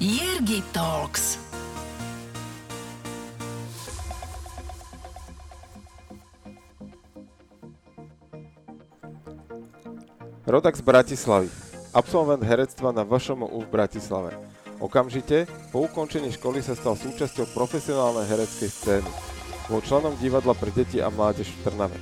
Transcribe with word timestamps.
Jirgi 0.00 0.60
Talks. 0.72 1.38
Rodak 10.46 10.76
z 10.76 10.80
Bratislavy. 10.84 11.48
Absolvent 11.96 12.44
herectva 12.44 12.92
na 12.92 13.08
VŠMU 13.08 13.48
v 13.48 13.68
Bratislave. 13.72 14.36
Okamžite, 14.84 15.48
po 15.72 15.88
ukončení 15.88 16.28
školy 16.28 16.60
sa 16.60 16.76
stal 16.76 16.92
súčasťou 16.92 17.56
profesionálnej 17.56 18.28
hereckej 18.28 18.68
scény. 18.68 19.10
Bol 19.72 19.80
členom 19.80 20.12
divadla 20.20 20.52
pre 20.52 20.76
deti 20.76 21.00
a 21.00 21.08
mládež 21.08 21.48
v 21.48 21.72
Trnave. 21.72 21.96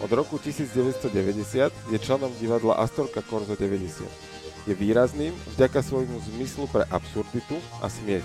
Od 0.00 0.08
roku 0.08 0.40
1990 0.40 1.92
je 1.92 1.98
členom 2.00 2.32
divadla 2.40 2.80
Astorka 2.80 3.20
Korzo 3.20 3.52
90. 3.52 4.33
Je 4.64 4.72
výrazným 4.72 5.36
vďaka 5.56 5.84
svojmu 5.84 6.24
zmyslu 6.32 6.64
pre 6.72 6.88
absurditu 6.88 7.60
a 7.84 7.92
smiech. 7.92 8.24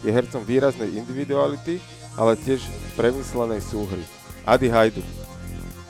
Je 0.00 0.08
hercom 0.08 0.40
výraznej 0.40 0.96
individuality, 0.96 1.84
ale 2.16 2.32
tiež 2.40 2.64
premyslenej 2.96 3.60
súhry. 3.60 4.00
Adi 4.48 4.72
Hajdu. 4.72 5.04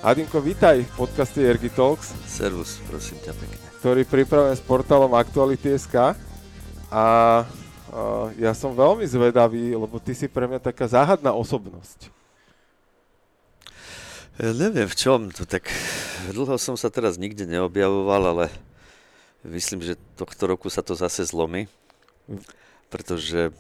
Adinko, 0.02 0.42
vítaj 0.42 0.82
v 0.82 0.92
podcaste 0.98 1.38
Ergi 1.38 1.70
Talks. 1.70 2.18
Servus, 2.26 2.82
prosím 2.90 3.22
ťa 3.22 3.32
pekne. 3.38 3.58
Ktorý 3.78 4.02
pripravujem 4.02 4.56
s 4.58 4.62
portálom 4.66 5.14
Aktuality.sk 5.14 6.18
a 6.90 7.04
uh, 7.42 8.26
ja 8.38 8.54
som 8.58 8.74
veľmi 8.74 9.06
zvedavý, 9.06 9.74
lebo 9.74 10.02
ty 10.02 10.18
si 10.18 10.26
pre 10.26 10.50
mňa 10.50 10.62
taká 10.62 10.90
záhadná 10.90 11.30
osobnosť. 11.30 12.10
Ja 14.36 14.50
neviem 14.52 14.90
v 14.90 14.98
čom, 14.98 15.30
to 15.30 15.46
tak 15.46 15.70
dlho 16.34 16.58
som 16.60 16.74
sa 16.74 16.92
teraz 16.92 17.16
nikde 17.16 17.48
neobjavoval, 17.48 18.22
ale 18.36 18.46
myslím, 19.46 19.80
že 19.82 20.00
tohto 20.18 20.50
roku 20.50 20.66
sa 20.68 20.82
to 20.82 20.98
zase 20.98 21.26
zlomí, 21.26 21.70
pretože 22.90 23.54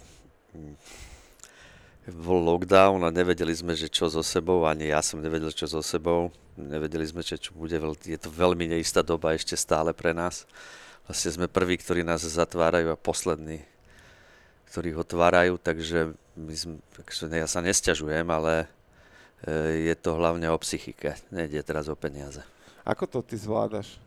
bol 2.06 2.38
lockdown 2.38 3.02
a 3.02 3.10
nevedeli 3.10 3.50
sme, 3.50 3.74
že 3.74 3.90
čo 3.90 4.06
so 4.06 4.22
sebou, 4.22 4.62
ani 4.66 4.94
ja 4.94 5.02
som 5.02 5.18
nevedel, 5.18 5.50
čo 5.50 5.66
so 5.66 5.82
sebou. 5.82 6.30
Nevedeli 6.54 7.04
sme, 7.04 7.20
že 7.20 7.36
čo 7.36 7.52
bude, 7.52 7.76
je 8.06 8.18
to 8.18 8.30
veľmi 8.30 8.70
neistá 8.70 9.02
doba 9.02 9.34
ešte 9.34 9.58
stále 9.58 9.90
pre 9.90 10.14
nás 10.14 10.46
vlastne 11.06 11.30
sme 11.30 11.46
prví, 11.46 11.78
ktorí 11.78 12.02
nás 12.02 12.26
zatvárajú 12.26 12.90
a 12.90 12.98
poslední, 12.98 13.62
ktorí 14.70 14.92
ho 14.92 15.06
otvárajú, 15.06 15.56
takže 15.62 16.12
my 16.34 16.54
sme, 16.54 16.74
ja 17.30 17.46
sa 17.46 17.62
nesťažujem, 17.62 18.26
ale 18.26 18.66
e, 19.46 19.90
je 19.90 19.94
to 19.94 20.18
hlavne 20.18 20.50
o 20.50 20.58
psychike, 20.58 21.14
nejde 21.30 21.62
teraz 21.62 21.86
o 21.86 21.96
peniaze. 21.96 22.42
Ako 22.82 23.06
to 23.06 23.18
ty 23.22 23.38
zvládaš, 23.38 23.98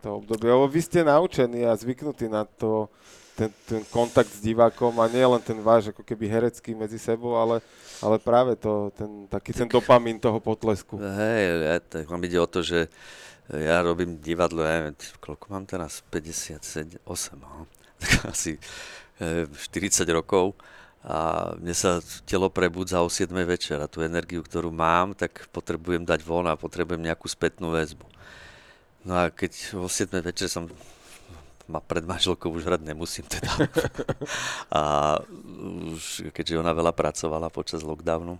to 0.00 0.18
obdobie? 0.20 0.48
Lebo 0.48 0.66
vy 0.66 0.80
ste 0.80 1.04
naučení 1.04 1.68
a 1.68 1.76
zvyknutí 1.76 2.26
na 2.26 2.48
to, 2.48 2.88
ten, 3.36 3.50
ten 3.64 3.82
kontakt 3.88 4.28
s 4.28 4.44
divákom 4.44 4.96
a 5.00 5.08
nie 5.08 5.24
len 5.24 5.40
ten 5.40 5.56
váš 5.64 5.92
ako 5.94 6.04
keby 6.04 6.28
herecký 6.28 6.76
medzi 6.76 7.00
sebou, 7.00 7.40
ale, 7.40 7.64
ale 8.04 8.20
práve 8.20 8.52
to, 8.56 8.92
ten, 8.92 9.24
taký 9.28 9.56
ten 9.56 9.68
dopamín 9.68 10.20
toho 10.20 10.36
potlesku. 10.40 11.00
Hej, 11.00 11.40
ja, 11.64 11.76
tak 11.80 12.04
vám 12.04 12.20
ide 12.26 12.36
o 12.36 12.48
to, 12.48 12.60
že 12.60 12.92
ja 13.48 13.80
robím 13.80 14.20
divadlo, 14.20 14.62
ja 14.62 14.78
neviem, 14.78 14.96
koľko 15.18 15.44
mám 15.50 15.64
teraz? 15.64 16.04
57, 16.12 17.00
8, 17.02 17.40
no. 17.40 17.64
asi 18.32 18.60
40 19.20 19.20
e, 19.20 20.12
rokov 20.12 20.56
a 21.00 21.50
mne 21.56 21.72
sa 21.72 22.04
telo 22.28 22.52
prebudza 22.52 23.00
o 23.00 23.08
7 23.08 23.32
večer 23.48 23.80
a 23.80 23.88
tú 23.88 24.04
energiu, 24.04 24.44
ktorú 24.44 24.68
mám, 24.68 25.16
tak 25.16 25.48
potrebujem 25.48 26.04
dať 26.04 26.20
von 26.20 26.44
a 26.44 26.60
potrebujem 26.60 27.00
nejakú 27.00 27.24
spätnú 27.24 27.72
väzbu. 27.72 28.04
No 29.04 29.16
a 29.16 29.32
keď 29.32 29.80
o 29.80 29.88
7 29.88 30.20
večer 30.20 30.52
som 30.52 30.68
ma 31.70 31.78
pred 31.78 32.02
manželkou 32.02 32.50
už 32.50 32.66
hrať 32.66 32.82
nemusím 32.82 33.24
teda. 33.30 33.48
a 34.74 34.82
už, 35.94 36.34
keďže 36.34 36.58
ona 36.58 36.74
veľa 36.74 36.90
pracovala 36.90 37.46
počas 37.48 37.86
lockdownu, 37.86 38.36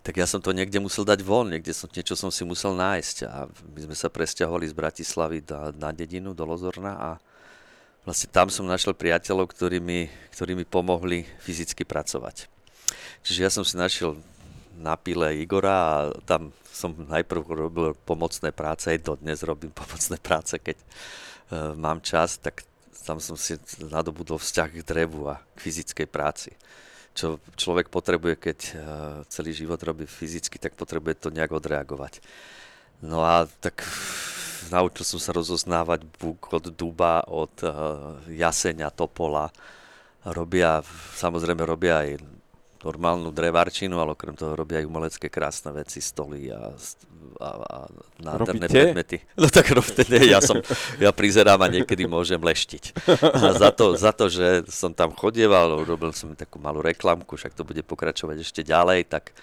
tak 0.00 0.16
ja 0.16 0.26
som 0.26 0.40
to 0.42 0.50
niekde 0.50 0.80
musel 0.80 1.04
dať 1.06 1.20
von, 1.22 1.46
niekde 1.46 1.70
som, 1.70 1.86
niečo 1.92 2.16
som 2.16 2.32
si 2.32 2.42
musel 2.42 2.72
nájsť 2.72 3.16
a 3.28 3.46
my 3.46 3.80
sme 3.86 3.96
sa 3.96 4.08
presťahovali 4.08 4.66
z 4.66 4.74
Bratislavy 4.74 5.38
na, 5.44 5.70
na 5.76 5.90
dedinu, 5.92 6.32
do 6.32 6.42
Lozorna 6.48 6.96
a 6.96 7.10
vlastne 8.08 8.32
tam 8.32 8.48
som 8.48 8.64
našiel 8.64 8.96
priateľov, 8.96 9.52
ktorí 9.52 9.78
mi, 9.78 10.08
ktorí 10.32 10.56
mi 10.56 10.64
pomohli 10.64 11.28
fyzicky 11.44 11.84
pracovať. 11.84 12.48
Čiže 13.22 13.40
ja 13.44 13.50
som 13.52 13.60
si 13.60 13.76
našiel 13.76 14.16
na 14.80 14.96
pile 14.96 15.36
Igora 15.36 15.76
a 15.76 15.94
tam 16.24 16.56
som 16.64 16.96
najprv 16.96 17.42
robil 17.44 17.92
pomocné 18.08 18.50
práce, 18.50 18.88
aj 18.88 19.04
dodnes 19.04 19.44
robím 19.44 19.70
pomocné 19.76 20.16
práce, 20.16 20.56
keď 20.56 20.80
uh, 20.80 21.76
mám 21.76 22.00
čas, 22.00 22.40
tak 22.40 22.64
tam 23.04 23.20
som 23.20 23.36
si 23.36 23.60
nadobudol 23.80 24.40
vzťah 24.40 24.68
k 24.80 24.86
drevu 24.86 25.28
a 25.28 25.40
k 25.56 25.68
fyzickej 25.68 26.08
práci 26.08 26.52
čo 27.10 27.42
človek 27.58 27.90
potrebuje, 27.90 28.34
keď 28.38 28.58
eh, 28.70 28.76
celý 29.28 29.52
život 29.52 29.80
robí 29.82 30.06
fyzicky, 30.06 30.56
tak 30.56 30.78
potrebuje 30.78 31.26
to 31.26 31.34
nejak 31.34 31.50
odreagovať. 31.50 32.22
No 33.02 33.24
a 33.24 33.48
tak 33.60 33.82
naučil 34.68 35.04
som 35.04 35.20
sa 35.20 35.32
rozoznávať 35.32 36.04
buk 36.20 36.52
od 36.52 36.68
duba, 36.68 37.24
od 37.24 37.48
uh, 37.64 38.20
jaseňa, 38.28 38.92
topola. 38.92 39.48
Robia, 40.20 40.84
samozrejme 41.16 41.64
robia 41.64 42.04
aj 42.04 42.20
normálnu 42.80 43.28
drevarčinu, 43.28 44.00
ale 44.00 44.16
okrem 44.16 44.32
toho 44.32 44.56
robia 44.56 44.80
aj 44.80 44.88
umelecké 44.88 45.28
krásne 45.28 45.68
veci, 45.76 46.00
stoly 46.00 46.48
a, 46.48 46.72
a, 47.40 47.48
a 47.60 47.76
nádherné 48.24 48.66
Robíte? 48.66 48.80
predmety. 48.80 49.16
No 49.36 49.46
tak 49.52 49.68
robte, 49.72 50.02
nie, 50.08 50.32
ja, 50.32 50.40
som, 50.40 50.64
ja 50.96 51.12
prizerám 51.12 51.60
a 51.60 51.68
niekedy 51.68 52.08
môžem 52.08 52.40
leštiť. 52.40 52.96
A 53.36 53.52
za 53.52 53.70
to, 53.72 54.00
za 54.00 54.16
to, 54.16 54.32
že 54.32 54.64
som 54.72 54.96
tam 54.96 55.12
chodieval, 55.12 55.84
robil 55.84 56.16
som 56.16 56.32
takú 56.32 56.56
malú 56.56 56.80
reklamku, 56.80 57.36
však 57.36 57.52
to 57.52 57.68
bude 57.68 57.84
pokračovať 57.84 58.40
ešte 58.40 58.60
ďalej, 58.64 59.12
tak 59.12 59.36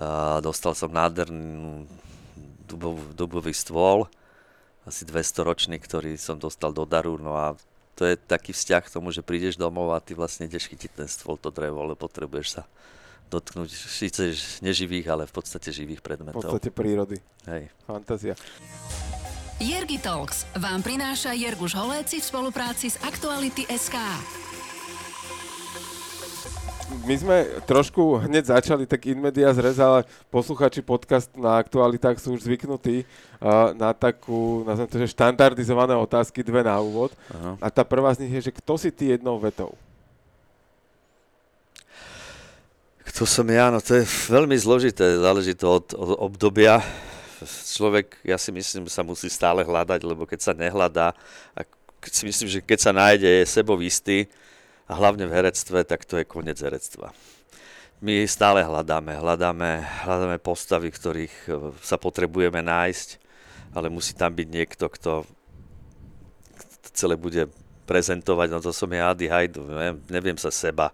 a, 0.00 0.40
dostal 0.40 0.72
som 0.72 0.88
nádherný 0.88 1.84
dubový, 2.64 3.04
dubový 3.12 3.52
stôl, 3.52 4.08
asi 4.88 5.04
200 5.04 5.44
ročný, 5.46 5.76
ktorý 5.78 6.16
som 6.16 6.40
dostal 6.40 6.72
do 6.72 6.88
daru, 6.88 7.20
no 7.20 7.36
a 7.36 7.54
to 7.94 8.08
je 8.08 8.14
taký 8.16 8.56
vzťah 8.56 8.82
k 8.88 8.92
tomu, 8.92 9.12
že 9.12 9.20
prídeš 9.20 9.60
domov 9.60 9.92
a 9.92 10.00
ty 10.00 10.16
vlastne 10.16 10.48
ideš 10.48 10.72
chytiť 10.72 10.90
ten 11.04 11.08
stôl, 11.08 11.36
to 11.36 11.52
drevo, 11.52 11.84
ale 11.84 11.94
potrebuješ 11.94 12.60
sa 12.60 12.62
dotknúť 13.32 13.70
síce 13.72 14.36
neživých, 14.60 15.08
ale 15.08 15.24
v 15.24 15.32
podstate 15.32 15.72
živých 15.72 16.04
predmetov. 16.04 16.44
V 16.44 16.60
podstate 16.60 16.68
prírody. 16.68 17.16
Hej. 17.48 17.72
Fantázia. 17.88 18.36
Jergi 19.62 19.96
Talks 20.02 20.44
vám 20.58 20.84
prináša 20.84 21.32
Jerguš 21.32 21.72
Holéci 21.78 22.20
v 22.20 22.26
spolupráci 22.26 22.92
s 22.92 23.00
Aktuality 23.00 23.64
SK 23.70 23.96
my 27.08 27.14
sme 27.16 27.36
trošku 27.64 28.22
hneď 28.28 28.52
začali 28.52 28.84
tak 28.84 29.08
in 29.08 29.18
media 29.18 29.48
zrez, 29.56 29.80
ale 29.80 30.04
posluchači 30.28 30.84
podcast 30.84 31.32
na 31.34 31.56
aktualitách 31.58 32.20
sú 32.20 32.36
už 32.36 32.44
zvyknutí 32.44 33.02
uh, 33.02 33.72
na 33.72 33.96
takú, 33.96 34.62
nazvem 34.68 34.88
to, 34.88 34.96
že 35.00 35.16
štandardizované 35.16 35.96
otázky, 35.96 36.44
dve 36.44 36.62
na 36.62 36.76
úvod. 36.78 37.10
Aha. 37.32 37.56
A 37.58 37.66
tá 37.72 37.82
prvá 37.82 38.12
z 38.12 38.24
nich 38.26 38.32
je, 38.38 38.52
že 38.52 38.56
kto 38.56 38.76
si 38.76 38.92
ty 38.92 39.16
jednou 39.16 39.40
vetou? 39.40 39.72
Kto 43.08 43.26
som 43.28 43.44
ja? 43.48 43.68
No 43.72 43.80
to 43.82 43.98
je 43.98 44.04
veľmi 44.30 44.56
zložité, 44.56 45.18
záleží 45.18 45.52
to 45.56 45.82
od, 45.82 45.86
od 45.96 46.10
obdobia. 46.32 46.80
Človek, 47.44 48.22
ja 48.22 48.38
si 48.38 48.54
myslím, 48.54 48.86
sa 48.86 49.02
musí 49.02 49.26
stále 49.26 49.66
hľadať, 49.66 50.00
lebo 50.06 50.22
keď 50.24 50.40
sa 50.40 50.52
nehľadá, 50.54 51.10
a 51.58 51.60
keď 51.98 52.12
si 52.14 52.22
myslím, 52.30 52.48
že 52.48 52.58
keď 52.62 52.78
sa 52.78 52.92
nájde, 52.94 53.26
je 53.42 53.44
sebovistý, 53.50 54.18
a 54.86 54.92
hlavne 54.98 55.28
v 55.28 55.34
herectve, 55.34 55.84
tak 55.86 56.06
to 56.06 56.18
je 56.18 56.26
koniec 56.26 56.58
herectva. 56.58 57.14
My 58.02 58.26
stále 58.26 58.66
hľadáme, 58.66 59.14
hľadáme, 59.14 59.70
hľadáme 60.02 60.38
postavy, 60.42 60.90
ktorých 60.90 61.36
e, 61.46 61.50
sa 61.78 61.94
potrebujeme 61.94 62.58
nájsť, 62.58 63.08
ale 63.78 63.94
musí 63.94 64.18
tam 64.18 64.34
byť 64.34 64.48
niekto, 64.50 64.90
kto 64.90 65.22
celé 66.90 67.14
bude 67.14 67.46
prezentovať, 67.86 68.48
no 68.50 68.58
to 68.58 68.74
som 68.74 68.90
ja 68.90 69.14
Adi 69.14 69.30
Hajdu, 69.30 69.64
neviem, 69.64 69.96
neviem 70.10 70.38
sa 70.38 70.50
seba 70.50 70.90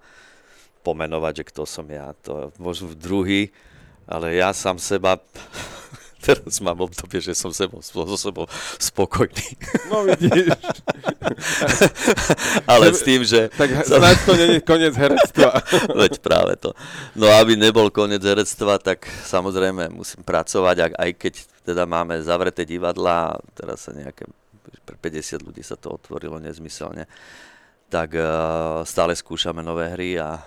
pomenovať, 0.85 1.43
že 1.43 1.49
kto 1.49 1.63
som 1.65 1.89
ja, 1.89 2.13
to 2.21 2.53
možno 2.61 2.93
druhý, 2.93 3.51
ale 4.09 4.37
ja 4.41 4.53
sám 4.53 4.77
seba 4.77 5.21
teraz 6.19 6.59
mám 6.59 6.83
obdobie, 6.83 7.23
že 7.23 7.33
som 7.35 7.55
sebou, 7.55 7.79
so 7.79 8.05
sebou 8.19 8.51
spokojný. 8.83 9.55
No 9.89 10.03
vidíš. 10.05 10.51
Ale 12.71 12.91
s 12.91 13.01
tým, 13.07 13.23
že... 13.23 13.49
Tak 13.55 13.87
snáď 13.87 14.17
to 14.27 14.33
nie 14.35 14.49
je 14.59 14.61
koniec 14.63 14.95
herectva. 14.99 15.63
Veď 16.01 16.19
práve 16.19 16.59
to. 16.59 16.75
No 17.15 17.31
aby 17.31 17.55
nebol 17.55 17.89
koniec 17.95 18.23
herectva, 18.23 18.83
tak 18.83 19.07
samozrejme 19.07 19.95
musím 19.95 20.27
pracovať, 20.27 20.95
aj 20.99 21.11
keď 21.17 21.35
teda 21.69 21.85
máme 21.85 22.19
zavreté 22.25 22.65
divadla, 22.65 23.37
teraz 23.53 23.87
sa 23.87 23.93
nejaké, 23.93 24.25
pre 24.89 24.97
50 24.97 25.47
ľudí 25.47 25.63
sa 25.63 25.77
to 25.77 25.93
otvorilo 25.95 26.41
nezmyselne, 26.41 27.05
tak 27.89 28.17
uh, 28.17 28.85
stále 28.85 29.13
skúšame 29.17 29.61
nové 29.61 29.89
hry 29.93 30.17
a 30.17 30.41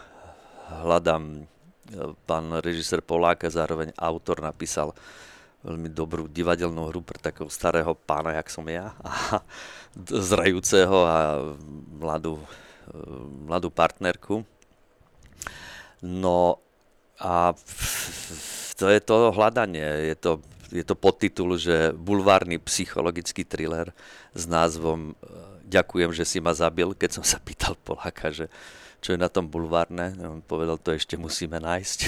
hľadám, 0.82 1.46
uh, 1.46 2.14
pán 2.26 2.50
režisér 2.62 3.06
Polák 3.06 3.46
a 3.46 3.54
zároveň 3.54 3.94
autor 3.98 4.42
napísal 4.42 4.94
veľmi 5.62 5.90
dobrú 5.94 6.26
divadelnú 6.26 6.90
hru 6.90 7.06
pre 7.06 7.22
takého 7.22 7.50
starého 7.50 7.94
pána, 7.94 8.38
jak 8.38 8.50
som 8.50 8.66
ja, 8.66 8.94
a 9.06 9.42
zrajúceho 10.10 11.06
a 11.06 11.18
mladú 12.02 12.42
mladú 13.48 13.70
partnerku. 13.72 14.44
No 16.02 16.58
a 17.22 17.54
to 18.76 18.86
je 18.90 19.00
to 19.00 19.30
hľadanie, 19.30 20.12
je 20.12 20.16
to, 20.18 20.32
je 20.74 20.82
to 20.82 20.96
podtitul, 20.98 21.54
že 21.56 21.94
bulvárny 21.94 22.58
psychologický 22.58 23.46
thriller 23.46 23.94
s 24.34 24.50
názvom 24.50 25.14
Ďakujem, 25.72 26.12
že 26.12 26.28
si 26.28 26.44
ma 26.44 26.52
zabil, 26.52 26.92
keď 26.92 27.22
som 27.22 27.24
sa 27.24 27.40
pýtal 27.40 27.80
Poláka, 27.80 28.28
že 28.28 28.52
čo 29.02 29.18
je 29.18 29.20
na 29.20 29.34
tom 29.34 29.50
bulvárne. 29.50 30.14
On 30.22 30.46
povedal, 30.46 30.78
to 30.78 30.94
ešte 30.94 31.18
musíme 31.18 31.58
nájsť. 31.58 32.00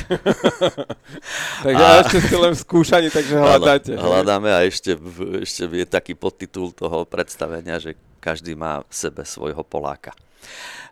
takže 1.65 1.83
a... 1.83 2.05
ešte 2.05 2.19
ste 2.21 2.37
len 2.37 2.53
v 2.53 2.59
skúšaní, 2.61 3.07
takže 3.09 3.33
hľadáte. 3.33 3.91
Hľadáme 3.97 4.53
a 4.53 4.61
ešte, 4.61 4.93
ešte 5.41 5.65
je 5.73 5.85
taký 5.89 6.13
podtitul 6.13 6.69
toho 6.69 7.01
predstavenia, 7.09 7.81
že 7.81 7.97
každý 8.21 8.53
má 8.53 8.85
v 8.85 8.93
sebe 8.93 9.25
svojho 9.25 9.65
Poláka. 9.65 10.13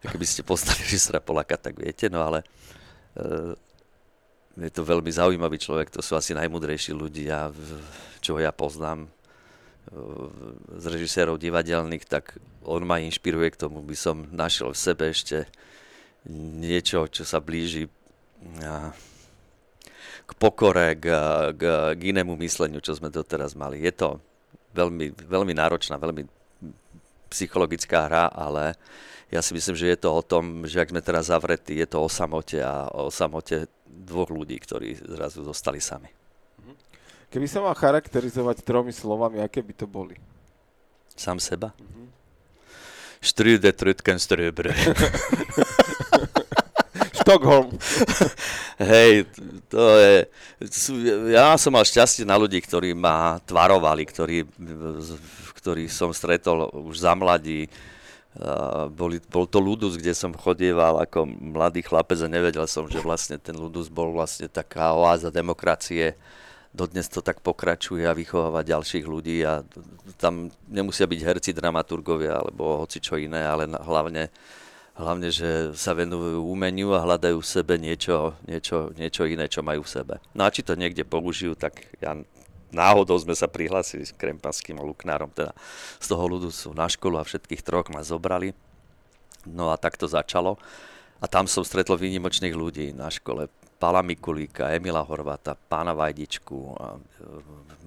Keby 0.02 0.26
ste 0.26 0.42
poznali 0.42 0.82
režisera 0.82 1.22
Poláka, 1.22 1.62
tak 1.62 1.78
viete, 1.78 2.10
no 2.10 2.26
ale 2.26 2.42
e, 3.14 3.54
je 4.58 4.72
to 4.74 4.82
veľmi 4.82 5.14
zaujímavý 5.14 5.62
človek, 5.62 5.94
to 5.94 6.02
sú 6.02 6.18
asi 6.18 6.34
najmudrejší 6.34 6.98
ľudia, 6.98 7.54
čo 8.26 8.42
ja 8.42 8.50
poznám 8.50 9.06
e, 9.06 9.10
z 10.82 10.86
režisérov 10.98 11.38
divadelných, 11.38 12.10
tak 12.10 12.42
on 12.66 12.82
ma 12.90 12.98
inšpiruje 12.98 13.54
k 13.54 13.62
tomu, 13.70 13.86
by 13.86 13.94
som 13.94 14.26
našiel 14.34 14.74
v 14.74 14.82
sebe 14.82 15.14
ešte 15.14 15.46
niečo, 16.30 17.10
čo 17.10 17.26
sa 17.26 17.42
blíži 17.42 17.90
k 20.26 20.32
pokore, 20.38 20.98
k, 20.98 21.06
k, 21.58 21.62
k 21.98 22.02
inému 22.02 22.38
mysleniu, 22.40 22.82
čo 22.82 22.98
sme 22.98 23.14
doteraz 23.14 23.54
mali. 23.54 23.82
Je 23.82 23.94
to 23.94 24.18
veľmi, 24.74 25.14
veľmi 25.14 25.54
náročná, 25.54 25.98
veľmi 25.98 26.26
psychologická 27.32 28.08
hra, 28.08 28.26
ale 28.32 28.76
ja 29.32 29.40
si 29.40 29.56
myslím, 29.56 29.76
že 29.76 29.96
je 29.96 30.00
to 30.00 30.10
o 30.12 30.22
tom, 30.24 30.68
že 30.68 30.84
ak 30.84 30.92
sme 30.92 31.02
teraz 31.04 31.32
zavretí, 31.32 31.80
je 31.80 31.88
to 31.88 32.04
o 32.04 32.10
samote 32.12 32.60
a 32.60 32.92
o 32.92 33.08
samote 33.08 33.72
dvoch 33.88 34.28
ľudí, 34.28 34.60
ktorí 34.60 35.00
zrazu 35.00 35.44
zostali 35.44 35.80
sami. 35.80 36.12
Keby 37.32 37.48
sa 37.48 37.64
mal 37.64 37.72
charakterizovať 37.72 38.60
tromi 38.68 38.92
slovami, 38.92 39.40
aké 39.40 39.64
by 39.64 39.72
to 39.72 39.88
boli? 39.88 40.20
Sám 41.16 41.40
seba? 41.40 41.72
Mm-hmm. 41.72 42.08
Strüde, 43.24 43.72
trutken, 43.72 44.20
ströbre. 44.20 44.76
Stockholm. 47.22 47.78
Hej, 48.92 49.30
to 49.70 49.82
je... 49.98 50.14
Ja 51.32 51.54
som 51.56 51.74
mal 51.74 51.86
šťastie 51.86 52.26
na 52.26 52.36
ľudí, 52.38 52.58
ktorí 52.62 52.98
ma 52.98 53.38
tvarovali, 53.46 54.04
ktorí, 54.06 54.38
ktorí 55.62 55.86
som 55.86 56.10
stretol 56.12 56.70
už 56.74 57.06
za 57.06 57.14
mladí. 57.14 57.70
Boli, 58.96 59.20
bol 59.28 59.44
to 59.44 59.60
Ludus, 59.60 60.00
kde 60.00 60.16
som 60.16 60.32
chodieval 60.32 61.04
ako 61.04 61.28
mladý 61.28 61.84
chlapec 61.84 62.16
a 62.24 62.32
nevedel 62.32 62.64
som, 62.66 62.88
že 62.88 63.04
vlastne 63.04 63.36
ten 63.36 63.54
Ludus 63.54 63.92
bol 63.92 64.16
vlastne 64.16 64.48
taká 64.48 64.96
oáza 64.96 65.28
demokracie. 65.30 66.16
Dodnes 66.72 67.12
to 67.12 67.20
tak 67.20 67.44
pokračuje 67.44 68.08
a 68.08 68.16
vychováva 68.16 68.64
ďalších 68.64 69.04
ľudí 69.04 69.44
a 69.44 69.60
tam 70.16 70.48
nemusia 70.72 71.04
byť 71.04 71.20
herci, 71.20 71.52
dramaturgovia 71.52 72.40
alebo 72.40 72.88
hoci 72.88 73.04
čo 73.04 73.20
iné, 73.20 73.44
ale 73.44 73.68
hlavne 73.68 74.32
hlavne, 74.96 75.32
že 75.32 75.72
sa 75.74 75.96
venujú 75.96 76.44
umeniu 76.44 76.92
a 76.92 77.04
hľadajú 77.04 77.40
v 77.40 77.48
sebe 77.48 77.80
niečo, 77.80 78.36
niečo, 78.44 78.92
niečo 78.96 79.24
iné, 79.24 79.48
čo 79.48 79.64
majú 79.64 79.88
v 79.88 79.94
sebe. 79.94 80.16
No 80.36 80.44
a 80.44 80.54
či 80.54 80.66
to 80.66 80.76
niekde 80.76 81.08
použijú, 81.08 81.56
tak 81.56 81.88
ja 82.04 82.16
náhodou 82.72 83.16
sme 83.20 83.36
sa 83.36 83.48
prihlásili 83.48 84.08
s 84.08 84.16
Krempanským 84.16 84.80
Luknárom, 84.80 85.32
teda 85.32 85.56
z 86.00 86.08
toho 86.08 86.24
ľudu 86.28 86.50
sú 86.52 86.72
na 86.76 86.88
školu 86.88 87.20
a 87.20 87.28
všetkých 87.28 87.64
troch 87.64 87.88
ma 87.92 88.04
zobrali. 88.04 88.56
No 89.48 89.72
a 89.72 89.76
tak 89.80 89.96
to 89.96 90.08
začalo. 90.08 90.60
A 91.22 91.30
tam 91.30 91.46
som 91.46 91.62
stretol 91.62 92.02
výnimočných 92.02 92.56
ľudí 92.56 92.98
na 92.98 93.10
škole. 93.10 93.46
Pala 93.78 94.02
Mikulíka, 94.06 94.74
Emila 94.74 95.02
Horváta, 95.02 95.58
pána 95.58 95.94
Vajdičku 95.98 96.58
a 96.78 96.98
e, 96.98 97.00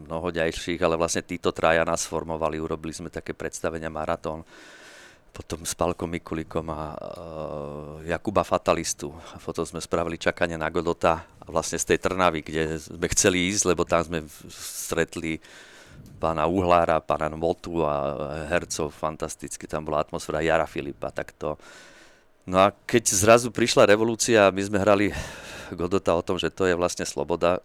mnoho 0.06 0.34
ďalších, 0.34 0.82
ale 0.82 0.98
vlastne 0.98 1.22
títo 1.22 1.54
traja 1.54 1.86
nás 1.86 2.02
formovali, 2.02 2.58
urobili 2.58 2.90
sme 2.90 3.14
také 3.14 3.30
predstavenia 3.30 3.90
Maratón 3.90 4.42
potom 5.34 5.66
s 5.66 5.74
Palkom 5.74 6.06
Mikulikom 6.14 6.70
a 6.70 6.94
uh, 6.94 7.98
Jakuba 8.06 8.46
Fatalistu. 8.46 9.10
A 9.34 9.42
potom 9.42 9.66
sme 9.66 9.82
spravili 9.82 10.14
čakanie 10.14 10.54
na 10.54 10.70
Godota 10.70 11.26
a 11.42 11.46
vlastne 11.50 11.74
z 11.74 11.90
tej 11.90 11.98
Trnavy, 12.06 12.46
kde 12.46 12.78
sme 12.78 13.10
chceli 13.10 13.50
ísť, 13.50 13.74
lebo 13.74 13.82
tam 13.82 14.06
sme 14.06 14.22
stretli 14.54 15.42
pána 16.22 16.46
Uhlára, 16.46 17.02
pána 17.02 17.34
Motu 17.34 17.82
a 17.82 18.14
hercov 18.46 18.94
fantasticky, 18.94 19.66
tam 19.66 19.82
bola 19.82 20.06
atmosféra 20.06 20.38
Jara 20.38 20.70
Filipa, 20.70 21.10
tak 21.10 21.34
to... 21.34 21.58
No 22.46 22.60
a 22.62 22.70
keď 22.70 23.02
zrazu 23.10 23.48
prišla 23.50 23.90
revolúcia 23.90 24.46
a 24.46 24.54
my 24.54 24.62
sme 24.62 24.78
hrali 24.78 25.10
Godota 25.74 26.14
o 26.14 26.22
tom, 26.22 26.38
že 26.38 26.52
to 26.52 26.68
je 26.68 26.76
vlastne 26.76 27.02
sloboda, 27.08 27.58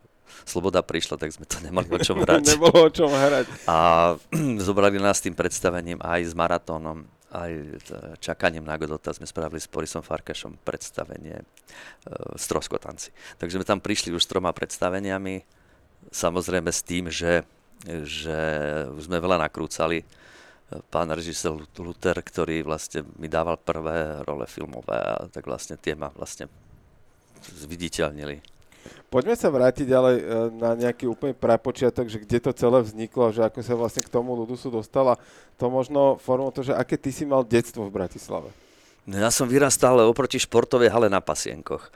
sloboda 0.47 0.81
prišla, 0.81 1.19
tak 1.19 1.35
sme 1.35 1.45
to 1.45 1.61
nemali 1.61 1.85
o 1.91 1.99
čom 2.01 2.17
hrať. 2.23 2.57
Nebolo 2.57 2.87
o 2.87 2.89
čom 2.89 3.11
hrať. 3.11 3.45
A 3.69 3.77
zobrali 4.67 4.97
nás 4.97 5.21
tým 5.21 5.37
predstavením 5.37 6.01
aj 6.01 6.31
s 6.31 6.33
maratónom 6.33 7.05
aj 7.29 7.51
čakaním 8.17 8.65
na 8.65 8.77
Godota 8.77 9.13
sme 9.13 9.29
spravili 9.29 9.61
s 9.61 9.69
Borisom 9.69 10.01
Farkašom 10.01 10.57
predstavenie 10.65 11.41
e, 11.41 11.45
Stroskotanci. 12.33 13.13
Takže 13.37 13.61
sme 13.61 13.65
tam 13.67 13.79
prišli 13.79 14.09
už 14.13 14.25
s 14.25 14.29
troma 14.29 14.49
predstaveniami, 14.49 15.45
samozrejme 16.09 16.69
s 16.73 16.81
tým, 16.81 17.07
že, 17.13 17.45
že 17.85 18.37
sme 18.97 19.21
veľa 19.21 19.45
nakrúcali. 19.45 20.01
Pán 20.93 21.09
režisér 21.09 21.57
Luther, 21.81 22.17
ktorý 22.21 22.61
vlastne 22.61 23.01
mi 23.17 23.25
dával 23.25 23.57
prvé 23.57 24.21
role 24.21 24.45
filmové 24.45 25.01
a 25.01 25.25
tak 25.25 25.49
vlastne 25.49 25.81
tie 25.81 25.97
ma 25.97 26.13
vlastne 26.13 26.45
zviditeľnili 27.41 28.58
Poďme 29.09 29.33
sa 29.33 29.49
vrátiť 29.49 29.89
ďalej 29.89 30.15
e, 30.21 30.23
na 30.53 30.77
nejaký 30.77 31.09
úplne 31.09 31.33
prapočiatok, 31.33 32.05
že 32.05 32.21
kde 32.21 32.37
to 32.45 32.51
celé 32.53 32.85
vzniklo, 32.85 33.33
že 33.33 33.41
ako 33.41 33.59
sa 33.65 33.73
vlastne 33.73 34.05
k 34.05 34.13
tomu 34.13 34.37
Ludusu 34.37 34.69
dostala. 34.69 35.17
To 35.57 35.73
možno 35.73 36.21
formou 36.21 36.53
to, 36.53 36.61
že 36.61 36.77
aké 36.77 36.93
ty 36.93 37.09
si 37.09 37.25
mal 37.25 37.41
detstvo 37.41 37.89
v 37.89 37.95
Bratislave. 37.95 38.53
No 39.09 39.17
ja 39.17 39.33
som 39.33 39.49
vyrastal 39.49 39.97
oproti 40.05 40.37
športovej 40.37 40.93
hale 40.93 41.09
na 41.09 41.17
Pasienkoch. 41.17 41.89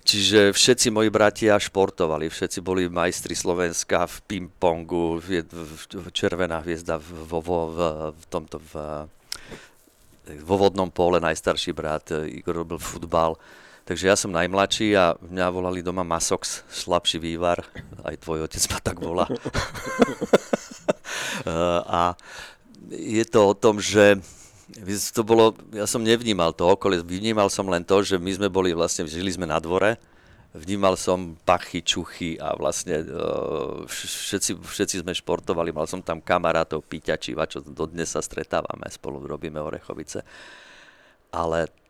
Čiže 0.00 0.56
všetci 0.56 0.88
moji 0.92 1.12
bratia 1.12 1.60
športovali, 1.60 2.32
všetci 2.32 2.64
boli 2.64 2.88
majstri 2.88 3.36
Slovenska 3.36 4.08
v 4.08 4.16
ping-pongu, 4.24 5.20
červená 6.12 6.64
hviezda 6.64 6.96
vo, 6.96 7.40
vo, 7.44 7.60
v, 7.68 7.78
v 8.16 8.24
tomto 8.32 8.56
v, 8.64 8.72
vo 10.40 10.56
vodnom 10.56 10.88
pole, 10.88 11.20
najstarší 11.20 11.76
brat 11.76 12.16
Igor 12.32 12.64
robil 12.64 12.80
futbal. 12.80 13.36
Takže 13.90 14.06
ja 14.06 14.14
som 14.14 14.30
najmladší 14.30 14.94
a 14.94 15.18
mňa 15.18 15.50
volali 15.50 15.82
doma 15.82 16.06
Masox, 16.06 16.62
slabší 16.70 17.18
vývar, 17.18 17.66
aj 18.06 18.22
tvoj 18.22 18.46
otec 18.46 18.62
ma 18.70 18.78
tak 18.78 19.02
volá. 19.02 19.26
a 21.98 22.14
je 22.86 23.26
to 23.26 23.50
o 23.50 23.54
tom, 23.58 23.82
že 23.82 24.22
to 25.10 25.26
bolo, 25.26 25.58
ja 25.74 25.90
som 25.90 26.06
nevnímal 26.06 26.54
to 26.54 26.70
okolie, 26.70 27.02
vnímal 27.02 27.50
som 27.50 27.66
len 27.66 27.82
to, 27.82 28.06
že 28.06 28.14
my 28.14 28.30
sme 28.30 28.46
boli 28.46 28.70
vlastne, 28.70 29.10
žili 29.10 29.34
sme 29.34 29.50
na 29.50 29.58
dvore, 29.58 29.98
vnímal 30.54 30.94
som 30.94 31.34
pachy, 31.42 31.82
čuchy 31.82 32.38
a 32.38 32.54
vlastne 32.54 33.02
všetci, 33.90 34.54
všetci 34.70 35.02
sme 35.02 35.18
športovali, 35.18 35.74
mal 35.74 35.90
som 35.90 35.98
tam 35.98 36.22
kamarátov, 36.22 36.86
píťačiva, 36.86 37.50
čo 37.50 37.58
dodnes 37.58 38.14
sa 38.14 38.22
stretávame, 38.22 38.86
spolu 38.86 39.26
robíme 39.26 39.58
Orechovice. 39.58 40.22
Ale 41.34 41.89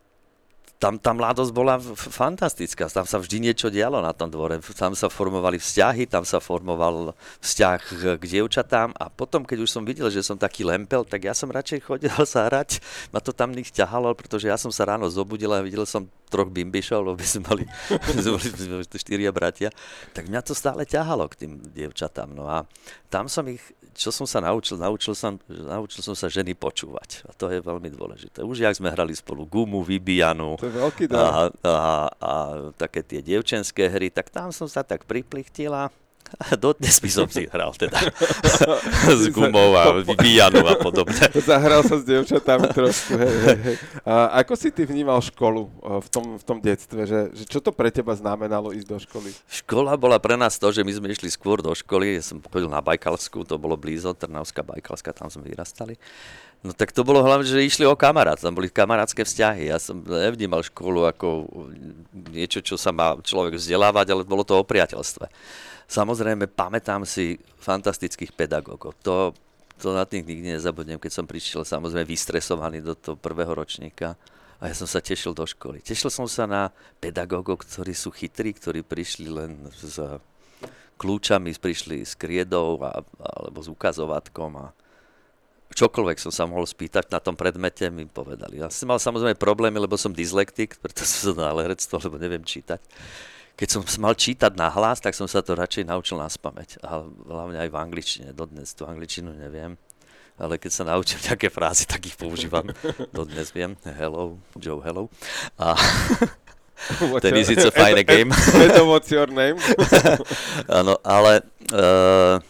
tam 0.81 0.97
tá 0.97 1.13
mladosť 1.13 1.53
bola 1.53 1.77
fantastická, 1.93 2.89
tam 2.89 3.05
sa 3.05 3.21
vždy 3.21 3.37
niečo 3.37 3.69
dialo 3.69 4.01
na 4.01 4.17
tom 4.17 4.33
dvore, 4.33 4.57
tam 4.73 4.97
sa 4.97 5.13
formovali 5.13 5.61
vzťahy, 5.61 6.09
tam 6.09 6.25
sa 6.25 6.41
formoval 6.41 7.13
vzťah 7.37 7.79
k 8.17 8.23
dievčatám. 8.25 8.97
A 8.97 9.13
potom, 9.13 9.45
keď 9.45 9.61
už 9.61 9.69
som 9.69 9.85
videl, 9.85 10.09
že 10.09 10.25
som 10.25 10.41
taký 10.41 10.65
lempel, 10.65 11.05
tak 11.05 11.29
ja 11.29 11.37
som 11.37 11.53
radšej 11.53 11.85
chodil 11.85 12.09
sa 12.25 12.49
hrať, 12.49 12.81
ma 13.13 13.21
to 13.21 13.29
tam 13.29 13.53
nich 13.53 13.69
ťahalo, 13.69 14.17
pretože 14.17 14.49
ja 14.49 14.57
som 14.57 14.73
sa 14.73 14.89
ráno 14.89 15.05
zobudil 15.05 15.53
a 15.53 15.61
videl 15.61 15.85
som 15.85 16.09
troch 16.33 16.49
bimbišov, 16.49 17.13
lebo 17.13 17.21
sme 17.21 17.45
mali, 17.45 17.63
sme 18.25 18.81
štyria 18.81 19.29
bratia, 19.29 19.69
tak 20.17 20.33
mňa 20.33 20.41
to 20.41 20.57
stále 20.57 20.81
ťahalo 20.81 21.29
k 21.29 21.45
tým 21.45 21.51
dievčatám. 21.61 22.33
No 22.33 22.49
a 22.49 22.65
tam 23.13 23.29
som 23.29 23.45
ich 23.45 23.61
čo 23.91 24.09
som 24.09 24.23
sa 24.23 24.39
naučil? 24.39 24.79
Naučil 24.79 25.13
som, 25.13 25.35
naučil 25.47 26.01
som 26.01 26.15
sa 26.15 26.31
ženy 26.31 26.55
počúvať. 26.55 27.27
A 27.27 27.35
to 27.35 27.51
je 27.51 27.59
veľmi 27.59 27.91
dôležité. 27.91 28.41
Už 28.41 28.63
jak 28.63 28.75
sme 28.75 28.91
hrali 28.91 29.11
spolu 29.13 29.43
gumu, 29.43 29.83
vybijanu 29.83 30.55
to 30.57 30.67
je 30.67 30.75
veľký 30.75 31.03
a, 31.11 31.51
a, 31.63 31.75
a, 32.07 32.33
také 32.79 33.03
tie 33.03 33.19
dievčenské 33.19 33.91
hry, 33.91 34.07
tak 34.09 34.31
tam 34.31 34.49
som 34.55 34.67
sa 34.67 34.81
tak 34.81 35.03
priplichtila 35.03 35.91
Dodnes 36.63 36.97
by 36.99 37.09
som 37.11 37.27
si 37.27 37.45
hral 37.47 37.75
teda 37.75 37.99
s 39.21 39.25
gumou 39.33 39.75
a 39.75 39.91
vybíjanu 40.07 40.63
a 40.63 40.75
podobne. 40.79 41.17
Zahral 41.41 41.83
sa 41.83 41.99
s 41.99 42.03
dievčatami 42.07 42.67
trošku. 42.71 43.17
Hej, 43.19 43.35
hej, 43.45 43.59
hej. 43.61 43.77
A 44.07 44.41
ako 44.43 44.53
si 44.55 44.69
ty 44.71 44.87
vnímal 44.87 45.19
školu 45.19 45.67
eh, 45.67 45.99
v 46.01 46.07
tom, 46.07 46.25
v 46.39 46.43
tom 46.43 46.57
detstve? 46.63 47.03
Že, 47.05 47.19
že 47.35 47.43
čo 47.47 47.59
to 47.59 47.75
pre 47.75 47.91
teba 47.91 48.15
znamenalo 48.15 48.71
ísť 48.71 48.87
do 48.87 48.97
školy? 48.97 49.29
Škola 49.47 49.95
bola 49.99 50.17
pre 50.17 50.39
nás 50.39 50.55
to, 50.57 50.71
že 50.71 50.85
my 50.85 50.91
sme 50.91 51.07
išli 51.11 51.29
skôr 51.29 51.59
do 51.59 51.71
školy. 51.75 52.17
Ja 52.19 52.23
som 52.23 52.39
chodil 52.39 52.71
na 52.71 52.81
Bajkalsku, 52.81 53.43
to 53.43 53.59
bolo 53.59 53.75
blízo, 53.75 54.15
Trnavská 54.15 54.63
Bajkalská, 54.63 55.11
tam 55.11 55.27
sme 55.27 55.51
vyrastali 55.51 55.99
No 56.61 56.77
tak 56.77 56.93
to 56.93 57.01
bolo 57.01 57.25
hlavne, 57.25 57.41
že 57.41 57.57
išli 57.57 57.89
o 57.89 57.97
kamarát, 57.97 58.37
tam 58.37 58.53
boli 58.53 58.69
kamarátske 58.69 59.25
vzťahy. 59.25 59.73
Ja 59.73 59.81
som 59.81 60.05
nevnímal 60.05 60.61
školu 60.61 61.09
ako 61.09 61.49
niečo, 62.29 62.61
čo 62.61 62.77
sa 62.77 62.93
má 62.93 63.17
človek 63.17 63.57
vzdelávať, 63.57 64.13
ale 64.13 64.21
bolo 64.29 64.45
to 64.45 64.53
o 64.53 64.61
priateľstve. 64.61 65.25
Samozrejme, 65.89 66.45
pamätám 66.45 67.01
si 67.01 67.41
fantastických 67.57 68.37
pedagógov. 68.37 68.93
To, 69.01 69.33
to 69.81 69.89
na 69.89 70.05
tých 70.05 70.21
nikdy 70.21 70.53
nezabudnem, 70.53 71.01
keď 71.01 71.11
som 71.17 71.25
prišiel 71.25 71.65
samozrejme 71.65 72.05
vystresovaný 72.05 72.85
do 72.85 72.93
toho 72.93 73.17
prvého 73.17 73.57
ročníka 73.57 74.13
a 74.61 74.69
ja 74.69 74.77
som 74.77 74.85
sa 74.85 75.01
tešil 75.01 75.33
do 75.33 75.41
školy. 75.49 75.81
Tešil 75.81 76.13
som 76.13 76.29
sa 76.29 76.45
na 76.45 76.69
pedagógov, 77.01 77.65
ktorí 77.65 77.97
sú 77.97 78.13
chytrí, 78.13 78.53
ktorí 78.53 78.85
prišli 78.85 79.33
len 79.33 79.65
s 79.73 79.97
kľúčami, 81.01 81.49
prišli 81.57 82.05
s 82.05 82.13
kriedou 82.13 82.77
a, 82.85 83.01
alebo 83.17 83.65
s 83.65 83.67
ukazovatkom 83.73 84.61
a 84.61 84.69
čokoľvek 85.73 86.17
som 86.19 86.31
sa 86.33 86.43
mohol 86.47 86.67
spýtať 86.67 87.09
na 87.11 87.19
tom 87.23 87.35
predmete, 87.35 87.87
mi 87.89 88.07
povedali. 88.07 88.59
Ja 88.59 88.71
som 88.71 88.91
mal 88.91 88.99
samozrejme 88.99 89.39
problémy, 89.39 89.79
lebo 89.79 89.95
som 89.95 90.11
dyslektik, 90.11 90.77
preto 90.79 91.03
som 91.07 91.31
sa 91.31 91.51
dal 91.51 91.57
herectvo, 91.59 91.97
lebo 92.03 92.15
neviem 92.19 92.43
čítať. 92.43 92.79
Keď 93.55 93.67
som 93.69 93.81
mal 94.01 94.17
čítať 94.17 94.57
na 94.57 94.71
hlas, 94.73 95.03
tak 95.03 95.13
som 95.13 95.29
sa 95.29 95.45
to 95.45 95.53
radšej 95.53 95.85
naučil 95.85 96.17
na 96.17 96.25
spameť. 96.25 96.81
A 96.81 97.05
hlavne 97.05 97.61
aj 97.61 97.69
v 97.69 97.77
angličtine. 97.77 98.27
Dodnes 98.33 98.73
tú 98.73 98.89
angličtinu 98.89 99.35
neviem. 99.37 99.77
Ale 100.41 100.57
keď 100.57 100.71
sa 100.73 100.83
naučím 100.87 101.21
nejaké 101.29 101.53
frázy, 101.53 101.85
tak 101.85 102.01
ich 102.07 102.17
používam. 102.17 102.65
Dodnes 103.13 103.53
viem. 103.53 103.77
Hello, 103.85 104.41
Joe, 104.57 104.81
hello. 104.81 105.13
A 105.61 105.77
ten 107.21 107.37
is 107.37 107.53
it's 107.53 107.61
a 107.61 107.69
fine 107.69 108.01
game. 108.01 108.33
what's 108.89 109.13
your 109.13 109.29
name? 109.29 109.61
Áno, 110.81 110.97
ale 111.05 111.45
uh, 111.69 112.41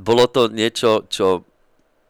bolo 0.00 0.24
to 0.32 0.48
niečo, 0.48 1.04
čo 1.12 1.44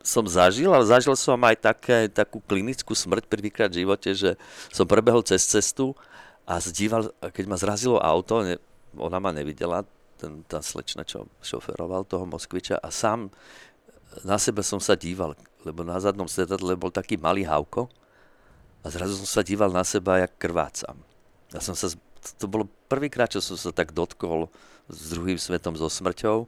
som 0.06 0.22
zažil, 0.30 0.70
ale 0.70 0.86
zažil 0.86 1.18
som 1.18 1.34
aj 1.42 1.58
také, 1.58 2.06
takú 2.06 2.38
klinickú 2.38 2.94
smrť 2.94 3.26
prvýkrát 3.26 3.66
v 3.74 3.82
živote, 3.82 4.14
že 4.14 4.38
som 4.70 4.86
prebehol 4.86 5.26
cez 5.26 5.42
cestu 5.42 5.98
a 6.46 6.62
zdíval, 6.62 7.10
keď 7.34 7.44
ma 7.50 7.58
zrazilo 7.58 7.98
auto, 7.98 8.46
ne, 8.46 8.62
ona 8.94 9.18
ma 9.18 9.34
nevidela, 9.34 9.82
ten, 10.16 10.46
tá 10.46 10.62
slečna, 10.62 11.02
čo 11.02 11.26
šoferoval 11.42 12.06
toho 12.06 12.24
Moskviča 12.24 12.78
a 12.78 12.88
sám 12.88 13.28
na 14.24 14.40
sebe 14.40 14.64
som 14.64 14.80
sa 14.80 14.96
díval, 14.96 15.36
lebo 15.66 15.84
na 15.84 15.98
zadnom 16.00 16.30
sedadle 16.30 16.78
bol 16.78 16.88
taký 16.88 17.20
malý 17.20 17.44
hávko 17.44 17.90
a 18.80 18.86
zrazu 18.88 19.18
som 19.18 19.28
sa 19.28 19.42
díval 19.42 19.68
na 19.74 19.84
seba, 19.84 20.22
jak 20.22 20.32
krvácam. 20.40 20.96
Ja 21.52 21.60
som 21.60 21.76
sa, 21.76 21.90
to 22.38 22.46
bolo 22.46 22.70
prvýkrát, 22.88 23.28
čo 23.28 23.42
som 23.44 23.58
sa 23.58 23.74
tak 23.74 23.92
dotkol 23.92 24.48
s 24.86 25.12
druhým 25.12 25.36
svetom, 25.36 25.74
so 25.74 25.90
smrťou 25.90 26.46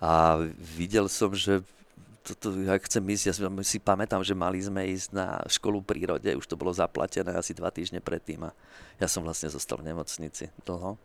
a 0.00 0.40
videl 0.56 1.06
som, 1.06 1.30
že 1.36 1.60
to, 2.36 2.54
ja 2.62 2.76
chcem 2.78 3.02
ísť, 3.02 3.24
ja 3.30 3.34
si 3.64 3.78
pamätám, 3.80 4.20
že 4.20 4.36
mali 4.36 4.60
sme 4.60 4.84
ísť 4.86 5.08
na 5.14 5.40
školu 5.48 5.80
prírode, 5.80 6.28
už 6.36 6.46
to 6.46 6.58
bolo 6.58 6.70
zaplatené 6.74 7.32
asi 7.34 7.56
dva 7.56 7.70
týždne 7.70 8.02
predtým 8.04 8.46
a 8.46 8.50
ja 8.98 9.06
som 9.08 9.24
vlastne 9.24 9.48
zostal 9.48 9.80
v 9.80 9.94
nemocnici 9.94 10.52
dlho 10.66 11.00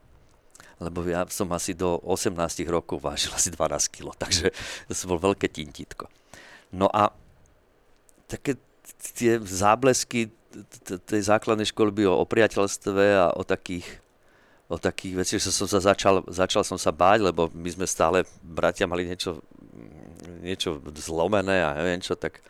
lebo 0.80 1.08
ja 1.08 1.24
som 1.32 1.48
asi 1.56 1.72
do 1.72 2.00
18 2.04 2.36
rokov 2.68 3.00
vážil 3.00 3.32
asi 3.32 3.52
12 3.52 3.96
kg, 3.96 4.12
takže 4.24 4.52
som 4.92 5.16
bol 5.16 5.32
veľké 5.32 5.48
tintítko. 5.48 6.12
No 6.76 6.92
a 6.92 7.12
také 8.28 8.60
tie 9.16 9.40
záblesky 9.40 10.32
tej 11.04 11.22
základnej 11.28 11.68
školy 11.68 11.92
by 11.92 12.04
o 12.08 12.24
priateľstve 12.24 13.04
a 13.20 13.28
o 13.36 13.44
takých, 13.44 13.84
o 14.72 14.80
takých 14.80 15.14
veciach, 15.20 15.42
že 15.44 15.52
som 15.52 15.68
sa 15.68 15.84
začal, 15.84 16.24
začal 16.32 16.64
som 16.64 16.80
sa 16.80 16.96
báť, 16.96 17.28
lebo 17.28 17.52
my 17.52 17.70
sme 17.76 17.84
stále, 17.84 18.24
bratia 18.40 18.88
mali 18.88 19.04
niečo 19.04 19.44
niečo 20.46 20.78
zlomené 21.02 21.66
a 21.66 21.74
neviem 21.82 22.00
čo, 22.00 22.14
tak 22.14 22.46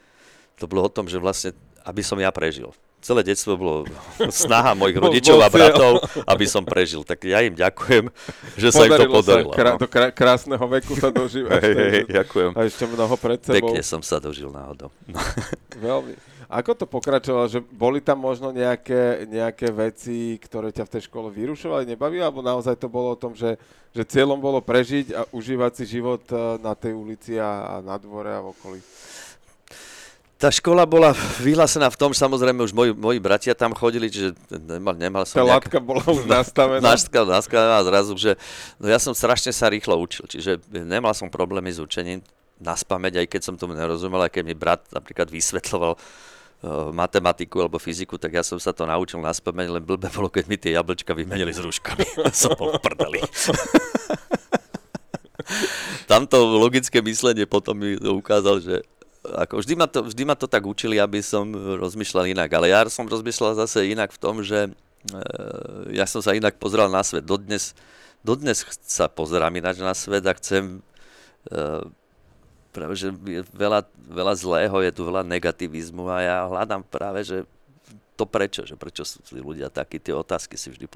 to 0.59 0.67
bolo 0.67 0.87
o 0.87 0.91
tom, 0.91 1.07
že 1.07 1.19
vlastne, 1.19 1.55
aby 1.87 2.03
som 2.03 2.19
ja 2.19 2.31
prežil. 2.31 2.75
Celé 3.05 3.21
detstvo 3.21 3.53
bolo 3.53 3.85
snaha 4.43 4.73
mojich 4.73 4.97
rodičov 4.97 5.37
a 5.39 5.47
bratov, 5.47 6.01
aby 6.25 6.45
som 6.49 6.65
prežil. 6.65 7.05
Tak 7.05 7.21
ja 7.23 7.45
im 7.45 7.53
ďakujem, 7.53 8.09
že 8.61 8.67
sa 8.73 8.89
im 8.89 8.97
to 8.97 9.07
podarilo. 9.07 9.53
Sa, 9.53 9.57
krá, 9.57 9.71
no. 9.71 9.79
do 9.79 9.87
krá, 9.87 10.07
krásneho 10.09 10.65
veku 10.65 10.97
sa 10.97 11.13
dožívaš. 11.13 11.61
Hej, 11.63 11.75
hej, 11.75 12.03
ďakujem. 12.09 12.51
A 12.57 12.59
ešte 12.65 12.83
mnoho 12.89 13.15
pred 13.15 13.39
sebou. 13.45 13.71
Pekne 13.71 13.81
som 13.85 14.01
sa 14.01 14.17
dožil 14.17 14.49
náhodou. 14.49 14.89
Veľmi. 15.79 16.17
Ako 16.55 16.71
to 16.71 16.87
pokračovalo, 16.87 17.51
že 17.51 17.59
boli 17.59 17.99
tam 17.99 18.23
možno 18.23 18.55
nejaké, 18.55 19.27
nejaké 19.27 19.67
veci, 19.75 20.39
ktoré 20.39 20.71
ťa 20.71 20.87
v 20.87 20.93
tej 20.95 21.01
škole 21.11 21.27
vyrušovali, 21.27 21.83
nebavili, 21.83 22.23
alebo 22.23 22.39
naozaj 22.39 22.79
to 22.79 22.87
bolo 22.87 23.11
o 23.11 23.19
tom, 23.19 23.35
že, 23.35 23.59
že 23.91 24.07
cieľom 24.07 24.39
bolo 24.39 24.63
prežiť 24.63 25.11
a 25.11 25.27
užívať 25.35 25.71
si 25.75 25.99
život 25.99 26.23
eh, 26.31 26.55
na 26.63 26.71
tej 26.71 26.95
ulici 26.95 27.35
a, 27.35 27.75
a 27.75 27.83
na 27.83 27.99
dvore 27.99 28.31
a 28.31 28.39
v 28.39 28.55
okolí? 28.55 28.79
Tá 30.35 30.51
škola 30.51 30.83
bola 30.83 31.15
vyhlásená 31.39 31.87
v 31.87 31.95
tom, 31.95 32.11
samozrejme 32.11 32.59
už 32.59 32.75
moji, 32.75 32.91
moji 32.91 33.19
bratia 33.23 33.55
tam 33.55 33.71
chodili, 33.71 34.11
čiže 34.11 34.35
nemal, 34.51 34.95
nemal 34.95 35.23
som 35.23 35.39
Tá 35.39 35.47
nejak... 35.47 35.71
látka 35.71 35.79
bola 35.79 36.03
už 36.07 36.27
nastavená. 36.39 36.83
Látka 36.83 37.19
nastavená 37.23 37.79
zrazu, 37.83 38.11
že 38.19 38.31
no 38.75 38.87
ja 38.87 38.99
som 38.99 39.15
strašne 39.15 39.55
sa 39.55 39.71
rýchlo 39.71 39.95
učil, 39.95 40.27
čiže 40.27 40.59
nemal 40.71 41.15
som 41.15 41.31
problémy 41.31 41.71
s 41.71 41.79
učením 41.79 42.19
na 42.59 42.75
spameť, 42.75 43.23
aj 43.23 43.27
keď 43.31 43.41
som 43.43 43.55
tomu 43.55 43.75
nerozumel, 43.75 44.27
aj 44.27 44.31
keď 44.35 44.43
mi 44.43 44.55
brat 44.55 44.83
napríklad 44.91 45.27
vysvetloval, 45.27 45.99
matematiku 46.93 47.61
alebo 47.61 47.77
fyziku, 47.77 48.17
tak 48.17 48.33
ja 48.33 48.43
som 48.43 48.57
sa 48.57 48.73
to 48.73 48.87
naučil 48.89 49.21
na 49.21 49.29
spomeň, 49.29 49.79
len 49.79 49.83
blbe 49.85 50.09
bolo, 50.09 50.31
keď 50.31 50.45
mi 50.49 50.57
tie 50.57 50.73
jablčka 50.73 51.13
vymenili 51.13 51.53
s 51.53 51.61
rúškami. 51.61 52.05
som 52.33 52.57
bol 52.57 52.77
prdeli. 52.81 53.21
Tamto 56.09 56.41
logické 56.57 57.01
myslenie 57.05 57.45
potom 57.45 57.77
mi 57.77 57.93
ukázal, 57.97 58.61
že 58.61 58.75
ako 59.25 59.61
vždy, 59.61 59.73
ma 59.73 59.87
to, 59.89 60.05
vždy 60.05 60.23
ma 60.25 60.37
to 60.37 60.45
tak 60.45 60.61
učili, 60.65 61.01
aby 61.01 61.21
som 61.21 61.49
rozmýšľal 61.53 62.29
inak. 62.29 62.49
Ale 62.53 62.69
ja 62.69 62.85
som 62.89 63.09
rozmýšľal 63.09 63.57
zase 63.57 63.89
inak 63.89 64.13
v 64.13 64.21
tom, 64.21 64.45
že 64.45 64.69
e, 64.69 64.71
ja 65.97 66.05
som 66.05 66.21
sa 66.21 66.37
inak 66.37 66.61
pozeral 66.61 66.93
na 66.93 67.01
svet. 67.01 67.25
Dodnes, 67.25 67.73
dodnes 68.21 68.61
sa 68.85 69.09
pozerám 69.09 69.53
ináč 69.57 69.81
na 69.81 69.97
svet 69.97 70.21
a 70.29 70.33
chcem 70.37 70.77
e, 71.49 71.59
práve, 72.75 72.99
že 72.99 73.15
je 73.15 73.41
veľa, 73.55 73.87
veľa 73.95 74.33
zlého, 74.35 74.75
je 74.83 74.91
tu 74.91 75.07
veľa 75.07 75.23
negativizmu 75.23 76.03
a 76.11 76.17
ja 76.19 76.37
hľadám 76.43 76.83
práve, 76.83 77.23
že 77.23 77.47
to 78.19 78.27
prečo, 78.27 78.67
že 78.67 78.75
prečo 78.75 79.07
sú 79.07 79.23
tí 79.23 79.39
ľudia 79.39 79.71
takí, 79.71 79.99
tie 79.99 80.11
otázky 80.11 80.59
si 80.59 80.71
vždy 80.71 80.87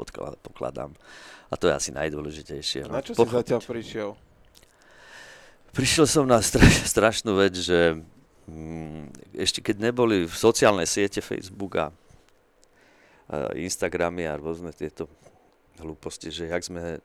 pokladám. 0.43 0.91
A 1.47 1.55
to 1.55 1.71
je 1.71 1.73
asi 1.75 1.89
najdôležitejšie. 1.95 2.87
No. 2.87 2.99
Na 2.99 3.03
čo 3.03 3.15
po... 3.15 3.27
si 3.27 3.31
zatiaľ 3.31 3.61
prišiel? 3.63 4.09
Prišiel 5.75 6.05
som 6.07 6.25
na 6.27 6.43
straš, 6.43 6.87
strašnú 6.91 7.35
vec, 7.39 7.55
že 7.55 7.99
mm, 8.47 9.35
ešte 9.39 9.59
keď 9.63 9.91
neboli 9.91 10.27
v 10.27 10.35
sociálne 10.35 10.83
siete 10.87 11.19
Facebook 11.19 11.77
a, 11.77 11.87
a 13.29 13.51
Instagramy 13.55 14.25
a 14.25 14.39
rôzne 14.39 14.71
tieto 14.71 15.11
hlúposti, 15.79 16.31
že 16.31 16.51
jak 16.51 16.63
sme 16.63 17.03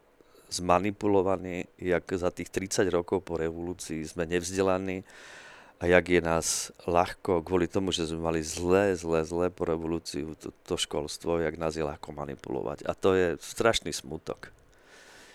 zmanipulovaní, 0.50 1.66
jak 1.78 2.04
za 2.12 2.30
tých 2.30 2.50
30 2.50 2.88
rokov 2.90 3.24
po 3.24 3.38
revolúcii 3.40 4.04
sme 4.04 4.28
nevzdelaní 4.28 5.02
a 5.82 5.90
jak 5.90 6.06
je 6.08 6.20
nás 6.22 6.70
ľahko, 6.86 7.42
kvôli 7.42 7.66
tomu, 7.66 7.90
že 7.90 8.08
sme 8.08 8.22
mali 8.22 8.40
zlé, 8.40 8.94
zlé, 8.94 9.26
zlé 9.26 9.46
po 9.50 9.66
revolúciu 9.66 10.38
to, 10.38 10.54
to 10.64 10.74
školstvo, 10.78 11.42
jak 11.42 11.58
nás 11.58 11.74
je 11.74 11.84
ľahko 11.84 12.14
manipulovať. 12.14 12.86
A 12.86 12.94
to 12.94 13.12
je 13.12 13.36
strašný 13.42 13.90
smutok. 13.90 14.54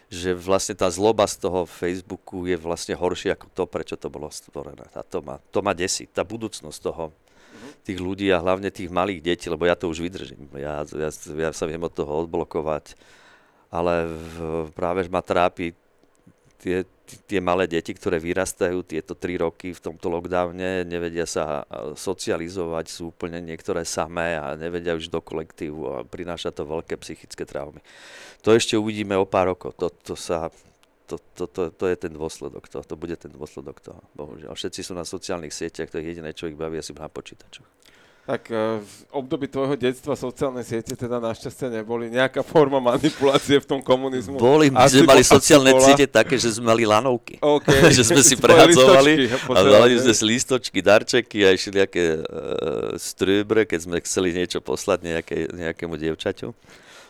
Že 0.10 0.34
vlastne 0.34 0.74
tá 0.74 0.90
zloba 0.90 1.30
z 1.30 1.38
toho 1.38 1.70
Facebooku 1.70 2.50
je 2.50 2.58
vlastne 2.58 2.98
horšia 2.98 3.38
ako 3.38 3.48
to, 3.54 3.64
prečo 3.70 3.94
to 3.94 4.10
bolo 4.10 4.32
stvorené. 4.34 4.90
A 4.98 5.06
to 5.06 5.22
ma, 5.22 5.38
to 5.54 5.62
ma 5.62 5.78
desí. 5.78 6.10
Tá 6.10 6.26
budúcnosť 6.26 6.80
toho, 6.82 7.14
tých 7.84 8.00
ľudí 8.00 8.30
a 8.34 8.42
hlavne 8.42 8.70
tých 8.70 8.90
malých 8.90 9.22
detí, 9.22 9.46
lebo 9.50 9.66
ja 9.66 9.78
to 9.78 9.90
už 9.90 10.02
vydržím. 10.02 10.50
Ja, 10.58 10.82
ja, 10.86 11.10
ja 11.14 11.52
sa 11.54 11.66
viem 11.66 11.82
od 11.82 11.94
toho 11.94 12.26
odblokovať 12.26 12.96
ale 13.70 14.10
v, 14.10 14.36
práve 14.74 15.06
ma 15.10 15.22
trápi 15.22 15.74
tie, 16.60 16.84
tie 17.26 17.40
malé 17.40 17.66
deti, 17.66 17.96
ktoré 17.96 18.20
vyrastajú 18.20 18.84
tieto 18.84 19.16
tri 19.16 19.40
roky 19.40 19.72
v 19.72 19.80
tomto 19.80 20.12
lockdowne, 20.12 20.84
nevedia 20.86 21.24
sa 21.24 21.64
socializovať, 21.96 22.86
sú 22.92 23.16
úplne 23.16 23.40
niektoré 23.40 23.88
samé 23.88 24.36
a 24.36 24.54
nevedia 24.60 24.94
už 24.94 25.08
do 25.08 25.24
kolektívu 25.24 25.82
a 25.90 25.96
prináša 26.04 26.52
to 26.52 26.68
veľké 26.68 27.00
psychické 27.00 27.48
traumy. 27.48 27.80
To 28.44 28.52
ešte 28.52 28.76
uvidíme 28.76 29.16
o 29.16 29.26
pár 29.26 29.56
rokov. 29.56 29.74
To, 29.80 29.88
to, 29.90 30.14
sa, 30.20 30.52
to, 31.08 31.18
to, 31.34 31.48
to, 31.48 31.62
to 31.72 31.86
je 31.88 31.96
ten 31.96 32.14
dôsledok 32.14 32.68
toho, 32.68 32.84
to 32.84 32.96
bude 33.00 33.16
ten 33.16 33.32
dôsledok 33.32 33.80
toho, 33.80 34.02
bohužiaľ. 34.14 34.54
Všetci 34.54 34.84
sú 34.84 34.94
na 34.94 35.08
sociálnych 35.08 35.56
sieťach, 35.56 35.90
to 35.90 36.04
je 36.04 36.14
jediné, 36.14 36.36
čo 36.36 36.52
ich 36.52 36.60
baví 36.60 36.78
asi 36.78 36.92
na 36.94 37.08
počítačoch. 37.08 37.66
Tak 38.30 38.46
e, 38.54 38.86
v 38.86 38.94
období 39.10 39.50
tvojho 39.50 39.74
detstva 39.74 40.14
sociálne 40.14 40.62
siete 40.62 40.94
teda 40.94 41.18
našťastie 41.18 41.82
neboli. 41.82 42.14
Nejaká 42.14 42.46
forma 42.46 42.78
manipulácie 42.78 43.58
v 43.58 43.66
tom 43.66 43.82
komunizmu? 43.82 44.38
Boli, 44.38 44.70
my 44.70 44.86
sme 44.86 45.10
mali 45.10 45.26
sociálne 45.26 45.74
bola. 45.74 45.82
siete 45.82 46.06
také, 46.06 46.38
že 46.38 46.54
sme 46.54 46.70
mali 46.70 46.86
lanovky. 46.86 47.42
Okay. 47.42 47.90
že 47.98 48.06
sme 48.06 48.22
si 48.22 48.38
prehadzovali 48.46 49.34
a 49.34 49.60
dali 49.66 49.98
sme 49.98 50.14
si 50.14 50.24
lístočky, 50.30 50.78
darčeky 50.78 51.42
a 51.42 51.58
išli 51.58 51.82
nejaké 51.82 52.22
uh, 52.22 52.94
strúbre, 53.02 53.66
keď 53.66 53.80
sme 53.90 53.98
chceli 54.06 54.30
niečo 54.38 54.62
poslať 54.62 55.10
nejaké, 55.10 55.50
nejakému 55.50 55.98
dievčaťu 55.98 56.54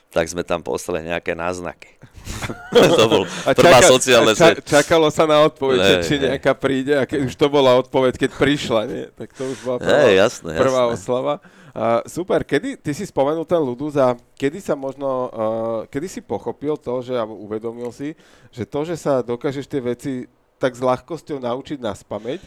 tak 0.10 0.26
sme 0.26 0.42
tam 0.42 0.66
poslali 0.66 1.06
nejaké 1.06 1.38
náznaky. 1.38 1.94
to 2.98 3.06
bol 3.06 3.24
prvá 3.54 3.78
čaka, 3.78 3.90
sociálna 3.94 4.34
ča, 4.34 4.58
Čakalo 4.58 5.14
sa 5.14 5.30
na 5.30 5.46
odpoveď, 5.46 5.80
hey, 5.80 5.96
či 6.02 6.16
nejaká 6.18 6.58
príde 6.58 6.98
a 6.98 7.06
keď 7.06 7.30
už 7.30 7.34
to 7.38 7.48
bola 7.50 7.78
odpoveď, 7.78 8.18
keď 8.18 8.32
prišla, 8.34 8.82
nie? 8.90 9.04
Tak 9.14 9.30
to 9.38 9.54
už 9.54 9.58
bola 9.62 9.78
prvá, 9.78 10.10
hey, 10.10 10.18
jasné, 10.18 10.58
prvá 10.58 10.90
jasné. 10.90 10.96
oslava. 10.98 11.34
Uh, 11.70 12.02
super, 12.10 12.42
kedy, 12.42 12.82
ty 12.82 12.92
si 12.98 13.06
spomenul 13.06 13.46
ten 13.46 13.62
Ludus 13.62 13.94
a 13.94 14.18
kedy 14.34 14.58
sa 14.58 14.74
možno, 14.74 15.30
uh, 15.30 15.80
kedy 15.86 16.10
si 16.10 16.20
pochopil 16.26 16.74
to, 16.82 17.06
že, 17.06 17.14
alebo 17.14 17.38
uvedomil 17.46 17.94
si, 17.94 18.18
že 18.50 18.66
to, 18.66 18.82
že 18.82 18.98
sa 18.98 19.22
dokážeš 19.22 19.70
tie 19.70 19.78
veci 19.78 20.26
tak 20.58 20.74
s 20.74 20.82
ľahkosťou 20.82 21.38
naučiť 21.38 21.78
na 21.78 21.94
spameť, 21.94 22.42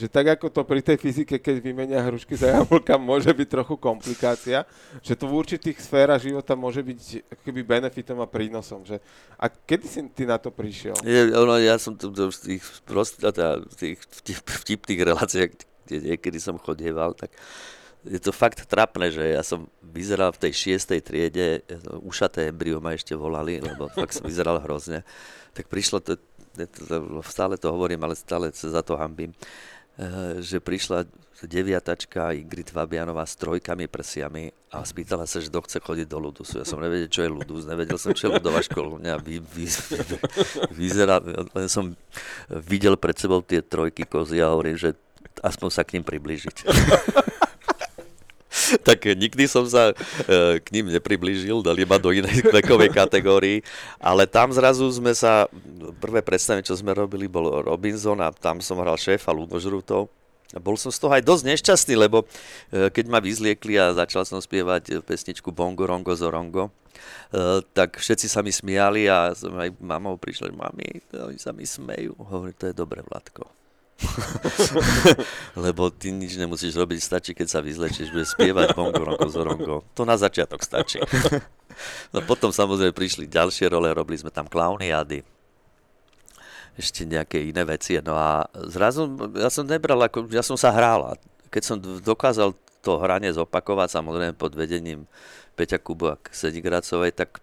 že 0.00 0.08
tak 0.08 0.40
ako 0.40 0.48
to 0.48 0.64
pri 0.64 0.80
tej 0.80 0.96
fyzike, 0.96 1.36
keď 1.36 1.60
vymenia 1.60 2.00
hrušky 2.00 2.32
za 2.32 2.56
jablka, 2.56 2.96
môže 2.96 3.28
byť 3.28 3.48
trochu 3.52 3.76
komplikácia, 3.76 4.64
že 5.04 5.12
to 5.12 5.28
v 5.28 5.36
určitých 5.36 5.76
sférach 5.76 6.24
života 6.24 6.56
môže 6.56 6.80
byť 6.80 7.28
keby 7.44 7.60
benefitom 7.60 8.16
a 8.24 8.26
prínosom. 8.26 8.88
Že... 8.88 9.04
A 9.36 9.52
kedy 9.52 9.84
si 9.84 10.00
ty 10.16 10.24
na 10.24 10.40
to 10.40 10.48
prišiel? 10.48 10.96
Je, 11.04 11.36
ono, 11.36 11.60
ja 11.60 11.76
som 11.76 11.92
to, 11.92 12.08
v 12.08 12.64
tých, 13.76 14.00
tých 14.24 14.38
vtipných 14.40 15.00
reláciách, 15.04 15.50
kde 15.84 16.16
niekedy 16.16 16.40
som 16.40 16.56
chodieval, 16.56 17.12
tak 17.12 17.36
je 18.00 18.16
to 18.16 18.32
fakt 18.32 18.64
trapné, 18.64 19.12
že 19.12 19.20
ja 19.36 19.44
som 19.44 19.68
vyzeral 19.84 20.32
v 20.32 20.48
tej 20.48 20.52
šiestej 20.56 21.00
triede, 21.04 21.60
ušaté 22.00 22.48
embryo 22.48 22.80
ma 22.80 22.96
ešte 22.96 23.12
volali, 23.12 23.60
lebo 23.60 23.92
fakt 23.92 24.16
som 24.16 24.24
vyzeral 24.24 24.56
hrozne. 24.64 25.04
Tak 25.52 25.68
prišlo 25.68 26.00
to, 26.00 26.16
stále 27.28 27.60
to 27.60 27.68
hovorím, 27.68 28.00
ale 28.08 28.16
stále 28.16 28.48
sa 28.56 28.72
za 28.72 28.80
to 28.80 28.96
hambím. 28.96 29.36
Eh, 30.00 30.40
že 30.40 30.64
prišla 30.64 31.04
deviatačka 31.44 32.32
Ingrid 32.32 32.72
Fabianová 32.72 33.28
s 33.28 33.36
trojkami 33.36 33.84
prsiami 33.84 34.48
a 34.72 34.80
spýtala 34.80 35.28
sa, 35.28 35.44
že 35.44 35.52
kto 35.52 35.60
chce 35.60 35.78
chodiť 35.84 36.06
do 36.08 36.16
Ludusu. 36.16 36.56
Ja 36.56 36.64
som 36.64 36.80
nevedel, 36.80 37.12
čo 37.12 37.20
je 37.20 37.28
Ludus, 37.28 37.68
nevedel 37.68 38.00
som, 38.00 38.16
čo 38.16 38.28
je 38.28 38.40
Ludová 38.40 38.64
školovňa. 38.64 39.20
Vy, 39.20 39.44
vy, 39.44 39.68
vyzerá, 40.80 41.20
len 41.52 41.68
som 41.68 41.92
videl 42.48 42.96
pred 42.96 43.12
sebou 43.12 43.44
tie 43.44 43.60
trojky 43.60 44.08
kozy 44.08 44.40
a 44.40 44.48
hovorím, 44.48 44.80
že 44.80 44.96
aspoň 45.44 45.68
sa 45.68 45.84
k 45.84 46.00
ním 46.00 46.04
priblížiť. 46.08 46.56
tak 48.88 49.04
nikdy 49.06 49.44
som 49.50 49.66
sa 49.66 49.90
e, 49.90 50.58
k 50.62 50.66
ním 50.74 50.92
nepriblížil, 50.92 51.62
dali 51.64 51.82
ma 51.82 51.98
do 51.98 52.14
inej 52.14 52.46
vekovej 52.56 52.90
kategórii, 52.94 53.62
ale 53.98 54.26
tam 54.26 54.54
zrazu 54.54 54.86
sme 54.90 55.14
sa, 55.14 55.46
prvé 55.98 56.22
predstavenie, 56.22 56.66
čo 56.66 56.78
sme 56.78 56.94
robili, 56.94 57.26
bol 57.26 57.62
Robinson 57.64 58.18
a 58.22 58.30
tam 58.30 58.62
som 58.62 58.78
hral 58.78 58.98
šéfa 58.98 59.34
Ludožrutov. 59.34 60.10
Bol 60.50 60.74
som 60.74 60.90
z 60.90 60.98
toho 60.98 61.14
aj 61.14 61.22
dosť 61.22 61.44
nešťastný, 61.46 61.94
lebo 61.94 62.26
e, 62.26 62.90
keď 62.90 63.04
ma 63.06 63.22
vyzliekli 63.22 63.78
a 63.78 63.94
začal 63.94 64.26
som 64.26 64.42
spievať 64.42 64.98
pesničku 65.06 65.54
Bongo 65.54 65.86
Rongo 65.86 66.10
Zorongo, 66.10 66.66
e, 66.66 67.62
tak 67.70 68.02
všetci 68.02 68.26
sa 68.26 68.42
mi 68.42 68.50
smiali 68.50 69.06
a 69.06 69.30
aj 69.30 69.70
mamou 69.78 70.18
prišla, 70.18 70.50
mami, 70.50 71.06
oni 71.14 71.38
sa 71.38 71.54
mi 71.54 71.62
smejú. 71.62 72.18
Hovorím, 72.18 72.58
to 72.58 72.66
je 72.66 72.74
dobre, 72.74 72.98
Vladko 73.06 73.59
Lebo 75.64 75.92
ty 75.92 76.12
nič 76.12 76.36
nemusíš 76.40 76.76
robiť, 76.76 76.98
stačí, 77.00 77.30
keď 77.36 77.48
sa 77.48 77.60
vyzlečieš, 77.60 78.12
budeš 78.12 78.32
spievať 78.34 78.72
bongo, 78.72 79.02
rongo, 79.04 79.28
zorongo. 79.28 79.76
To 79.96 80.02
na 80.08 80.16
začiatok 80.16 80.64
stačí. 80.64 81.00
no 82.14 82.24
potom 82.24 82.50
samozrejme 82.52 82.96
prišli 82.96 83.28
ďalšie 83.28 83.68
role, 83.68 83.92
robili 83.92 84.20
sme 84.20 84.32
tam 84.32 84.48
klauniády, 84.48 85.20
ešte 86.80 87.04
nejaké 87.04 87.44
iné 87.44 87.62
veci. 87.68 88.00
No 88.00 88.16
a 88.16 88.48
zrazu 88.72 89.04
ja 89.36 89.52
som 89.52 89.68
nebral, 89.68 90.00
ako, 90.00 90.30
ja 90.32 90.40
som 90.40 90.56
sa 90.56 90.72
hral 90.72 91.00
a 91.04 91.12
keď 91.52 91.62
som 91.62 91.76
dokázal 91.80 92.56
to 92.80 92.96
hranie 92.96 93.28
zopakovať, 93.28 93.92
samozrejme 93.92 94.32
pod 94.38 94.56
vedením 94.56 95.04
Peťa 95.52 95.76
Kubu 95.76 96.16
a 96.16 96.16
Sedigracovej, 96.32 97.12
tak 97.12 97.36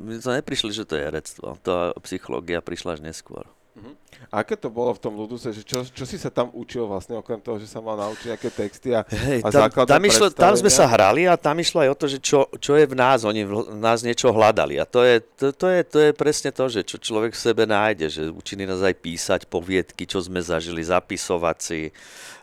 mi 0.00 0.16
to 0.16 0.32
neprišli, 0.32 0.72
že 0.72 0.88
to 0.88 0.96
je 0.96 1.04
herectvo. 1.04 1.60
To 1.68 1.92
psychológia 2.00 2.64
prišla 2.64 2.96
až 2.96 3.00
neskôr. 3.04 3.44
Uh-huh. 3.78 3.94
A 4.34 4.42
aké 4.42 4.58
to 4.58 4.66
bolo 4.66 4.90
v 4.90 5.00
tom 5.00 5.14
Luduse, 5.14 5.54
že 5.54 5.62
čo, 5.62 5.86
čo 5.86 6.02
si 6.02 6.18
sa 6.18 6.28
tam 6.28 6.50
učil 6.50 6.84
vlastne, 6.90 7.14
okrem 7.14 7.38
toho, 7.38 7.62
že 7.62 7.70
sa 7.70 7.78
mal 7.78 7.94
naučiť 7.94 8.34
nejaké 8.34 8.50
texty 8.50 8.90
a, 8.90 9.06
Hej, 9.06 9.46
a 9.46 9.48
tam, 9.54 9.70
tam, 9.70 10.02
išlo, 10.02 10.26
tam 10.34 10.58
sme 10.58 10.66
sa 10.66 10.90
hrali 10.90 11.30
a 11.30 11.38
tam 11.38 11.54
išlo 11.62 11.86
aj 11.86 11.90
o 11.94 11.96
to, 11.96 12.06
že 12.10 12.18
čo, 12.18 12.50
čo 12.58 12.74
je 12.74 12.90
v 12.90 12.98
nás, 12.98 13.22
oni 13.22 13.46
v 13.46 13.78
nás 13.78 14.02
niečo 14.02 14.34
hľadali. 14.34 14.82
A 14.82 14.84
to 14.84 15.06
je, 15.06 15.22
to, 15.38 15.54
to, 15.54 15.66
je, 15.70 15.80
to 15.86 15.98
je 16.02 16.10
presne 16.10 16.50
to, 16.50 16.64
že 16.66 16.82
čo 16.82 16.98
človek 16.98 17.32
v 17.32 17.40
sebe 17.40 17.62
nájde, 17.64 18.06
že 18.10 18.22
učili 18.26 18.66
nás 18.66 18.82
aj 18.82 18.98
písať 18.98 19.40
poviedky, 19.46 20.02
čo 20.02 20.18
sme 20.18 20.42
zažili, 20.42 20.82
zapisovať 20.82 21.56
si, 21.62 21.94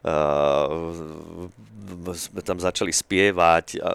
uh, 0.08 0.72
sme 2.16 2.42
tam 2.42 2.58
začali 2.58 2.96
spievať. 2.96 3.84
A 3.84 3.90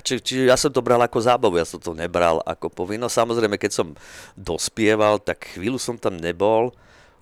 či, 0.00 0.16
či 0.24 0.34
ja 0.48 0.56
som 0.56 0.72
to 0.72 0.80
bral 0.80 0.96
ako 1.04 1.20
zábavu, 1.20 1.60
ja 1.60 1.68
som 1.68 1.76
to 1.76 1.92
nebral 1.92 2.40
ako 2.48 2.72
povinnosť. 2.72 3.12
Samozrejme, 3.12 3.60
keď 3.60 3.72
som 3.76 3.88
dospieval, 4.32 5.20
tak 5.20 5.52
chvíľu 5.52 5.76
som 5.76 6.00
tam 6.00 6.16
nebol, 6.16 6.72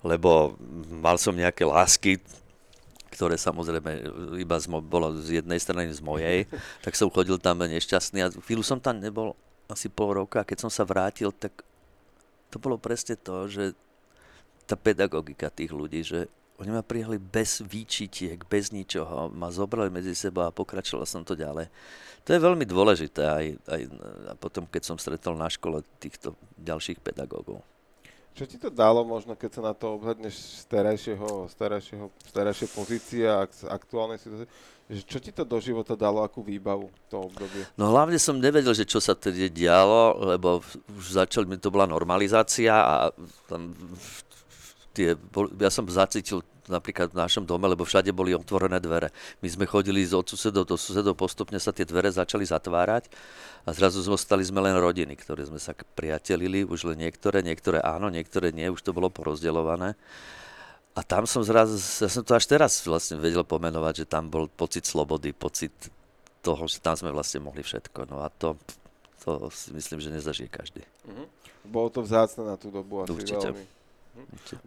lebo 0.07 0.55
mal 0.87 1.19
som 1.19 1.35
nejaké 1.35 1.67
lásky, 1.67 2.23
ktoré 3.11 3.35
samozrejme 3.35 4.07
iba 4.39 4.55
z, 4.55 4.71
bolo 4.71 5.19
z 5.19 5.43
jednej 5.43 5.59
strany 5.59 5.91
z 5.91 5.99
mojej, 5.99 6.47
tak 6.85 6.95
som 6.95 7.11
chodil 7.11 7.35
tam 7.35 7.59
nešťastný 7.59 8.19
a 8.23 8.31
chvíľu 8.31 8.63
som 8.63 8.79
tam 8.79 9.03
nebol 9.03 9.35
asi 9.67 9.91
pol 9.91 10.15
roka 10.15 10.43
a 10.43 10.47
keď 10.47 10.67
som 10.67 10.71
sa 10.71 10.87
vrátil, 10.87 11.35
tak 11.35 11.51
to 12.51 12.59
bolo 12.59 12.79
presne 12.79 13.19
to, 13.19 13.47
že 13.51 13.75
tá 14.63 14.79
pedagogika 14.79 15.51
tých 15.51 15.71
ľudí, 15.75 16.03
že 16.03 16.31
oni 16.61 16.69
ma 16.69 16.85
prijali 16.85 17.17
bez 17.17 17.65
výčitiek, 17.65 18.37
bez 18.45 18.69
ničoho, 18.69 19.33
ma 19.33 19.49
zobrali 19.49 19.89
medzi 19.89 20.13
seba 20.13 20.47
a 20.47 20.55
pokračoval 20.55 21.09
som 21.09 21.25
to 21.25 21.33
ďalej. 21.33 21.73
To 22.21 22.29
je 22.37 22.45
veľmi 22.45 22.69
dôležité 22.69 23.25
aj, 23.25 23.45
aj 23.65 23.81
a 24.29 24.33
potom, 24.37 24.69
keď 24.69 24.93
som 24.93 24.97
stretol 25.01 25.33
na 25.33 25.49
škole 25.49 25.81
týchto 25.97 26.37
ďalších 26.61 27.01
pedagógov. 27.01 27.65
Čo 28.31 28.47
ti 28.47 28.55
to 28.55 28.71
dalo 28.71 29.03
možno, 29.03 29.35
keď 29.35 29.49
sa 29.59 29.61
na 29.65 29.73
to 29.75 29.99
obhľadneš 29.99 30.63
z 30.63 30.63
terajšieho, 30.71 31.51
z 31.51 31.53
terajšieho, 31.57 32.05
z 32.13 32.31
terajšej 32.31 32.69
pozície 32.71 33.25
a 33.27 33.43
z 33.49 33.67
aktuálnej 33.67 34.21
situácie, 34.21 34.47
čo 35.03 35.19
ti 35.19 35.31
to 35.33 35.43
do 35.47 35.57
života 35.59 35.97
dalo, 35.97 36.23
akú 36.23 36.45
výbavu 36.45 36.91
to 37.09 37.27
obdobie? 37.27 37.63
No 37.75 37.91
hlavne 37.91 38.19
som 38.21 38.39
nevedel, 38.39 38.71
že 38.75 38.87
čo 38.87 39.01
sa 39.03 39.17
tedy 39.17 39.51
dialo, 39.51 40.19
lebo 40.35 40.63
už 40.95 41.05
začal, 41.15 41.43
mi 41.43 41.59
to 41.59 41.73
bola 41.73 41.87
normalizácia 41.87 42.71
a 42.71 42.95
tam 43.47 43.75
tie, 44.91 45.15
ja 45.59 45.71
som 45.71 45.87
zacítil 45.87 46.43
napríklad 46.71 47.11
v 47.11 47.19
našom 47.19 47.43
dome, 47.43 47.67
lebo 47.67 47.83
všade 47.83 48.15
boli 48.15 48.31
otvorené 48.31 48.79
dvere. 48.79 49.11
My 49.43 49.47
sme 49.51 49.67
chodili 49.67 50.07
od 50.07 50.23
susedov 50.23 50.63
do 50.63 50.79
susedov, 50.79 51.19
postupne 51.19 51.59
sa 51.59 51.75
tie 51.75 51.83
dvere 51.83 52.07
začali 52.07 52.47
zatvárať 52.47 53.11
a 53.67 53.69
zrazu 53.75 53.99
zostali 53.99 54.41
sme 54.47 54.63
len 54.63 54.79
rodiny, 54.79 55.13
ktoré 55.19 55.43
sme 55.45 55.59
sa 55.59 55.75
priatelili, 55.75 56.63
už 56.63 56.95
len 56.95 57.03
niektoré, 57.03 57.43
niektoré 57.43 57.83
áno, 57.83 58.07
niektoré 58.07 58.55
nie, 58.55 58.71
už 58.71 58.81
to 58.81 58.95
bolo 58.95 59.11
porozdeľované. 59.11 59.99
A 60.91 60.99
tam 61.07 61.23
som 61.23 61.43
zrazu, 61.43 61.75
ja 61.77 62.09
som 62.11 62.23
to 62.23 62.35
až 62.35 62.47
teraz 62.47 62.83
vlastne 62.83 63.15
vedel 63.15 63.47
pomenovať, 63.47 64.03
že 64.03 64.05
tam 64.07 64.27
bol 64.27 64.51
pocit 64.51 64.83
slobody, 64.83 65.31
pocit 65.31 65.71
toho, 66.43 66.67
že 66.67 66.83
tam 66.83 66.97
sme 66.97 67.13
vlastne 67.15 67.39
mohli 67.39 67.63
všetko. 67.63 68.11
No 68.11 68.25
a 68.25 68.27
to, 68.27 68.59
to 69.23 69.47
si 69.53 69.71
myslím, 69.71 70.03
že 70.03 70.11
nezažije 70.11 70.49
každý. 70.51 70.83
Mm-hmm. 71.07 71.27
Bolo 71.69 71.93
to 71.93 72.01
vzácne 72.01 72.43
na 72.43 72.57
tú 72.57 72.73
dobu 72.73 73.05
asi 73.05 73.13
Určite. 73.13 73.53
veľmi. 73.53 73.80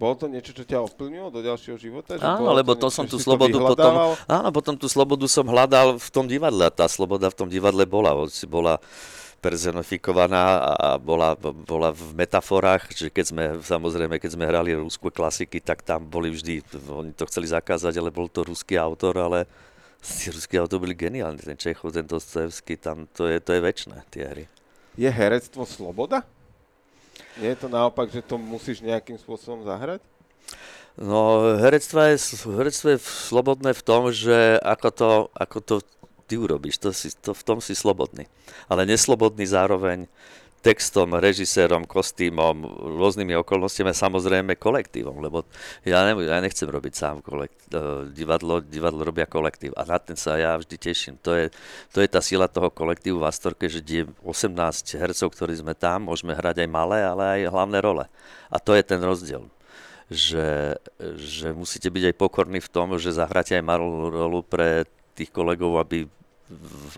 Bolo 0.01 0.15
to 0.17 0.27
niečo, 0.27 0.57
čo 0.57 0.65
ťa 0.65 0.81
ovplyvnilo 0.89 1.29
do 1.29 1.45
ďalšieho 1.45 1.77
života? 1.77 2.17
Že 2.17 2.25
áno, 2.25 2.57
lebo 2.57 2.73
to, 2.73 2.89
to 2.89 2.95
som 2.97 3.05
tú 3.05 3.21
slobodu 3.21 3.61
potom, 3.61 4.17
áno, 4.25 4.49
potom 4.49 4.75
tú 4.75 4.89
slobodu 4.89 5.29
som 5.29 5.45
hľadal 5.45 6.01
v 6.01 6.09
tom 6.09 6.25
divadle 6.25 6.65
a 6.65 6.73
tá 6.73 6.89
sloboda 6.89 7.29
v 7.29 7.37
tom 7.37 7.49
divadle 7.53 7.85
bola. 7.85 8.17
Bola 8.49 8.81
personifikovaná 9.45 10.73
a 10.73 10.89
bola, 10.97 11.37
bola 11.37 11.93
v 11.93 12.17
metaforách, 12.17 12.97
že 12.97 13.13
keď 13.13 13.25
sme, 13.29 13.45
samozrejme, 13.61 14.17
keď 14.17 14.41
sme 14.41 14.49
hrali 14.49 14.73
rúskú 14.73 15.13
klasiky, 15.13 15.61
tak 15.61 15.85
tam 15.85 16.09
boli 16.09 16.33
vždy, 16.33 16.65
oni 16.89 17.13
to 17.13 17.29
chceli 17.29 17.53
zakázať, 17.53 17.93
ale 18.01 18.09
bol 18.09 18.25
to 18.33 18.41
ruský 18.41 18.81
autor, 18.81 19.21
ale 19.21 19.45
tí 20.01 20.33
ruskí 20.33 20.57
autor 20.57 20.81
boli 20.81 20.97
geniálni, 20.97 21.45
ten 21.45 21.61
Čechov, 21.61 21.93
ten 21.93 22.09
Dostojevský, 22.09 22.81
tam 22.81 23.05
to 23.13 23.29
je, 23.29 23.37
to 23.37 23.53
je 23.53 23.61
väčšie, 23.61 23.93
tie 24.09 24.25
hry. 24.25 24.45
Je 24.97 25.13
herectvo 25.13 25.69
sloboda? 25.69 26.25
Nie 27.41 27.55
je 27.55 27.67
to 27.67 27.69
naopak, 27.69 28.11
že 28.11 28.23
to 28.23 28.39
musíš 28.39 28.79
nejakým 28.79 29.19
spôsobom 29.19 29.67
zahrať? 29.67 29.99
No, 30.95 31.55
herectvo 31.59 31.99
je, 32.07 32.15
herectvo 32.55 32.95
je 32.95 32.99
slobodné 33.03 33.75
v 33.75 33.83
tom, 33.83 34.15
že 34.15 34.63
ako 34.63 34.89
to, 34.95 35.11
ako 35.35 35.59
to 35.59 35.77
ty 36.31 36.39
urobíš, 36.39 36.79
to 36.79 36.95
si, 36.95 37.11
to, 37.11 37.35
v 37.35 37.43
tom 37.43 37.59
si 37.59 37.75
slobodný. 37.75 38.31
Ale 38.71 38.87
neslobodný 38.87 39.43
zároveň 39.43 40.07
textom, 40.65 41.13
režisérom, 41.21 41.85
kostýmom, 41.85 42.65
rôznymi 42.97 43.37
okolnostiami 43.45 43.93
a 43.93 44.03
samozrejme 44.09 44.57
kolektívom, 44.57 45.21
lebo 45.21 45.45
ja, 45.85 46.09
ne, 46.09 46.17
ja 46.25 46.41
nechcem 46.41 46.65
robiť 46.65 46.93
sám 46.97 47.21
kolekt, 47.21 47.69
uh, 47.77 48.09
divadlo, 48.09 48.65
divadlo 48.65 49.05
robia 49.05 49.29
kolektív 49.29 49.77
a 49.77 49.85
na 49.85 50.01
ten 50.01 50.17
sa 50.17 50.41
ja 50.41 50.57
vždy 50.57 50.77
teším. 50.81 51.21
To 51.21 51.37
je, 51.37 51.53
to 51.93 52.01
je 52.01 52.09
tá 52.09 52.25
sila 52.25 52.49
toho 52.49 52.73
kolektívu 52.73 53.21
v 53.21 53.29
Astorke, 53.29 53.69
že 53.69 53.85
18 53.85 54.57
hercov, 54.97 55.29
ktorí 55.37 55.53
sme 55.61 55.77
tam, 55.77 56.09
môžeme 56.09 56.33
hrať 56.33 56.65
aj 56.65 56.69
malé, 56.73 57.05
ale 57.05 57.23
aj 57.45 57.53
hlavné 57.53 57.79
role. 57.85 58.09
A 58.49 58.57
to 58.57 58.73
je 58.73 58.81
ten 58.81 59.05
rozdiel 59.05 59.45
že, 60.13 60.77
že 61.17 61.57
musíte 61.57 61.89
byť 61.89 62.13
aj 62.13 62.21
pokorní 62.21 62.61
v 62.61 62.69
tom, 62.69 63.01
že 63.01 63.17
zahráte 63.17 63.57
aj 63.57 63.65
malú 63.65 64.13
rolu 64.13 64.45
pre 64.45 64.85
tých 65.17 65.33
kolegov, 65.33 65.81
aby, 65.81 66.05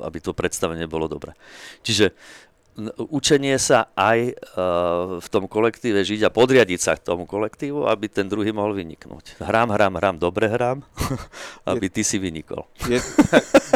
aby 0.02 0.18
to 0.18 0.34
predstavenie 0.34 0.90
bolo 0.90 1.06
dobré. 1.06 1.30
Čiže 1.86 2.10
učenie 3.08 3.56
sa 3.56 3.88
aj 3.96 4.36
uh, 4.36 5.16
v 5.16 5.28
tom 5.32 5.48
kolektíve 5.48 6.04
žiť 6.04 6.28
a 6.28 6.30
podriadiť 6.30 6.80
sa 6.80 6.92
k 6.94 7.04
tomu 7.08 7.24
kolektívu, 7.24 7.88
aby 7.88 8.06
ten 8.06 8.28
druhý 8.28 8.52
mohol 8.52 8.76
vyniknúť. 8.76 9.40
Hrám, 9.40 9.72
hrám, 9.72 9.96
hrám, 9.96 10.16
dobre 10.20 10.46
hrám, 10.52 10.84
aby 11.72 11.88
ty 11.88 12.04
si 12.04 12.20
vynikol. 12.20 12.68
Je, 12.84 13.00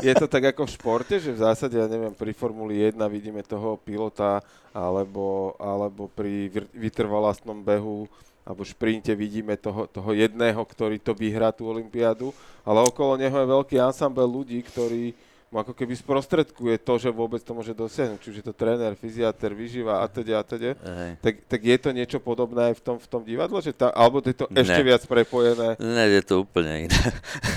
je 0.04 0.14
to 0.14 0.28
tak 0.28 0.52
ako 0.52 0.68
v 0.68 0.74
športe, 0.76 1.16
že 1.16 1.32
v 1.32 1.40
zásade, 1.40 1.80
ja 1.80 1.88
neviem, 1.88 2.12
pri 2.12 2.36
Formuli 2.36 2.84
1 2.84 3.00
vidíme 3.08 3.40
toho 3.40 3.80
pilota, 3.80 4.44
alebo, 4.70 5.56
alebo 5.58 6.06
pri 6.06 6.52
vytrvalostnom 6.76 7.58
behu 7.64 8.06
alebo 8.40 8.66
šprinte 8.66 9.12
vidíme 9.14 9.54
toho, 9.54 9.86
toho 9.86 10.10
jedného, 10.16 10.58
ktorý 10.58 10.98
to 10.98 11.14
vyhrá 11.14 11.52
tú 11.54 11.70
olympiádu, 11.70 12.34
ale 12.66 12.82
okolo 12.82 13.14
neho 13.14 13.36
je 13.36 13.46
veľký 13.46 13.76
ansambel 13.78 14.26
ľudí, 14.26 14.58
ktorí 14.64 15.14
mu 15.50 15.58
ako 15.66 15.74
keby 15.74 15.98
sprostredkuje 15.98 16.78
to, 16.78 16.94
že 16.94 17.10
vôbec 17.10 17.42
to 17.42 17.50
môže 17.50 17.74
dosiahnuť, 17.74 18.22
čiže 18.22 18.46
to 18.46 18.54
tréner, 18.54 18.94
fyziater, 18.94 19.50
vyžíva 19.50 19.98
a 19.98 20.06
teda 20.06 20.38
a 20.38 20.44
teda. 20.46 20.78
Tak, 21.18 21.42
tak 21.50 21.60
je 21.66 21.74
to 21.74 21.90
niečo 21.90 22.22
podobné 22.22 22.70
aj 22.70 22.78
v 22.78 22.82
tom, 22.86 22.96
v 23.02 23.08
tom 23.10 23.22
divadle, 23.26 23.58
že 23.58 23.74
tá, 23.74 23.90
alebo 23.90 24.22
je 24.22 24.30
to 24.30 24.46
ešte 24.54 24.78
ne. 24.78 24.86
viac 24.86 25.02
prepojené? 25.10 25.74
Ne, 25.82 26.06
je 26.06 26.22
to 26.22 26.46
úplne 26.46 26.86
iné. 26.86 27.02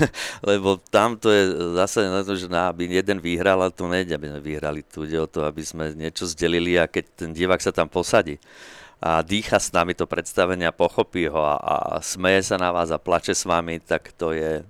Lebo 0.50 0.82
tam 0.90 1.14
to 1.22 1.30
je 1.30 1.54
zase 1.78 2.02
na 2.10 2.26
to, 2.26 2.34
že 2.34 2.50
na, 2.50 2.74
aby 2.74 2.90
jeden 2.90 3.22
vyhral, 3.22 3.62
ale 3.62 3.70
to 3.70 3.86
nejde, 3.86 4.18
aby 4.18 4.26
sme 4.34 4.42
vyhrali. 4.42 4.82
Tu 4.82 5.06
ide 5.06 5.22
o 5.22 5.30
to, 5.30 5.46
aby 5.46 5.62
sme 5.62 5.94
niečo 5.94 6.26
zdelili 6.26 6.82
a 6.82 6.90
keď 6.90 7.06
ten 7.14 7.30
divák 7.30 7.62
sa 7.62 7.70
tam 7.70 7.86
posadí 7.86 8.42
a 9.04 9.22
dýcha 9.22 9.62
s 9.62 9.70
nami 9.70 9.94
to 9.94 10.10
predstavenie 10.10 10.66
a 10.66 10.74
pochopí 10.74 11.30
ho 11.30 11.46
a, 11.46 11.60
a 11.62 11.76
smeje 12.02 12.42
sa 12.50 12.58
na 12.58 12.74
vás 12.74 12.90
a 12.90 12.98
plače 12.98 13.38
s 13.38 13.46
vami, 13.46 13.78
tak 13.84 14.16
to 14.16 14.32
je, 14.32 14.64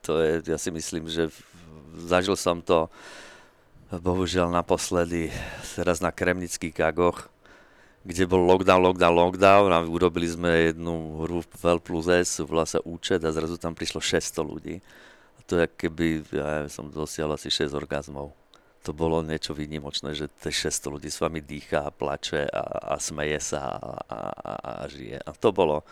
to 0.00 0.22
je, 0.22 0.32
ja 0.46 0.56
si 0.56 0.70
myslím, 0.70 1.10
že 1.10 1.28
zažil 1.96 2.36
som 2.36 2.60
to 2.60 2.92
bohužiaľ 3.90 4.50
naposledy 4.50 5.30
teraz 5.78 6.02
na 6.02 6.10
Kremnických 6.10 6.74
gagoch, 6.74 7.30
kde 8.06 8.26
bol 8.26 8.42
lockdown, 8.46 8.82
lockdown, 8.82 9.14
lockdown 9.14 9.68
a 9.74 9.78
urobili 9.82 10.30
sme 10.30 10.70
jednu 10.70 11.26
hru 11.26 11.42
Vel 11.58 11.78
plus 11.82 12.06
S, 12.06 12.42
volá 12.42 12.66
sa 12.66 12.78
účet 12.86 13.22
a 13.26 13.34
zrazu 13.34 13.58
tam 13.58 13.74
prišlo 13.74 13.98
600 13.98 14.42
ľudí. 14.46 14.78
A 15.38 15.40
to 15.42 15.58
je 15.58 15.66
keby, 15.66 16.22
ja 16.30 16.70
som 16.70 16.86
dosiahol 16.86 17.34
asi 17.34 17.50
6 17.50 17.74
orgazmov. 17.74 18.30
To 18.86 18.94
bolo 18.94 19.18
niečo 19.26 19.50
výnimočné, 19.50 20.14
že 20.14 20.30
tie 20.38 20.54
600 20.70 20.94
ľudí 20.94 21.10
s 21.10 21.18
vami 21.18 21.42
dýcha 21.42 21.90
plače 21.98 22.46
a, 22.46 22.94
a 22.94 23.02
smeje 23.02 23.42
sa 23.42 23.74
a, 23.74 23.98
a, 24.06 24.18
a, 24.30 24.52
a 24.54 24.72
žije. 24.86 25.18
A 25.26 25.30
to 25.34 25.50
bolo, 25.50 25.82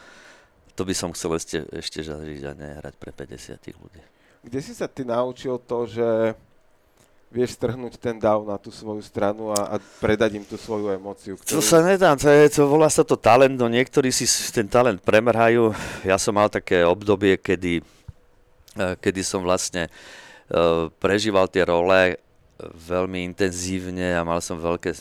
to 0.79 0.87
by 0.87 0.95
som 0.95 1.11
chcel 1.11 1.35
ešte, 1.35 1.67
ešte 1.75 2.07
zažiť 2.07 2.43
a 2.47 2.53
nehrať 2.55 2.95
pre 2.95 3.11
50 3.11 3.59
ľudí. 3.75 4.13
Kde 4.45 4.61
si 4.61 4.77
sa 4.77 4.85
ty 4.85 5.09
naučil 5.09 5.57
to, 5.65 5.89
že 5.89 6.37
vieš 7.35 7.59
strhnúť 7.59 7.99
ten 7.99 8.15
dav 8.15 8.47
na 8.47 8.55
tú 8.61 8.71
svoju 8.71 9.03
stranu 9.03 9.51
a, 9.51 9.75
a 9.75 9.77
predať 9.99 10.39
im 10.39 10.47
tú 10.47 10.55
svoju 10.55 10.95
emóciu? 10.95 11.35
Ktorú... 11.35 11.59
To 11.59 11.65
sa 11.65 11.83
nedá, 11.83 12.15
to, 12.15 12.31
je, 12.31 12.61
to 12.61 12.71
volá 12.71 12.87
sa 12.87 13.03
to 13.03 13.19
talent, 13.19 13.59
no 13.59 13.67
niektorí 13.67 14.15
si 14.15 14.23
ten 14.55 14.71
talent 14.71 15.03
premrhajú. 15.03 15.75
Ja 16.07 16.15
som 16.15 16.39
mal 16.39 16.47
také 16.47 16.87
obdobie, 16.87 17.35
kedy, 17.35 17.83
eh, 18.79 18.95
kedy 19.03 19.21
som 19.27 19.43
vlastne 19.43 19.91
uh, 19.91 20.87
prežíval 21.03 21.51
tie 21.51 21.67
role 21.67 22.23
veľmi 22.63 23.27
intenzívne 23.35 24.15
a 24.15 24.23
mal 24.23 24.39
som 24.39 24.55
veľké 24.55 24.95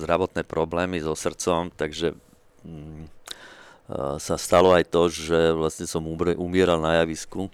zdravotné 0.00 0.40
problémy 0.48 1.04
so 1.04 1.12
srdcom, 1.12 1.68
takže 1.68 2.16
mm, 2.64 3.04
sa 4.16 4.40
stalo 4.40 4.72
aj 4.72 4.88
to, 4.88 5.12
že 5.12 5.52
vlastne 5.52 5.84
som 5.84 6.00
umieral 6.40 6.80
na 6.80 7.04
javisku 7.04 7.52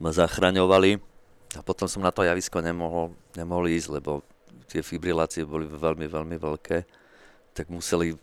ma 0.00 0.10
zachraňovali 0.10 0.98
a 1.54 1.60
potom 1.60 1.86
som 1.86 2.00
na 2.00 2.10
to 2.10 2.24
javisko 2.24 2.64
nemohol, 2.64 3.12
nemohol 3.36 3.68
ísť, 3.68 4.00
lebo 4.00 4.24
tie 4.70 4.80
fibrilácie 4.80 5.44
boli 5.44 5.68
veľmi, 5.68 6.06
veľmi 6.08 6.36
veľké, 6.40 6.78
tak 7.52 7.68
museli 7.68 8.16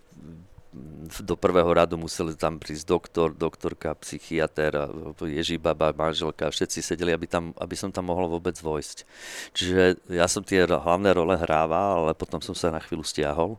do 1.24 1.36
prvého 1.40 1.68
radu 1.74 1.96
museli 1.98 2.36
tam 2.38 2.60
prísť 2.60 2.86
doktor, 2.86 3.34
doktorka, 3.34 3.96
psychiatr, 3.98 4.92
Ježibaba, 5.26 5.96
manželka, 5.96 6.52
všetci 6.52 6.80
sedeli, 6.84 7.16
aby, 7.16 7.26
tam, 7.26 7.56
aby 7.58 7.74
som 7.74 7.90
tam 7.90 8.12
mohol 8.12 8.30
vôbec 8.30 8.54
vojsť. 8.60 9.08
Čiže 9.56 9.98
ja 10.12 10.28
som 10.30 10.44
tie 10.44 10.68
hlavné 10.68 11.16
role 11.16 11.34
hrával, 11.40 12.06
ale 12.06 12.14
potom 12.14 12.44
som 12.44 12.54
sa 12.54 12.70
na 12.70 12.84
chvíľu 12.84 13.08
stiahol, 13.08 13.58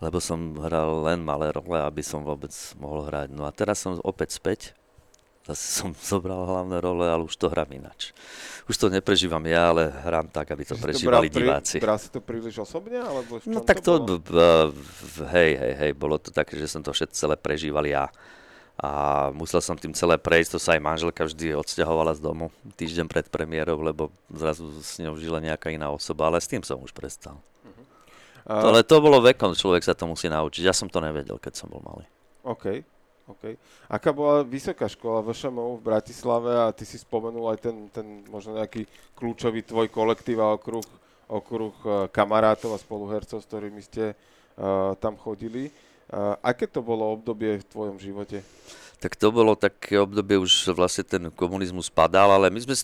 lebo 0.00 0.20
som 0.20 0.56
hral 0.60 1.04
len 1.04 1.20
malé 1.24 1.52
role, 1.52 1.80
aby 1.80 2.00
som 2.04 2.24
vôbec 2.24 2.52
mohol 2.80 3.08
hrať. 3.08 3.28
No 3.32 3.44
a 3.48 3.52
teraz 3.52 3.82
som 3.82 3.98
opäť 4.04 4.36
späť 4.36 4.60
Zase 5.46 5.66
som 5.78 5.94
zobral 6.12 6.42
hlavné 6.42 6.82
role, 6.82 7.06
ale 7.06 7.22
už 7.22 7.38
to 7.38 7.46
hrám 7.46 7.70
inač. 7.70 8.10
Už 8.66 8.74
to 8.74 8.90
neprežívam 8.90 9.42
ja, 9.46 9.70
ale 9.70 9.94
hrám 9.94 10.26
tak, 10.26 10.50
aby 10.50 10.66
to 10.66 10.74
si 10.74 10.82
prežívali 10.82 11.30
to 11.30 11.38
diváci. 11.38 11.78
Bral 11.78 12.02
si 12.02 12.10
to 12.10 12.18
príliš 12.18 12.58
osobne? 12.58 12.98
Alebo 12.98 13.38
no 13.46 13.62
tak 13.62 13.78
to, 13.78 14.02
to 14.02 14.18
b- 14.18 14.74
b- 14.74 15.28
hej, 15.30 15.50
hej, 15.54 15.74
hej, 15.78 15.92
bolo 15.94 16.18
to 16.18 16.34
také, 16.34 16.58
že 16.58 16.66
som 16.66 16.82
to 16.82 16.90
všetko 16.90 17.14
celé 17.14 17.34
prežíval 17.38 17.86
ja. 17.86 18.10
A 18.76 18.90
musel 19.32 19.62
som 19.64 19.78
tým 19.78 19.96
celé 19.96 20.20
prejsť, 20.20 20.58
to 20.58 20.60
sa 20.60 20.76
aj 20.76 20.84
manželka 20.84 21.24
vždy 21.24 21.56
odsťahovala 21.56 22.12
z 22.18 22.20
domu 22.20 22.52
týždeň 22.76 23.06
pred 23.08 23.24
premiérou, 23.30 23.80
lebo 23.80 24.12
zrazu 24.28 24.68
s 24.82 25.00
ňou 25.00 25.16
žila 25.16 25.40
nejaká 25.40 25.72
iná 25.72 25.88
osoba, 25.88 26.28
ale 26.28 26.42
s 26.42 26.50
tým 26.50 26.60
som 26.60 26.76
už 26.82 26.92
prestal. 26.92 27.40
Uh-huh. 27.64 27.86
Uh, 28.44 28.68
ale 28.68 28.84
to 28.84 29.00
bolo 29.00 29.24
vekom, 29.24 29.56
človek 29.56 29.80
sa 29.80 29.96
to 29.96 30.04
musí 30.04 30.28
naučiť. 30.28 30.60
Ja 30.60 30.76
som 30.76 30.92
to 30.92 31.00
nevedel, 31.00 31.40
keď 31.40 31.56
som 31.56 31.72
bol 31.72 31.80
malý. 31.80 32.04
OK. 32.44 32.95
Okay. 33.26 33.58
Aká 33.90 34.14
bola 34.14 34.46
vysoká 34.46 34.86
škola 34.86 35.18
VŠMU 35.18 35.82
v 35.82 35.86
Bratislave 35.90 36.62
a 36.62 36.70
ty 36.70 36.86
si 36.86 36.94
spomenul 36.94 37.50
aj 37.50 37.58
ten, 37.58 37.76
ten 37.90 38.06
možno 38.30 38.54
nejaký 38.54 38.86
kľúčový 39.18 39.66
tvoj 39.66 39.90
kolektív 39.90 40.38
a 40.38 40.54
okruh, 40.54 40.86
okruh 41.26 41.74
e, 41.82 41.88
kamarátov 42.14 42.78
a 42.78 42.78
spoluhercov, 42.78 43.42
s 43.42 43.48
ktorými 43.50 43.82
ste 43.82 44.14
uh, 44.14 44.94
tam 45.02 45.18
chodili. 45.18 45.74
Uh, 46.06 46.38
aké 46.38 46.70
to 46.70 46.86
bolo 46.86 47.18
obdobie 47.18 47.58
v 47.58 47.66
tvojom 47.66 47.98
živote? 47.98 48.46
Tak 49.02 49.18
to 49.18 49.34
bolo 49.34 49.58
také 49.58 49.98
obdobie, 49.98 50.38
už 50.38 50.70
vlastne 50.70 51.02
ten 51.02 51.22
komunizmus 51.34 51.90
padal, 51.90 52.30
ale 52.30 52.46
my 52.46 52.62
sme, 52.62 52.74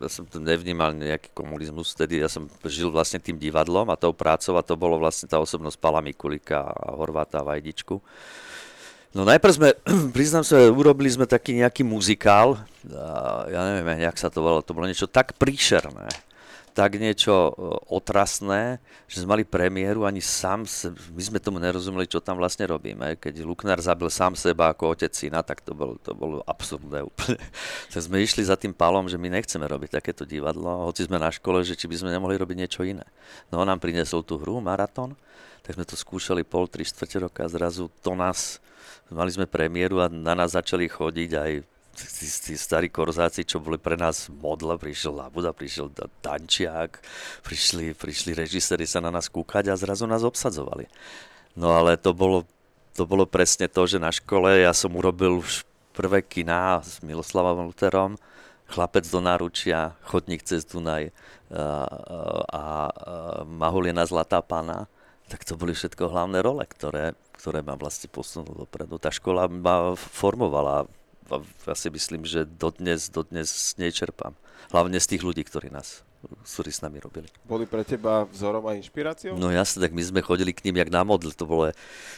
ja 0.00 0.08
som 0.08 0.22
to 0.22 0.38
nevnímal 0.38 0.94
nejaký 0.94 1.34
komunizmus, 1.34 1.98
vtedy 1.98 2.22
ja 2.22 2.30
som 2.30 2.46
žil 2.62 2.94
vlastne 2.94 3.18
tým 3.18 3.36
divadlom 3.42 3.90
a 3.90 3.98
tou 3.98 4.14
prácou 4.14 4.54
a 4.54 4.62
to 4.62 4.78
bolo 4.78 5.02
vlastne 5.02 5.26
tá 5.26 5.42
osobnosť 5.42 5.82
Pala 5.82 5.98
Mikulika 5.98 6.70
a 6.70 6.94
Horváta 6.94 7.42
a 7.42 7.46
Vajdičku. 7.50 7.98
No 9.14 9.22
najprv 9.22 9.52
sme, 9.54 9.68
priznám 10.16 10.42
sa, 10.42 10.58
urobili 10.68 11.06
sme 11.06 11.24
taký 11.24 11.54
nejaký 11.54 11.86
muzikál, 11.86 12.58
ja 13.48 13.60
neviem, 13.70 14.02
jak 14.02 14.18
sa 14.18 14.28
to 14.28 14.42
volalo, 14.42 14.60
to 14.66 14.74
bolo 14.74 14.90
niečo 14.90 15.06
tak 15.06 15.38
príšerné, 15.38 16.10
tak 16.74 16.98
niečo 16.98 17.30
e, 17.30 17.52
otrasné, 17.94 18.82
že 19.06 19.22
sme 19.22 19.38
mali 19.38 19.44
premiéru, 19.46 20.02
ani 20.02 20.18
sám, 20.18 20.66
my 21.14 21.22
sme 21.22 21.38
tomu 21.38 21.62
nerozumeli, 21.62 22.10
čo 22.10 22.18
tam 22.18 22.34
vlastne 22.34 22.66
robíme. 22.66 23.14
Keď 23.22 23.46
Luknár 23.46 23.78
zabil 23.78 24.10
sám 24.10 24.34
seba 24.34 24.74
ako 24.74 24.98
otec 24.98 25.14
syna, 25.14 25.46
tak 25.46 25.62
to 25.62 25.70
bolo, 25.70 25.94
to 26.02 26.10
bolo 26.12 26.42
absurdné 26.42 27.06
úplne. 27.06 27.38
tak 27.94 28.00
sme 28.02 28.18
išli 28.26 28.42
za 28.42 28.58
tým 28.58 28.74
palom, 28.74 29.06
že 29.06 29.14
my 29.14 29.30
nechceme 29.30 29.62
robiť 29.62 30.02
takéto 30.02 30.26
divadlo, 30.26 30.90
hoci 30.90 31.06
sme 31.06 31.22
na 31.22 31.30
škole, 31.30 31.62
že 31.62 31.78
či 31.78 31.86
by 31.86 31.94
sme 31.94 32.10
nemohli 32.10 32.34
robiť 32.34 32.56
niečo 32.58 32.82
iné. 32.82 33.06
No 33.54 33.62
on 33.62 33.70
nám 33.70 33.78
priniesol 33.78 34.26
tú 34.26 34.34
hru, 34.42 34.58
maratón, 34.58 35.14
tak 35.62 35.78
sme 35.78 35.86
to 35.86 35.94
skúšali 35.94 36.42
pol, 36.42 36.66
tri 36.66 36.82
štvrte 36.82 37.22
roka 37.22 37.46
a 37.46 37.48
zrazu 37.48 37.86
to 38.02 38.18
nás 38.18 38.58
mali 39.14 39.30
sme 39.30 39.46
premiéru 39.46 40.02
a 40.02 40.10
na 40.10 40.34
nás 40.34 40.58
začali 40.58 40.90
chodiť 40.90 41.30
aj 41.38 41.52
tí, 41.94 42.26
tí 42.26 42.54
starí 42.58 42.90
korzáci, 42.90 43.46
čo 43.46 43.62
boli 43.62 43.78
pre 43.78 43.94
nás 43.94 44.26
modla, 44.28 44.74
prišiel 44.74 45.14
Labuda, 45.14 45.54
prišiel 45.54 45.88
Dančiak, 46.20 46.98
prišli, 47.46 47.94
prišli 47.94 48.34
režiséri 48.34 48.84
sa 48.84 48.98
na 48.98 49.14
nás 49.14 49.30
kúkať 49.30 49.70
a 49.70 49.78
zrazu 49.78 50.04
nás 50.10 50.26
obsadzovali. 50.26 50.90
No 51.54 51.72
ale 51.72 51.94
to 51.94 52.10
bolo, 52.10 52.42
to 52.98 53.06
bolo 53.06 53.24
presne 53.24 53.70
to, 53.70 53.86
že 53.86 54.02
na 54.02 54.10
škole 54.10 54.50
ja 54.60 54.74
som 54.74 54.90
urobil 54.92 55.40
už 55.40 55.62
prvé 55.94 56.20
kina 56.20 56.82
s 56.82 56.98
Miloslavom 57.00 57.70
Luterom, 57.70 58.18
Chlapec 58.64 59.06
do 59.06 59.20
náručia, 59.20 59.94
Chodník 60.08 60.42
cez 60.42 60.64
Dunaj 60.64 61.12
a, 61.52 61.86
a, 62.48 62.62
Mahulina 63.44 64.02
Zlatá 64.08 64.40
pána 64.40 64.88
tak 65.28 65.40
to 65.44 65.56
boli 65.56 65.72
všetko 65.72 66.12
hlavné 66.12 66.44
role, 66.44 66.64
ktoré, 66.68 67.16
ktoré 67.40 67.64
ma 67.64 67.80
vlastne 67.80 68.12
posunuli 68.12 68.60
dopredu. 68.60 69.00
Tá 69.00 69.08
škola 69.08 69.48
ma 69.48 69.96
formovala 69.96 70.84
ja 71.66 71.74
si 71.74 71.88
myslím, 71.88 72.22
že 72.28 72.44
dodnes, 72.44 73.08
dodnes 73.08 73.74
nečerpám. 73.80 74.36
Hlavne 74.72 74.98
z 75.00 75.16
tých 75.16 75.22
ľudí, 75.22 75.44
ktorí 75.44 75.72
nás 75.72 76.04
ktorí 76.24 76.70
s 76.72 76.80
nami 76.80 76.98
robili. 77.00 77.28
Boli 77.44 77.68
pre 77.68 77.84
teba 77.84 78.24
vzorom 78.28 78.64
a 78.68 78.76
inšpiráciou? 78.76 79.36
No 79.36 79.52
jasne, 79.52 79.84
tak 79.84 79.92
my 79.92 80.02
sme 80.02 80.20
chodili 80.24 80.56
k 80.56 80.64
ním 80.68 80.80
jak 80.80 80.90
na 80.90 81.04
modl, 81.04 81.32
to 81.32 81.44
bolo 81.44 81.70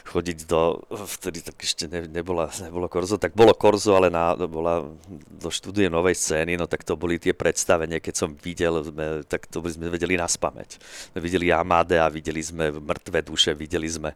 chodiť 0.07 0.47
do, 0.47 0.79
vtedy 1.19 1.43
tak 1.43 1.57
ešte 1.59 1.91
ne, 1.91 2.07
nebola, 2.07 2.47
nebolo 2.63 2.87
korzo, 2.87 3.19
tak 3.19 3.35
bolo 3.35 3.51
korzo, 3.51 3.95
ale 3.99 4.07
na, 4.07 4.35
bola 4.35 4.87
do 5.27 5.49
štúdie 5.51 5.91
novej 5.91 6.15
scény, 6.15 6.55
no 6.55 6.65
tak 6.67 6.87
to 6.87 6.95
boli 6.95 7.19
tie 7.19 7.35
predstavenia, 7.35 7.99
keď 7.99 8.15
som 8.15 8.29
videl, 8.35 8.79
sme, 8.83 9.27
tak 9.27 9.47
to 9.47 9.59
by 9.59 9.69
sme 9.71 9.91
vedeli 9.91 10.15
na 10.15 10.27
spameť. 10.27 10.79
Sme 11.13 11.19
videli 11.19 11.51
Amade 11.51 11.99
a 11.99 12.07
videli 12.07 12.39
sme 12.39 12.71
mŕtve 12.71 13.23
duše, 13.23 13.51
videli 13.55 13.87
sme, 13.87 14.15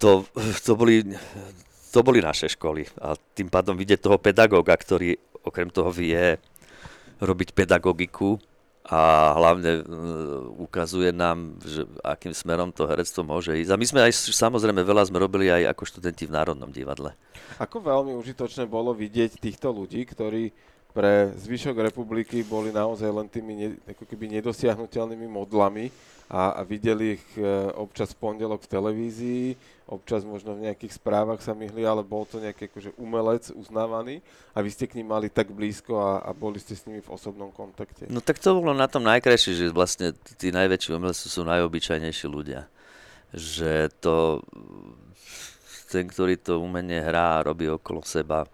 to, 0.00 0.24
to 0.64 0.72
boli 0.78 1.04
to 1.88 2.00
boli 2.04 2.20
naše 2.20 2.52
školy 2.52 2.84
a 3.00 3.16
tým 3.34 3.48
pádom 3.48 3.74
vidieť 3.74 4.04
toho 4.04 4.20
pedagóga, 4.20 4.76
ktorý 4.76 5.16
okrem 5.44 5.72
toho 5.72 5.88
vie 5.88 6.36
robiť 7.18 7.56
pedagogiku, 7.56 8.38
a 8.88 9.32
hlavne 9.36 9.84
uh, 9.84 10.64
ukazuje 10.64 11.12
nám, 11.12 11.60
že 11.60 11.84
akým 12.00 12.32
smerom 12.32 12.72
to 12.72 12.88
herectvo 12.88 13.20
môže 13.20 13.52
ísť. 13.52 13.68
A 13.68 13.76
my 13.76 13.84
sme 13.84 14.00
aj 14.08 14.32
samozrejme 14.32 14.80
veľa 14.80 15.12
sme 15.12 15.20
robili 15.20 15.52
aj 15.52 15.76
ako 15.76 15.82
študenti 15.84 16.24
v 16.24 16.32
Národnom 16.32 16.72
divadle. 16.72 17.12
Ako 17.60 17.84
veľmi 17.84 18.16
užitočné 18.16 18.64
bolo 18.64 18.96
vidieť 18.96 19.36
týchto 19.36 19.68
ľudí, 19.76 20.08
ktorí 20.08 20.56
pre 20.96 21.36
zvyšok 21.36 21.92
republiky 21.92 22.40
boli 22.40 22.72
naozaj 22.72 23.12
len 23.12 23.28
tými 23.28 23.52
ne, 23.60 23.68
ako 23.92 24.08
keby 24.08 24.40
nedosiahnutelnými 24.40 25.28
modlami 25.28 25.92
a, 26.32 26.56
a 26.56 26.60
videli 26.64 27.20
ich 27.20 27.26
e, 27.36 27.44
občas 27.76 28.16
v 28.16 28.24
pondelok 28.24 28.64
v 28.64 28.72
televízii, 28.72 29.46
občas 29.88 30.20
možno 30.22 30.52
v 30.52 30.68
nejakých 30.68 31.00
správach 31.00 31.40
sa 31.40 31.56
myhli, 31.56 31.82
ale 31.82 32.04
bol 32.04 32.28
to 32.28 32.36
nejaký 32.38 32.68
akože 32.68 32.92
umelec 33.00 33.48
uznávaný 33.56 34.20
a 34.52 34.60
vy 34.60 34.68
ste 34.68 34.84
k 34.84 35.00
ním 35.00 35.08
mali 35.08 35.32
tak 35.32 35.48
blízko 35.48 35.96
a, 35.96 36.10
a 36.20 36.30
boli 36.36 36.60
ste 36.60 36.76
s 36.76 36.84
nimi 36.84 37.00
v 37.00 37.08
osobnom 37.08 37.48
kontakte. 37.48 38.04
No 38.12 38.20
tak 38.20 38.36
to 38.36 38.60
bolo 38.60 38.76
na 38.76 38.84
tom 38.84 39.08
najkrajšie, 39.08 39.56
že 39.56 39.66
vlastne 39.72 40.12
tí 40.36 40.52
najväčší 40.52 40.92
umelci 40.92 41.32
sú 41.32 41.40
najobyčajnejší 41.48 42.26
ľudia. 42.28 42.68
Že 43.32 43.88
to, 44.00 44.44
ten, 45.88 46.04
ktorý 46.04 46.36
to 46.36 46.60
umenie 46.60 47.00
hrá 47.00 47.40
a 47.40 47.44
robí 47.48 47.64
okolo 47.68 48.04
seba, 48.04 48.44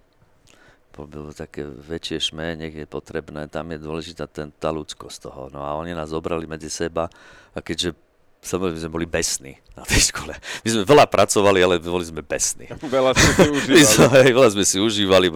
bylo 1.02 1.34
také 1.34 1.66
väčšie 1.66 2.30
šme, 2.30 2.54
nech 2.54 2.70
je 2.70 2.86
potrebné, 2.86 3.50
tam 3.50 3.74
je 3.74 3.82
dôležitá 3.82 4.30
ten, 4.30 4.54
tá 4.54 4.70
ľudskosť 4.70 5.26
toho. 5.26 5.42
No 5.50 5.66
a 5.66 5.74
oni 5.74 5.90
nás 5.90 6.14
zobrali 6.14 6.46
medzi 6.46 6.70
seba 6.70 7.10
a 7.50 7.58
keďže 7.58 7.98
samozrejme 8.44 8.78
sme 8.78 8.92
boli 8.92 9.06
besní 9.08 9.56
na 9.74 9.82
tej 9.82 10.14
škole. 10.14 10.30
My 10.36 10.68
sme 10.70 10.82
veľa 10.86 11.06
pracovali, 11.10 11.58
ale 11.64 11.82
boli 11.82 12.06
sme 12.06 12.22
besní. 12.22 12.70
Veľa 12.94 13.10
sme 13.16 13.32
si 13.34 13.50
užívali. 13.50 13.82
sme, 13.82 14.20
veľa 14.30 14.48
sme 14.54 14.64
si 14.64 14.78
užívali, 14.78 15.28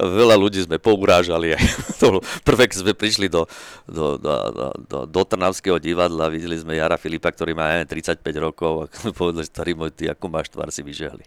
veľa 0.00 0.34
ľudí 0.34 0.58
sme 0.66 0.82
pourážali. 0.82 1.54
to 2.02 2.18
prvé, 2.42 2.66
keď 2.66 2.78
sme 2.82 2.92
prišli 2.96 3.30
do, 3.30 3.46
do, 3.86 4.18
do, 4.18 4.34
do, 4.82 4.98
do, 5.06 5.20
Trnavského 5.22 5.78
divadla, 5.78 6.26
videli 6.26 6.58
sme 6.58 6.74
Jara 6.74 6.98
Filipa, 6.98 7.30
ktorý 7.30 7.54
má 7.54 7.70
neviem, 7.70 8.02
35 8.02 8.24
rokov 8.40 8.72
a 8.82 8.84
povedali, 9.20 9.46
starý 9.46 9.72
môj, 9.78 9.94
ty 9.94 10.10
ako 10.10 10.26
máš 10.26 10.50
tvár, 10.50 10.74
si 10.74 10.82
vyžehli. 10.82 11.22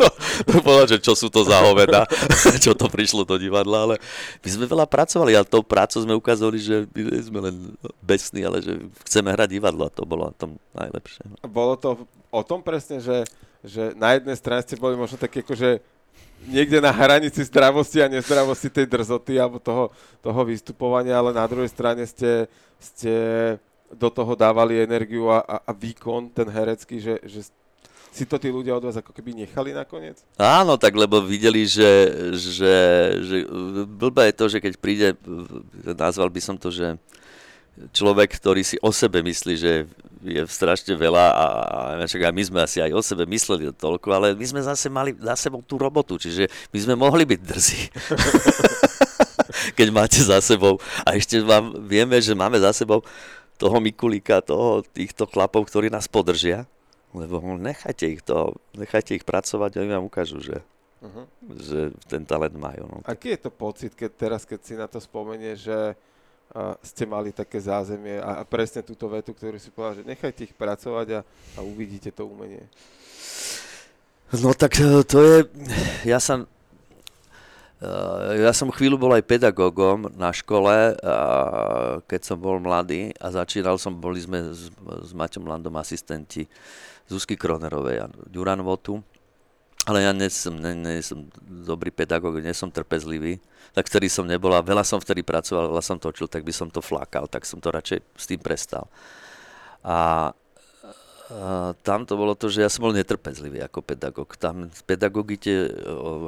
To, 0.00 0.06
to 0.46 0.56
povedal, 0.62 0.86
že 0.86 0.98
čo 1.02 1.12
sú 1.14 1.30
to 1.30 1.42
za 1.46 1.58
hoveda, 1.62 2.06
čo 2.64 2.72
to 2.74 2.86
prišlo 2.90 3.22
do 3.22 3.36
divadla, 3.38 3.90
ale 3.90 3.94
my 4.42 4.48
sme 4.48 4.64
veľa 4.66 4.86
pracovali, 4.86 5.32
ale 5.34 5.46
tou 5.46 5.62
prácou 5.62 6.02
sme 6.02 6.14
ukázali, 6.14 6.58
že 6.58 6.76
my 6.90 7.02
sme 7.22 7.40
len 7.50 7.56
besní, 8.02 8.42
ale 8.42 8.62
že 8.62 8.76
chceme 9.06 9.30
hrať 9.32 9.48
divadlo 9.50 9.86
to 9.90 10.02
bolo 10.04 10.30
to 10.36 10.52
najlepšie. 10.76 11.22
Bolo 11.46 11.74
to 11.78 12.06
o 12.30 12.42
tom 12.42 12.60
presne, 12.60 13.00
že, 13.00 13.24
že 13.64 13.94
na 13.96 14.18
jednej 14.18 14.36
strane 14.36 14.62
ste 14.62 14.76
boli 14.76 14.98
možno 14.98 15.16
také 15.16 15.40
akože 15.40 15.80
niekde 16.44 16.78
na 16.84 16.92
hranici 16.92 17.40
zdravosti 17.44 18.04
a 18.04 18.12
nezdravosti 18.12 18.68
tej 18.68 18.86
drzoty 18.86 19.40
alebo 19.40 19.56
toho, 19.56 19.88
toho 20.20 20.40
vystupovania, 20.44 21.16
ale 21.16 21.32
na 21.32 21.48
druhej 21.48 21.72
strane 21.72 22.04
ste, 22.04 22.44
ste 22.76 23.12
do 23.88 24.12
toho 24.12 24.36
dávali 24.36 24.82
energiu 24.82 25.32
a, 25.32 25.40
a, 25.40 25.56
a 25.64 25.72
výkon 25.72 26.28
ten 26.34 26.48
herecký, 26.50 27.00
že, 27.00 27.16
že 27.24 27.48
si 28.16 28.24
to 28.24 28.40
tí 28.40 28.48
ľudia 28.48 28.72
od 28.72 28.88
vás 28.88 28.96
ako 28.96 29.12
keby 29.12 29.44
nechali 29.44 29.76
nakoniec? 29.76 30.24
Áno, 30.40 30.80
tak 30.80 30.96
lebo 30.96 31.20
videli, 31.20 31.68
že, 31.68 32.08
že, 32.32 32.74
že 33.20 33.36
blbé 33.84 34.32
je 34.32 34.38
to, 34.40 34.44
že 34.48 34.58
keď 34.64 34.72
príde, 34.80 35.08
nazval 35.84 36.32
by 36.32 36.40
som 36.40 36.56
to, 36.56 36.72
že 36.72 36.96
človek, 37.92 38.40
ktorý 38.40 38.64
si 38.64 38.80
o 38.80 38.88
sebe 38.88 39.20
myslí, 39.20 39.54
že 39.60 39.84
je 40.24 40.42
strašne 40.48 40.96
veľa 40.96 41.24
a, 41.28 41.46
a 41.62 41.78
aj 42.02 42.32
my 42.32 42.42
sme 42.42 42.58
asi 42.64 42.80
aj 42.80 42.92
o 42.96 43.02
sebe 43.04 43.28
mysleli 43.28 43.68
toľko, 43.70 44.08
ale 44.10 44.26
my 44.32 44.46
sme 44.48 44.60
zase 44.64 44.88
mali 44.88 45.12
za 45.12 45.36
sebou 45.36 45.60
tú 45.60 45.76
robotu, 45.76 46.16
čiže 46.16 46.48
my 46.72 46.78
sme 46.80 46.94
mohli 46.96 47.28
byť 47.28 47.40
drzí. 47.44 47.80
Keď 49.78 49.88
máte 49.92 50.18
za 50.24 50.40
sebou 50.40 50.80
a 51.04 51.14
ešte 51.14 51.38
vám 51.44 51.84
vieme, 51.84 52.16
že 52.18 52.32
máme 52.32 52.56
za 52.58 52.72
sebou 52.72 53.04
toho 53.56 53.76
Mikulíka, 53.80 54.44
toho, 54.44 54.84
týchto 54.92 55.28
chlapov, 55.28 55.68
ktorí 55.68 55.88
nás 55.88 56.08
podržia, 56.08 56.68
lebo 57.16 57.40
nechajte 57.56 58.04
ich 58.04 58.20
to, 58.20 58.52
nechajte 58.76 59.16
ich 59.16 59.24
pracovať 59.24 59.70
a 59.76 59.80
oni 59.80 59.90
vám 59.96 60.04
ukážu, 60.04 60.38
že, 60.44 60.60
uh-huh. 61.00 61.24
že 61.56 61.80
ten 62.04 62.28
talent 62.28 62.54
majú. 62.54 62.84
No. 62.84 62.96
Aký 63.08 63.32
je 63.32 63.48
to 63.48 63.50
pocit, 63.50 63.96
keď 63.96 64.10
teraz, 64.12 64.44
keď 64.44 64.60
si 64.60 64.74
na 64.76 64.84
to 64.84 65.00
spomenie, 65.00 65.56
že 65.56 65.96
ste 66.82 67.04
mali 67.04 67.34
také 67.34 67.58
zázemie 67.60 68.22
a, 68.22 68.40
a 68.40 68.42
presne 68.46 68.80
túto 68.80 69.10
vetu, 69.10 69.34
ktorú 69.34 69.58
si 69.58 69.68
povedal, 69.68 70.02
že 70.02 70.08
nechajte 70.08 70.46
ich 70.46 70.54
pracovať 70.54 71.06
a, 71.18 71.20
a 71.58 71.60
uvidíte 71.60 72.14
to 72.14 72.24
umenie. 72.24 72.64
No 74.32 74.54
tak 74.54 74.78
e, 74.78 75.02
to 75.04 75.18
je, 75.20 75.36
ja 76.06 76.22
som, 76.22 76.46
e, 77.82 77.90
ja 78.40 78.54
som 78.54 78.72
chvíľu 78.72 78.96
bol 78.96 79.12
aj 79.12 79.26
pedagógom 79.26 80.08
na 80.14 80.30
škole, 80.30 80.96
keď 82.06 82.20
som 82.22 82.38
bol 82.38 82.62
mladý 82.62 83.12
a 83.18 83.26
začínal 83.34 83.76
som, 83.76 83.92
boli 83.92 84.22
sme 84.22 84.54
s, 84.54 84.70
s 84.80 85.10
Maťom 85.12 85.44
Landom 85.44 85.74
asistenti 85.76 86.46
Zuzky 87.06 87.38
Kronerovej 87.38 87.96
a 88.02 88.06
Duran 88.26 88.62
Votu 88.62 89.02
ale 89.86 90.02
ja 90.02 90.10
nie 90.10 90.26
som, 90.26 90.58
nie, 90.58 90.74
nie 90.74 90.98
som 90.98 91.30
dobrý 91.46 91.94
pedagóg, 91.94 92.42
nie 92.42 92.50
som 92.50 92.74
trpezlivý, 92.74 93.38
tak 93.70 93.86
vtedy 93.86 94.10
som 94.10 94.26
nebol 94.26 94.50
a 94.50 94.58
veľa 94.58 94.82
som 94.82 94.98
vtedy 94.98 95.22
pracoval, 95.22 95.70
veľa 95.70 95.84
som 95.86 95.94
točil, 95.94 96.26
tak 96.26 96.42
by 96.42 96.50
som 96.50 96.66
to 96.66 96.82
flakal, 96.82 97.30
tak 97.30 97.46
som 97.46 97.62
to 97.62 97.70
radšej 97.70 98.02
s 98.02 98.24
tým 98.26 98.42
prestal. 98.42 98.90
A 99.86 100.34
tam 101.86 102.02
to 102.02 102.18
bolo 102.18 102.34
to, 102.34 102.50
že 102.50 102.66
ja 102.66 102.70
som 102.70 102.86
bol 102.86 102.94
netrpezlivý 102.94 103.62
ako 103.62 103.82
pedagóg. 103.82 104.34
Tam 104.38 104.70
v 104.70 104.82
pedagogite 104.86 105.70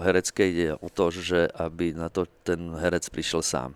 hereckej 0.06 0.48
ide 0.54 0.68
o 0.78 0.86
to, 0.90 1.10
že 1.10 1.50
aby 1.58 1.94
na 1.94 2.10
to 2.10 2.30
ten 2.46 2.78
herec 2.78 3.10
prišiel 3.10 3.42
sám. 3.42 3.74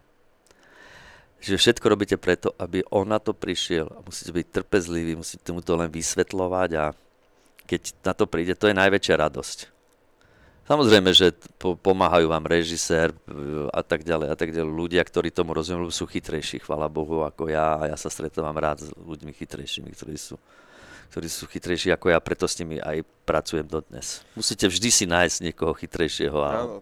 Že 1.43 1.59
všetko 1.59 1.87
robíte 1.91 2.17
preto, 2.23 2.55
aby 2.55 2.87
on 2.95 3.11
na 3.11 3.19
to 3.19 3.35
prišiel 3.35 3.91
a 3.91 3.99
musíte 4.07 4.31
byť 4.31 4.47
trpezlivý, 4.63 5.19
musíte 5.19 5.51
mu 5.51 5.59
to 5.59 5.75
len 5.75 5.91
vysvetľovať 5.91 6.71
a 6.79 6.85
keď 7.67 7.83
na 8.07 8.13
to 8.15 8.31
príde, 8.31 8.55
to 8.55 8.71
je 8.71 8.79
najväčšia 8.79 9.15
radosť. 9.19 9.59
Samozrejme, 10.63 11.11
že 11.11 11.35
pomáhajú 11.59 12.31
vám 12.31 12.47
režisér 12.47 13.11
e, 13.11 13.17
a 13.75 13.83
tak 13.83 14.07
ďalej 14.07 14.29
a 14.31 14.37
tak 14.39 14.55
ďalej. 14.55 14.71
Ľudia, 14.71 15.03
ktorí 15.03 15.35
tomu 15.35 15.59
rozumejú, 15.59 15.91
sú 15.91 16.07
chytrejší, 16.07 16.63
chvala 16.63 16.87
Bohu, 16.87 17.27
ako 17.27 17.51
ja. 17.51 17.83
A 17.83 17.91
ja 17.91 17.97
sa 17.99 18.07
stretávam 18.07 18.55
rád 18.55 18.87
s 18.87 18.95
ľuďmi 18.95 19.35
chytrejšími, 19.35 19.91
ktorí 19.91 20.15
sú, 20.15 20.39
ktorí 21.11 21.27
sú 21.27 21.51
chytrejší 21.51 21.91
ako 21.91 22.15
ja, 22.15 22.23
preto 22.23 22.47
s 22.47 22.55
nimi 22.63 22.79
aj 22.79 23.03
pracujem 23.27 23.67
dodnes. 23.67 24.23
Musíte 24.39 24.71
vždy 24.71 24.89
si 24.95 25.05
nájsť 25.11 25.37
niekoho 25.51 25.75
chytrejšieho. 25.75 26.39
A... 26.39 26.51
Áno. 26.63 26.79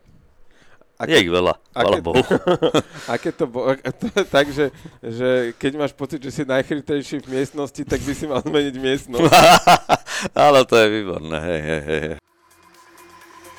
Aké, 1.00 1.16
je 1.16 1.24
ich 1.24 1.32
veľa, 1.32 1.56
aké, 1.72 1.98
Bohu. 2.04 2.20
aké 3.16 3.32
to 3.32 3.48
bolo? 3.48 3.72
To 3.72 4.06
je 4.12 4.24
tak, 4.28 4.52
že, 4.52 4.68
keď 5.56 5.72
máš 5.80 5.96
pocit, 5.96 6.20
že 6.20 6.28
si 6.28 6.42
najchytrejší 6.44 7.24
v 7.24 7.40
miestnosti, 7.40 7.80
tak 7.88 8.04
by 8.04 8.12
si 8.12 8.28
mal 8.28 8.44
zmeniť 8.44 8.76
miestnosť. 8.76 9.32
Áno, 10.44 10.60
to 10.68 10.76
je 10.76 10.86
výborné. 10.92 11.36
Hej, 11.40 11.60
hej, 11.64 11.82
hej. 11.88 12.04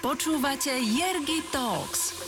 Počúvate 0.05 0.69
Jergy 0.69 1.41
Talks. 1.49 2.21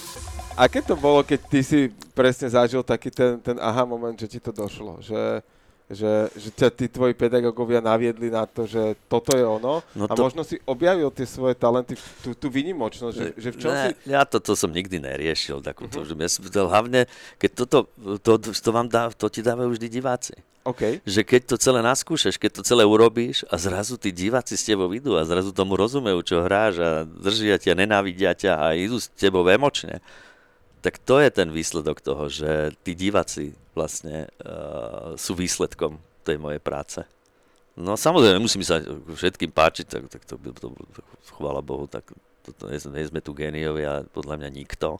Aké 0.58 0.82
to 0.82 0.98
bolo, 0.98 1.22
keď 1.22 1.40
ty 1.46 1.62
si 1.62 1.80
presne 2.18 2.50
zažil 2.50 2.82
taký 2.82 3.14
ten, 3.14 3.38
ten 3.38 3.58
aha 3.62 3.86
moment, 3.86 4.18
že 4.18 4.26
ti 4.26 4.42
to 4.42 4.50
došlo? 4.50 4.98
Že, 4.98 5.46
že, 5.94 6.14
že 6.36 6.50
ťa 6.52 6.68
tí 6.74 6.86
tvoji 6.90 7.14
pedagógovia 7.14 7.80
naviedli 7.80 8.30
na 8.34 8.44
to, 8.44 8.66
že 8.68 8.98
toto 9.08 9.34
je 9.38 9.46
ono 9.46 9.86
no 9.96 10.06
to... 10.10 10.14
a 10.14 10.14
možno 10.18 10.42
si 10.42 10.60
objavil 10.68 11.10
tie 11.14 11.26
svoje 11.26 11.56
talenty, 11.56 11.98
tú, 12.22 12.36
tú 12.36 12.48
výnimočnosť, 12.52 13.16
že, 13.16 13.28
že 13.38 13.50
v 13.54 13.58
čom 13.58 13.72
ne, 13.72 13.84
si... 13.90 14.12
Ja 14.12 14.26
toto 14.26 14.58
som 14.58 14.74
nikdy 14.74 15.00
neriešil, 15.00 15.62
takúto, 15.62 16.04
uh-huh. 16.04 16.10
že 16.10 16.14
ja, 16.18 16.64
hlavne, 16.66 17.06
keď 17.38 17.50
toto, 17.54 17.78
to, 18.22 18.38
to, 18.42 18.52
to, 18.52 18.70
vám 18.74 18.90
dá, 18.90 19.14
to 19.14 19.30
ti 19.30 19.46
dávajú 19.46 19.74
vždy 19.74 19.88
diváci. 19.88 20.36
Okay. 20.64 21.04
Že 21.04 21.22
keď 21.28 21.42
to 21.44 21.56
celé 21.60 21.84
naskúšaš, 21.84 22.40
keď 22.40 22.60
to 22.60 22.62
celé 22.64 22.88
urobíš 22.88 23.44
a 23.52 23.60
zrazu 23.60 24.00
tí 24.00 24.16
diváci 24.16 24.56
s 24.56 24.64
tebou 24.64 24.88
idú 24.96 25.20
a 25.20 25.28
zrazu 25.28 25.52
tomu 25.52 25.76
rozumejú, 25.76 26.24
čo 26.24 26.40
hráš 26.40 26.80
a 26.80 26.90
držia 27.04 27.60
ťa, 27.60 27.76
nenávidia 27.76 28.32
ťa 28.32 28.54
a 28.56 28.66
idú 28.72 28.96
s 28.96 29.12
tebou 29.12 29.44
emočne, 29.44 30.00
tak 30.84 31.00
to 31.00 31.24
je 31.24 31.32
ten 31.32 31.48
výsledok 31.48 32.04
toho, 32.04 32.28
že 32.28 32.76
tí 32.84 32.92
diváci 32.92 33.56
vlastne 33.72 34.28
uh, 34.44 35.16
sú 35.16 35.32
výsledkom 35.32 35.96
tej 36.28 36.36
mojej 36.36 36.60
práce. 36.60 37.00
No 37.74 37.96
samozrejme, 37.96 38.44
musí 38.44 38.60
sa 38.62 38.84
všetkým 39.16 39.50
páčiť, 39.50 39.86
tak, 39.88 40.04
tak 40.12 40.22
to, 40.28 40.36
to, 40.38 40.68
to, 40.76 41.02
chvála 41.40 41.64
Bohu, 41.64 41.88
tak 41.88 42.06
to, 42.46 42.52
to, 42.54 42.70
nie, 42.70 42.78
nie 42.78 43.10
sme 43.10 43.24
tu 43.24 43.32
géniovia, 43.32 44.04
podľa 44.12 44.44
mňa 44.44 44.50
nikto. 44.52 45.00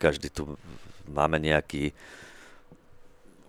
Každý 0.00 0.32
tu 0.32 0.56
máme 1.06 1.38
nejaký 1.38 1.92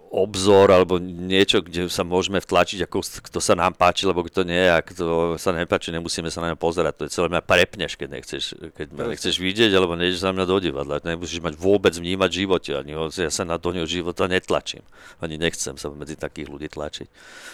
obzor 0.07 0.71
alebo 0.71 0.97
niečo, 1.03 1.59
kde 1.59 1.91
sa 1.91 2.07
môžeme 2.07 2.39
vtlačiť, 2.39 2.87
ako 2.87 3.03
kto 3.27 3.39
sa 3.43 3.59
nám 3.59 3.75
páči, 3.75 4.07
lebo 4.07 4.23
kto 4.23 4.47
nie, 4.47 4.71
ak 4.71 4.95
to 4.95 5.35
sa 5.35 5.51
nepáči, 5.51 5.91
nemusíme 5.91 6.31
sa 6.31 6.39
na 6.39 6.55
ňa 6.55 6.57
pozerať. 6.57 6.93
To 6.95 7.03
je 7.07 7.11
celé 7.11 7.27
mňa 7.27 7.41
prepneš, 7.43 7.99
keď 7.99 8.09
nechceš, 8.15 8.43
keď 8.73 8.87
ma 8.95 9.11
nechceš 9.11 9.35
vidieť, 9.35 9.71
alebo 9.75 9.99
nejdeš 9.99 10.23
za 10.23 10.31
mňa 10.31 10.45
do 10.47 10.57
divadla. 10.63 11.03
Nemusíš 11.03 11.43
mať 11.43 11.59
vôbec 11.59 11.91
vnímať 11.91 12.29
v 12.31 12.39
živote, 12.39 12.71
ani 12.79 12.95
ho, 12.95 13.11
ja 13.11 13.31
sa 13.31 13.43
na 13.43 13.59
do 13.59 13.69
neho 13.75 13.85
života 13.85 14.31
netlačím. 14.31 14.87
Ani 15.19 15.35
nechcem 15.35 15.75
sa 15.75 15.91
medzi 15.91 16.15
takých 16.15 16.47
ľudí 16.47 16.71
tlačiť. 16.71 17.07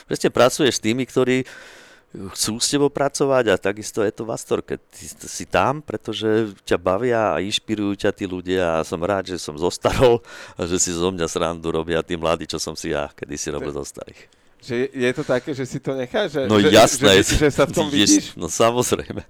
Presne 0.06 0.30
pracuješ 0.30 0.78
s 0.78 0.84
tými, 0.84 1.10
ktorí 1.10 1.50
chcú 2.14 2.62
s 2.62 2.70
tebou 2.70 2.94
pracovať 2.94 3.50
a 3.50 3.56
takisto 3.58 4.06
je 4.06 4.14
to 4.14 4.24
v 4.24 4.34
Astorke. 4.38 4.78
Ty 4.78 5.06
si 5.26 5.46
tam, 5.50 5.82
pretože 5.82 6.54
ťa 6.62 6.78
bavia 6.78 7.34
a 7.34 7.42
inšpirujú 7.42 8.06
ťa 8.06 8.12
tí 8.14 8.30
ľudia 8.30 8.80
a 8.80 8.86
som 8.86 9.02
rád, 9.02 9.34
že 9.34 9.42
som 9.42 9.58
zostarol 9.58 10.22
a 10.54 10.70
že 10.70 10.78
si 10.78 10.94
zo 10.94 11.10
mňa 11.10 11.26
srandu 11.26 11.74
robia 11.74 12.06
tí 12.06 12.14
mladí, 12.14 12.46
čo 12.46 12.62
som 12.62 12.78
si 12.78 12.94
ja, 12.94 13.10
kedy 13.10 13.34
si 13.34 13.50
robil 13.50 13.74
zo 13.74 13.82
starých. 13.82 14.30
Že 14.64 14.76
je 14.96 15.12
to 15.12 15.24
také, 15.28 15.52
že 15.52 15.66
si 15.68 15.78
to 15.84 15.92
necháš? 15.92 16.40
Že, 16.40 16.42
no 16.48 16.56
že, 16.62 16.72
jasné. 16.72 17.20
Že, 17.20 17.24
že, 17.28 17.36
že 17.36 17.50
sa 17.52 17.64
v 17.68 17.72
tom 17.76 17.88
vidíš? 17.92 18.32
No 18.40 18.48
samozrejme. 18.48 19.28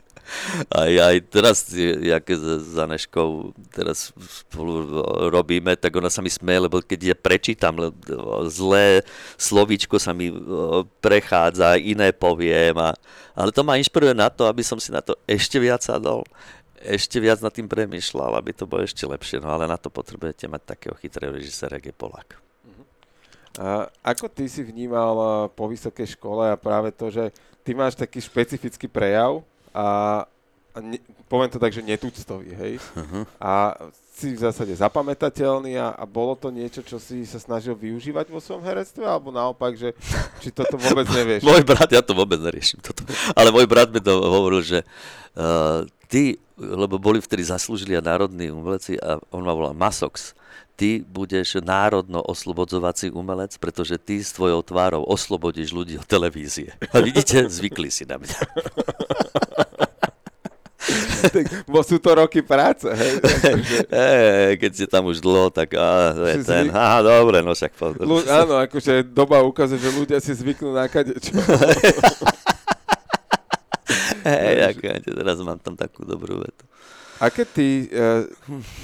Aj, 0.71 0.87
aj 0.89 1.15
teraz, 1.27 1.67
jak 1.99 2.25
za 2.63 2.87
Neškou 2.87 3.51
teraz 3.71 4.15
spolu 4.47 5.03
robíme, 5.29 5.75
tak 5.75 5.99
ona 5.99 6.07
sa 6.07 6.23
mi 6.23 6.31
smeje, 6.31 6.65
lebo 6.65 6.79
keď 6.79 6.99
ja 7.11 7.15
prečítam 7.15 7.75
zlé 8.47 9.03
slovíčko 9.35 9.99
sa 9.99 10.15
mi 10.15 10.31
prechádza, 11.03 11.75
iné 11.75 12.15
poviem. 12.15 12.75
A, 12.79 12.95
ale 13.35 13.51
to 13.51 13.61
ma 13.67 13.75
inšpiruje 13.75 14.15
na 14.15 14.31
to, 14.31 14.47
aby 14.47 14.63
som 14.63 14.79
si 14.79 14.95
na 14.95 15.03
to 15.03 15.15
ešte 15.27 15.59
viac 15.59 15.83
sadol 15.83 16.23
ešte 16.83 17.15
viac 17.23 17.39
nad 17.39 17.55
tým 17.55 17.63
premyšľal, 17.63 18.35
aby 18.35 18.51
to 18.51 18.67
bolo 18.67 18.83
ešte 18.83 19.07
lepšie. 19.07 19.39
No 19.39 19.55
ale 19.55 19.71
na 19.71 19.79
to 19.79 19.87
potrebujete 19.87 20.51
mať 20.51 20.75
takého 20.75 20.95
chytrého 20.99 21.31
režisera, 21.31 21.79
jak 21.79 21.87
je 21.87 21.95
Polák. 21.95 22.43
A 23.55 23.85
ako 24.01 24.27
ty 24.33 24.49
si 24.49 24.65
vnímal 24.65 25.13
eh, 25.15 25.29
po 25.53 25.69
vysokej 25.69 26.17
škole 26.17 26.49
a 26.49 26.57
práve 26.57 26.89
to, 26.89 27.13
že 27.13 27.29
ty 27.61 27.77
máš 27.77 27.93
taký 27.93 28.17
špecifický 28.17 28.89
prejav 28.89 29.45
a, 29.73 29.85
a 30.73 30.77
ne, 30.79 31.01
poviem 31.25 31.49
to 31.49 31.57
tak, 31.57 31.73
že 31.73 31.81
netúctový, 31.81 32.53
hej? 32.53 32.73
Uh-huh. 32.93 33.25
A 33.41 33.73
si 34.13 34.37
v 34.37 34.45
zásade 34.45 34.69
zapamätateľný 34.77 35.73
a, 35.81 35.97
a 35.97 36.05
bolo 36.05 36.37
to 36.37 36.53
niečo, 36.53 36.85
čo 36.85 37.01
si 37.01 37.25
sa 37.25 37.41
snažil 37.41 37.73
využívať 37.73 38.29
vo 38.29 38.37
svojom 38.37 38.61
herectve, 38.61 39.01
alebo 39.01 39.33
naopak, 39.33 39.73
že 39.73 39.97
či 40.37 40.53
toto 40.53 40.77
vôbec 40.77 41.09
nevieš? 41.17 41.41
môj 41.41 41.65
brat, 41.65 41.89
ja 41.89 42.05
to 42.05 42.13
vôbec 42.13 42.37
neriešim. 42.37 42.77
Toto. 42.77 43.01
Ale 43.33 43.49
môj 43.49 43.65
brat 43.65 43.89
mi 43.89 43.97
to 43.97 44.13
hovoril, 44.13 44.61
že 44.61 44.85
uh, 45.33 45.89
ty, 46.05 46.37
lebo 46.61 47.01
boli 47.01 47.17
vtedy 47.17 47.49
zaslúžili 47.49 47.97
a 47.97 48.05
národní 48.05 48.53
umelci 48.53 49.01
a 49.01 49.17
on 49.33 49.41
ma 49.41 49.57
volal 49.57 49.73
Masox, 49.73 50.37
ty 50.77 51.01
budeš 51.01 51.57
národno 51.65 52.21
oslobodzovací 52.21 53.09
umelec, 53.09 53.57
pretože 53.57 53.97
ty 53.97 54.21
s 54.21 54.33
tvojou 54.37 54.61
tvárou 54.61 55.01
oslobodíš 55.09 55.73
ľudí 55.73 55.97
od 55.97 56.05
televízie. 56.05 56.77
A 56.93 57.01
vidíte, 57.01 57.49
zvykli 57.49 57.89
si 57.89 58.05
na 58.05 58.21
mňa. 58.21 58.37
bo 61.71 61.79
sú 61.83 61.97
to 61.99 62.09
roky 62.15 62.43
práce, 62.43 62.87
hej? 62.87 63.13
hey, 63.93 64.59
keď 64.59 64.71
si 64.73 64.85
tam 64.87 65.07
už 65.07 65.23
dlho, 65.23 65.49
tak 65.49 65.73
á, 65.75 66.13
to 66.13 66.23
je 66.27 66.37
ten, 66.43 66.65
zvyk... 66.67 66.75
aha, 66.75 66.99
dobre, 67.01 67.37
no 67.41 67.51
však 67.55 67.73
pozor. 67.75 68.03
Ľu, 68.03 68.17
áno, 68.43 68.53
akože 68.63 69.03
doba 69.07 69.41
ukazuje, 69.43 69.79
že 69.81 69.91
ľudia 69.91 70.19
si 70.19 70.31
zvyknú 70.35 70.75
na 70.75 70.85
kadečo. 70.87 71.33
Hej, 74.23 74.79
teraz 75.03 75.37
mám 75.43 75.59
tam 75.59 75.75
takú 75.75 76.07
dobrú 76.07 76.39
vetu. 76.39 76.63
Aké 77.21 77.47
ty 77.47 77.87
uh, 77.87 78.27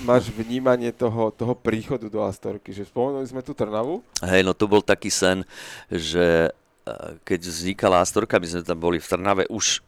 máš 0.08 0.32
vnímanie 0.32 0.96
toho, 0.96 1.28
toho 1.34 1.52
príchodu 1.58 2.08
do 2.08 2.24
Astorky? 2.24 2.72
Že 2.72 2.88
spomenuli 2.88 3.28
sme 3.28 3.44
tu 3.44 3.52
Trnavu? 3.52 4.00
Hej, 4.24 4.48
no 4.48 4.56
to 4.56 4.64
bol 4.70 4.80
taký 4.80 5.12
sen, 5.12 5.44
že 5.92 6.48
uh, 6.88 7.20
keď 7.28 7.40
vznikala 7.50 8.00
Astorka, 8.00 8.40
my 8.40 8.48
sme 8.48 8.64
tam 8.64 8.80
boli 8.80 9.02
v 9.02 9.10
Trnave 9.12 9.44
už 9.52 9.84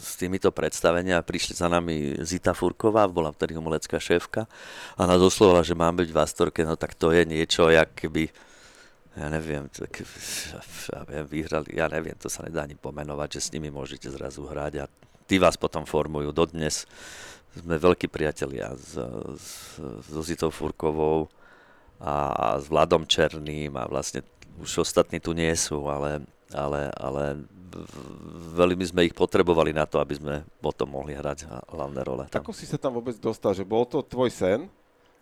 s 0.00 0.16
týmito 0.16 0.50
predstavenia 0.50 1.22
prišli 1.22 1.54
za 1.54 1.68
nami 1.70 2.18
Zita 2.24 2.56
Furková, 2.56 3.06
bola 3.06 3.30
vtedy 3.30 3.54
umelecká 3.54 4.00
šéfka 4.00 4.48
a 4.96 5.02
nás 5.04 5.20
oslovala, 5.20 5.62
že 5.62 5.78
mám 5.78 5.94
byť 6.00 6.08
v 6.10 6.18
Astorke, 6.18 6.60
no 6.66 6.74
tak 6.74 6.96
to 6.96 7.12
je 7.14 7.22
niečo, 7.28 7.68
jak 7.70 7.94
keby 7.94 8.32
ja 9.10 9.26
neviem, 9.26 9.66
tak, 9.74 10.06
ja 10.86 11.02
viem, 11.02 11.26
vyhrali, 11.26 11.74
ja 11.74 11.90
neviem, 11.90 12.14
to 12.14 12.30
sa 12.30 12.46
nedá 12.46 12.62
ani 12.62 12.78
pomenovať, 12.78 13.28
že 13.36 13.40
s 13.50 13.52
nimi 13.52 13.66
môžete 13.66 14.06
zrazu 14.06 14.46
hrať 14.46 14.72
a 14.80 14.90
tí 15.26 15.42
vás 15.42 15.58
potom 15.58 15.82
formujú. 15.82 16.30
Dodnes 16.30 16.86
sme 17.58 17.74
veľkí 17.74 18.06
priatelia 18.06 18.70
s, 18.78 18.94
s, 19.34 19.46
so 20.06 20.22
Zitou 20.22 20.54
Furkovou 20.54 21.26
a, 21.98 22.30
a 22.30 22.46
s 22.62 22.70
Vladom 22.70 23.02
Černým 23.02 23.74
a 23.74 23.90
vlastne 23.90 24.22
už 24.62 24.86
ostatní 24.86 25.18
tu 25.18 25.34
nie 25.34 25.50
sú, 25.58 25.90
ale, 25.90 26.22
ale, 26.54 26.94
ale 26.94 27.42
veľmi 28.56 28.84
sme 28.84 29.06
ich 29.06 29.14
potrebovali 29.14 29.70
na 29.70 29.86
to, 29.86 30.02
aby 30.02 30.14
sme 30.18 30.34
potom 30.58 30.94
mohli 30.94 31.14
hrať 31.14 31.46
hlavné 31.70 32.00
role. 32.02 32.24
Tam. 32.28 32.42
Ako 32.42 32.54
si 32.54 32.66
sa 32.66 32.76
tam 32.76 32.98
vôbec 32.98 33.14
dostal? 33.16 33.54
Že 33.54 33.64
bol 33.66 33.86
to 33.86 34.02
tvoj 34.02 34.30
sen? 34.30 34.66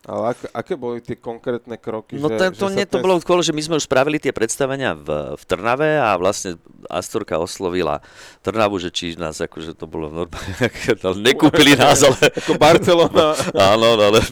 Ale 0.07 0.31
ak, 0.31 0.39
aké 0.55 0.79
boli 0.79 1.03
tie 1.03 1.19
konkrétne 1.19 1.75
kroky? 1.75 2.23
No 2.23 2.31
že, 2.31 2.55
to, 2.55 2.71
že 2.71 2.79
nie, 2.79 2.87
to 2.87 2.97
ten... 2.97 3.05
bolo 3.05 3.19
skôr, 3.19 3.43
že 3.43 3.51
my 3.51 3.61
sme 3.67 3.75
už 3.83 3.91
spravili 3.91 4.23
tie 4.23 4.31
predstavenia 4.31 4.95
v, 4.95 5.35
v 5.35 5.43
Trnave 5.43 5.99
a 5.99 6.15
vlastne 6.15 6.55
Astorka 6.87 7.35
oslovila 7.35 7.99
Trnavu, 8.47 8.79
že 8.79 8.95
či 8.95 9.19
nás, 9.19 9.43
akože 9.43 9.75
to 9.75 9.91
bolo 9.91 10.07
normálne, 10.07 10.55
nekúpili 11.29 11.75
nás, 11.75 12.07
ale... 12.07 12.31
Ako 12.31 12.55
Barcelona. 12.55 13.35
Áno, 13.75 13.99
no, 13.99 14.15
ale 14.15 14.23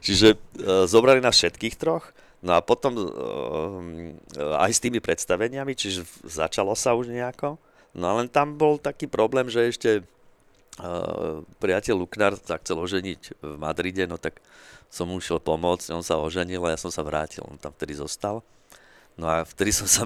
čiže 0.00 0.40
uh, 0.64 0.88
zobrali 0.88 1.20
nás 1.20 1.36
všetkých 1.36 1.76
troch, 1.76 2.08
no 2.46 2.54
a 2.54 2.62
potom 2.62 2.94
uh, 2.94 4.62
aj 4.62 4.70
s 4.70 4.82
tými 4.82 5.02
predstaveniami, 5.02 5.74
čiže 5.74 6.06
začalo 6.22 6.78
sa 6.78 6.94
už 6.94 7.10
nejako, 7.10 7.58
no 7.98 8.06
len 8.22 8.30
tam 8.30 8.54
bol 8.54 8.78
taký 8.78 9.10
problém, 9.10 9.50
že 9.50 9.66
ešte 9.66 9.90
uh, 10.78 11.42
priateľ 11.58 12.06
Luknár 12.06 12.38
sa 12.38 12.62
chcel 12.62 12.78
oženiť 12.78 13.42
v 13.42 13.54
Madride, 13.58 14.06
no 14.06 14.14
tak 14.14 14.38
som 14.86 15.10
mu 15.10 15.18
šiel 15.18 15.42
pomôcť, 15.42 15.90
on 15.90 16.06
sa 16.06 16.22
oženil 16.22 16.62
a 16.62 16.72
ja 16.72 16.78
som 16.78 16.94
sa 16.94 17.02
vrátil, 17.02 17.42
on 17.42 17.58
tam 17.58 17.74
vtedy 17.74 17.98
zostal. 17.98 18.46
No 19.16 19.32
a 19.32 19.48
vtedy 19.48 19.72
som 19.72 19.88
sa 19.88 20.04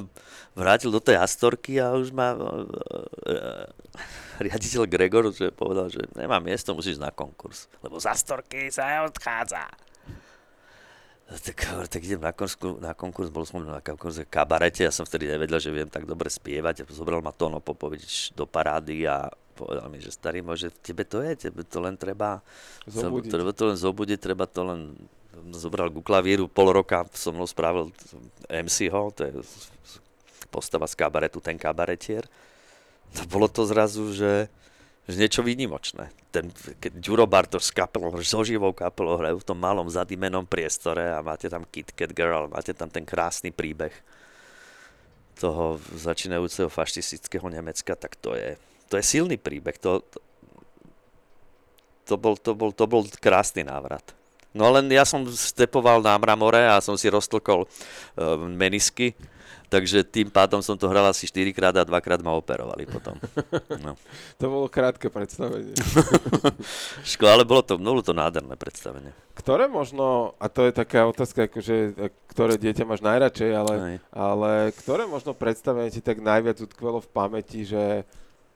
vrátil 0.54 0.94
do 0.94 1.02
tej 1.02 1.18
Astorky 1.18 1.82
a 1.82 1.92
už 1.98 2.14
ma 2.14 2.30
uh, 2.32 3.66
riaditeľ 4.38 4.86
Gregor 4.86 5.34
že 5.34 5.50
povedal, 5.50 5.90
že 5.90 6.00
nemám 6.14 6.40
miesto, 6.40 6.72
musíš 6.72 6.96
na 6.96 7.10
konkurs, 7.10 7.66
lebo 7.84 7.98
z 7.98 8.06
Astorky 8.06 8.70
sa 8.70 9.04
odchádza. 9.04 9.89
Tak, 11.30 11.86
tak 11.86 12.02
idem 12.02 12.18
na 12.18 12.34
konkurs, 12.34 12.58
na 12.82 12.90
konkurs, 12.90 13.30
bol 13.30 13.46
som 13.46 13.62
na 13.62 13.78
konkurze 13.78 14.26
kabarete, 14.26 14.82
ja 14.82 14.90
som 14.90 15.06
vtedy 15.06 15.30
nevedel, 15.30 15.62
že 15.62 15.70
viem 15.70 15.86
tak 15.86 16.02
dobre 16.02 16.26
spievať, 16.26 16.90
zobral 16.90 17.22
ma 17.22 17.30
Tono 17.30 17.62
Popovič 17.62 18.34
do 18.34 18.50
parády 18.50 19.06
a 19.06 19.30
povedal 19.54 19.86
mi, 19.86 20.02
že 20.02 20.10
starý 20.10 20.42
môže, 20.42 20.74
tebe 20.82 21.06
to 21.06 21.22
je, 21.22 21.46
tebe 21.46 21.62
to 21.62 21.78
len 21.78 21.94
treba 21.94 22.42
zobudiť, 22.90 23.30
treba 23.30 23.54
to 23.54 23.62
len 23.70 23.78
zobudiť, 23.78 24.18
treba 24.18 24.44
to 24.50 24.60
len 24.66 24.80
zobral 25.54 25.86
ku 25.94 26.02
klavíru, 26.02 26.50
pol 26.50 26.74
roka 26.74 27.06
som 27.14 27.30
mnou 27.30 27.46
spravil 27.46 27.94
MC-ho, 28.50 29.14
to 29.14 29.22
je 29.22 29.32
postava 30.50 30.90
z 30.90 30.98
kabaretu, 30.98 31.38
ten 31.38 31.54
kabaretier. 31.54 32.26
To 33.14 33.22
bolo 33.30 33.46
to 33.46 33.62
zrazu, 33.70 34.10
že, 34.10 34.50
že 35.10 35.20
niečo 35.20 35.42
výnimočné. 35.42 36.08
Ten, 36.30 36.54
keď 36.78 37.02
Bartoš 37.26 37.68
s 37.68 37.72
kapelou, 37.74 38.14
so 38.22 38.46
živou 38.46 38.70
kapelou 38.70 39.18
hrajú 39.18 39.42
v 39.42 39.48
tom 39.50 39.58
malom 39.58 39.90
zadimenom 39.90 40.46
priestore 40.46 41.10
a 41.10 41.20
máte 41.20 41.50
tam 41.50 41.66
Kit 41.66 41.90
Kat 41.92 42.14
Girl, 42.14 42.46
máte 42.46 42.70
tam 42.70 42.86
ten 42.86 43.02
krásny 43.02 43.50
príbeh 43.50 43.92
toho 45.40 45.80
začínajúceho 45.96 46.68
fašistického 46.68 47.48
Nemecka, 47.48 47.96
tak 47.96 48.14
to 48.20 48.36
je, 48.36 48.54
to 48.92 49.00
je 49.00 49.04
silný 49.04 49.40
príbeh. 49.40 49.74
To, 49.80 50.04
to, 50.04 50.18
to, 52.04 52.14
bol, 52.20 52.36
to, 52.36 52.52
bol, 52.52 52.70
to 52.70 52.84
bol 52.84 53.02
krásny 53.18 53.64
návrat. 53.64 54.04
No 54.50 54.68
len 54.74 54.90
ja 54.90 55.06
som 55.06 55.22
stepoval 55.30 56.02
na 56.02 56.18
Mramore 56.18 56.66
a 56.66 56.82
som 56.82 56.98
si 56.98 57.06
roztlkol 57.06 57.64
uh, 57.64 57.70
menisky, 58.50 59.14
takže 59.70 60.02
tým 60.02 60.26
pádom 60.28 60.58
som 60.60 60.74
to 60.74 60.90
hral 60.90 61.06
asi 61.06 61.30
4 61.30 61.54
krát 61.54 61.74
a 61.78 61.86
dvakrát 61.86 62.18
ma 62.20 62.34
operovali 62.34 62.84
potom. 62.84 63.14
No. 63.78 63.94
to 64.40 64.44
bolo 64.50 64.66
krátke 64.66 65.06
predstavenie. 65.06 65.74
Ško, 67.10 67.24
ale 67.30 67.46
bolo 67.46 67.62
to, 67.62 67.78
bolo 67.78 68.02
to 68.02 68.10
nádherné 68.10 68.58
predstavenie. 68.58 69.14
Ktoré 69.38 69.70
možno, 69.70 70.36
a 70.36 70.50
to 70.50 70.66
je 70.68 70.72
taká 70.74 71.06
otázka, 71.06 71.46
akože, 71.46 71.96
ktoré 72.28 72.58
dieťa 72.60 72.84
máš 72.84 73.00
najradšej, 73.00 73.50
ale, 73.56 73.74
ale 74.10 74.50
ktoré 74.74 75.06
možno 75.06 75.32
predstavenie 75.32 75.88
ti 75.94 76.02
tak 76.02 76.20
najviac 76.20 76.60
utkvelo 76.60 77.00
v 77.00 77.12
pamäti, 77.14 77.64
že 77.64 78.04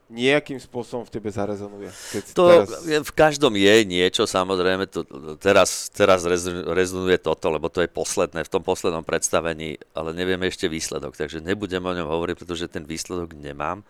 nejakým 0.05 0.61
spôsobom 0.61 1.01
v 1.01 1.17
tebe 1.17 1.33
zarezonuje? 1.33 1.89
Keď 1.89 2.23
to 2.37 2.45
teraz... 2.45 2.69
v 2.85 3.13
každom 3.17 3.57
je 3.57 3.75
niečo, 3.89 4.29
samozrejme, 4.29 4.85
to, 4.85 5.01
teraz, 5.41 5.89
teraz 5.89 6.21
rezonuje 6.69 7.17
toto, 7.17 7.49
lebo 7.49 7.73
to 7.73 7.81
je 7.81 7.89
posledné, 7.89 8.45
v 8.45 8.51
tom 8.53 8.61
poslednom 8.61 9.01
predstavení, 9.01 9.81
ale 9.97 10.13
nevieme 10.13 10.45
ešte 10.45 10.69
výsledok, 10.69 11.17
takže 11.17 11.41
nebudem 11.41 11.81
o 11.81 11.93
ňom 11.97 12.05
hovoriť, 12.05 12.35
pretože 12.37 12.69
ten 12.69 12.85
výsledok 12.85 13.33
nemám. 13.33 13.81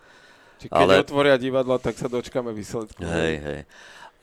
Či 0.56 0.72
keď 0.72 0.88
ale... 0.88 1.04
otvoria 1.04 1.36
divadla, 1.36 1.76
tak 1.76 2.00
sa 2.00 2.08
dočkáme 2.08 2.48
výsledku. 2.56 3.04
Hej, 3.04 3.34
hej. 3.44 3.60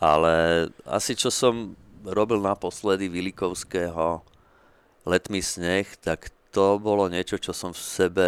Ale 0.01 0.67
asi 0.89 1.13
čo 1.13 1.29
som 1.29 1.77
robil 2.03 2.41
naposledy 2.41 3.07
Vilikovského 3.07 4.25
Letmý 5.05 5.45
sneh, 5.45 5.85
tak 6.01 6.33
to 6.49 6.81
bolo 6.81 7.05
niečo, 7.05 7.37
čo 7.37 7.53
som 7.53 7.69
v 7.69 7.79
sebe 7.79 8.27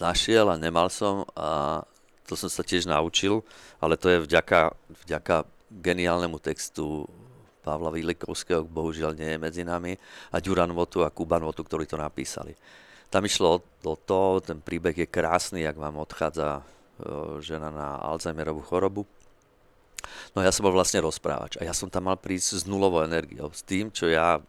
našiel 0.00 0.50
a 0.50 0.56
nemal 0.56 0.90
som 0.90 1.28
a 1.36 1.82
to 2.32 2.40
som 2.40 2.48
sa 2.48 2.64
tiež 2.64 2.88
naučil, 2.88 3.44
ale 3.76 4.00
to 4.00 4.08
je 4.08 4.24
vďaka, 4.24 4.72
vďaka 5.04 5.44
geniálnemu 5.68 6.40
textu 6.40 7.04
Pavla 7.60 7.92
Vilikovského, 7.92 8.64
bohužiaľ 8.64 9.12
nie 9.20 9.36
je 9.36 9.38
medzi 9.38 9.62
nami, 9.62 9.92
a 10.32 10.40
Ďuran 10.40 10.72
Votu 10.72 11.04
a 11.04 11.12
Kuban 11.12 11.44
Votu, 11.44 11.60
ktorí 11.60 11.84
to 11.84 12.00
napísali. 12.00 12.56
tam 13.12 13.28
išlo 13.28 13.60
o, 13.60 13.94
to, 13.94 14.40
ten 14.40 14.64
príbeh 14.64 14.96
je 14.96 15.04
krásny, 15.04 15.68
jak 15.68 15.76
vám 15.76 16.00
odchádza 16.00 16.64
uh, 16.64 17.36
žena 17.44 17.68
na 17.68 18.00
Alzheimerovú 18.00 18.64
chorobu. 18.64 19.04
No 20.32 20.40
ja 20.40 20.48
som 20.48 20.64
bol 20.64 20.72
vlastne 20.72 21.04
rozprávač 21.04 21.60
a 21.60 21.68
ja 21.68 21.76
som 21.76 21.92
tam 21.92 22.08
mal 22.08 22.16
prísť 22.16 22.48
s 22.58 22.62
nulovou 22.64 23.04
energiou, 23.04 23.52
s 23.52 23.60
tým, 23.60 23.92
čo 23.92 24.08
ja 24.08 24.40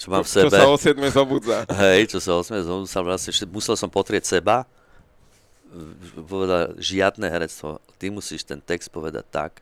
čo 0.00 0.08
mám 0.08 0.24
v 0.24 0.32
sebe. 0.32 0.48
Čo 0.48 0.56
sa 0.56 0.68
o 0.68 0.76
7 0.80 0.96
zobudza. 1.12 1.56
Hej, 1.76 2.16
čo 2.16 2.18
sa 2.24 2.32
o 2.36 2.42
7 2.44 2.64
zobudza, 2.64 3.00
vlastne 3.04 3.32
musel 3.52 3.76
som 3.76 3.92
potrieť 3.92 4.38
seba, 4.38 4.64
povedal, 6.26 6.74
žiadne 6.78 7.30
herectvo, 7.30 7.78
ty 7.96 8.10
musíš 8.10 8.42
ten 8.42 8.58
text 8.58 8.90
povedať 8.90 9.24
tak, 9.30 9.52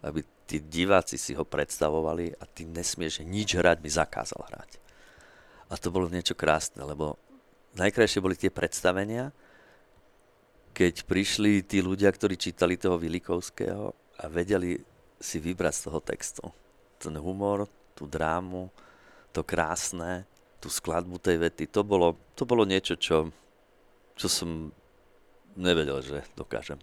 aby 0.00 0.24
tí 0.48 0.58
diváci 0.58 1.20
si 1.20 1.36
ho 1.36 1.44
predstavovali 1.44 2.34
a 2.40 2.44
ty 2.48 2.64
nesmieš 2.64 3.22
nič 3.22 3.54
hrať, 3.54 3.78
mi 3.84 3.90
zakázal 3.92 4.40
hrať. 4.50 4.70
A 5.70 5.78
to 5.78 5.92
bolo 5.92 6.10
niečo 6.10 6.34
krásne, 6.34 6.82
lebo 6.82 7.14
najkrajšie 7.78 8.24
boli 8.24 8.34
tie 8.34 8.50
predstavenia, 8.50 9.30
keď 10.74 11.04
prišli 11.06 11.62
tí 11.62 11.84
ľudia, 11.84 12.10
ktorí 12.10 12.34
čítali 12.34 12.80
toho 12.80 12.98
Vilikovského 12.98 13.94
a 14.18 14.24
vedeli 14.26 14.80
si 15.20 15.36
vybrať 15.38 15.74
z 15.76 15.82
toho 15.86 16.00
textu. 16.00 16.44
Ten 16.96 17.14
humor, 17.20 17.68
tú 17.94 18.08
drámu, 18.08 18.72
to 19.30 19.44
krásne, 19.44 20.24
tú 20.58 20.72
skladbu 20.72 21.20
tej 21.20 21.36
vety, 21.40 21.68
to 21.68 21.84
bolo, 21.86 22.16
to 22.34 22.42
bolo 22.48 22.64
niečo, 22.64 22.96
čo, 22.96 23.28
čo 24.16 24.26
som 24.26 24.74
nevedel, 25.56 26.02
že 26.02 26.26
dokážem. 26.34 26.78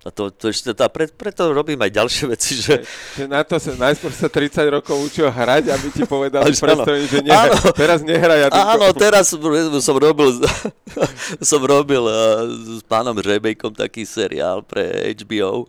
A 0.00 0.08
to, 0.08 0.32
to 0.32 0.48
ešte, 0.48 0.72
tá, 0.72 0.88
pre, 0.88 1.12
preto 1.12 1.52
robím 1.52 1.76
aj 1.84 1.92
ďalšie 1.92 2.24
veci, 2.32 2.56
že... 2.56 2.88
na 3.28 3.44
to 3.44 3.60
sa, 3.60 3.76
najskôr 3.76 4.08
sa 4.08 4.32
30 4.32 4.80
rokov 4.80 4.96
učil 4.96 5.28
hrať, 5.28 5.68
aby 5.68 5.86
ti 5.92 6.08
povedal 6.08 6.48
predstavení, 6.48 7.04
že 7.04 7.20
nehra, 7.20 7.52
áno, 7.52 7.68
teraz 7.76 8.00
nehraj. 8.00 8.48
Áno, 8.48 8.86
teraz 8.96 9.36
som 9.84 9.96
robil, 10.00 10.40
som 11.52 11.60
robil 11.60 12.00
uh, 12.00 12.48
s 12.80 12.82
pánom 12.88 13.12
Žebejkom 13.12 13.76
taký 13.76 14.08
seriál 14.08 14.64
pre 14.64 15.12
HBO 15.20 15.68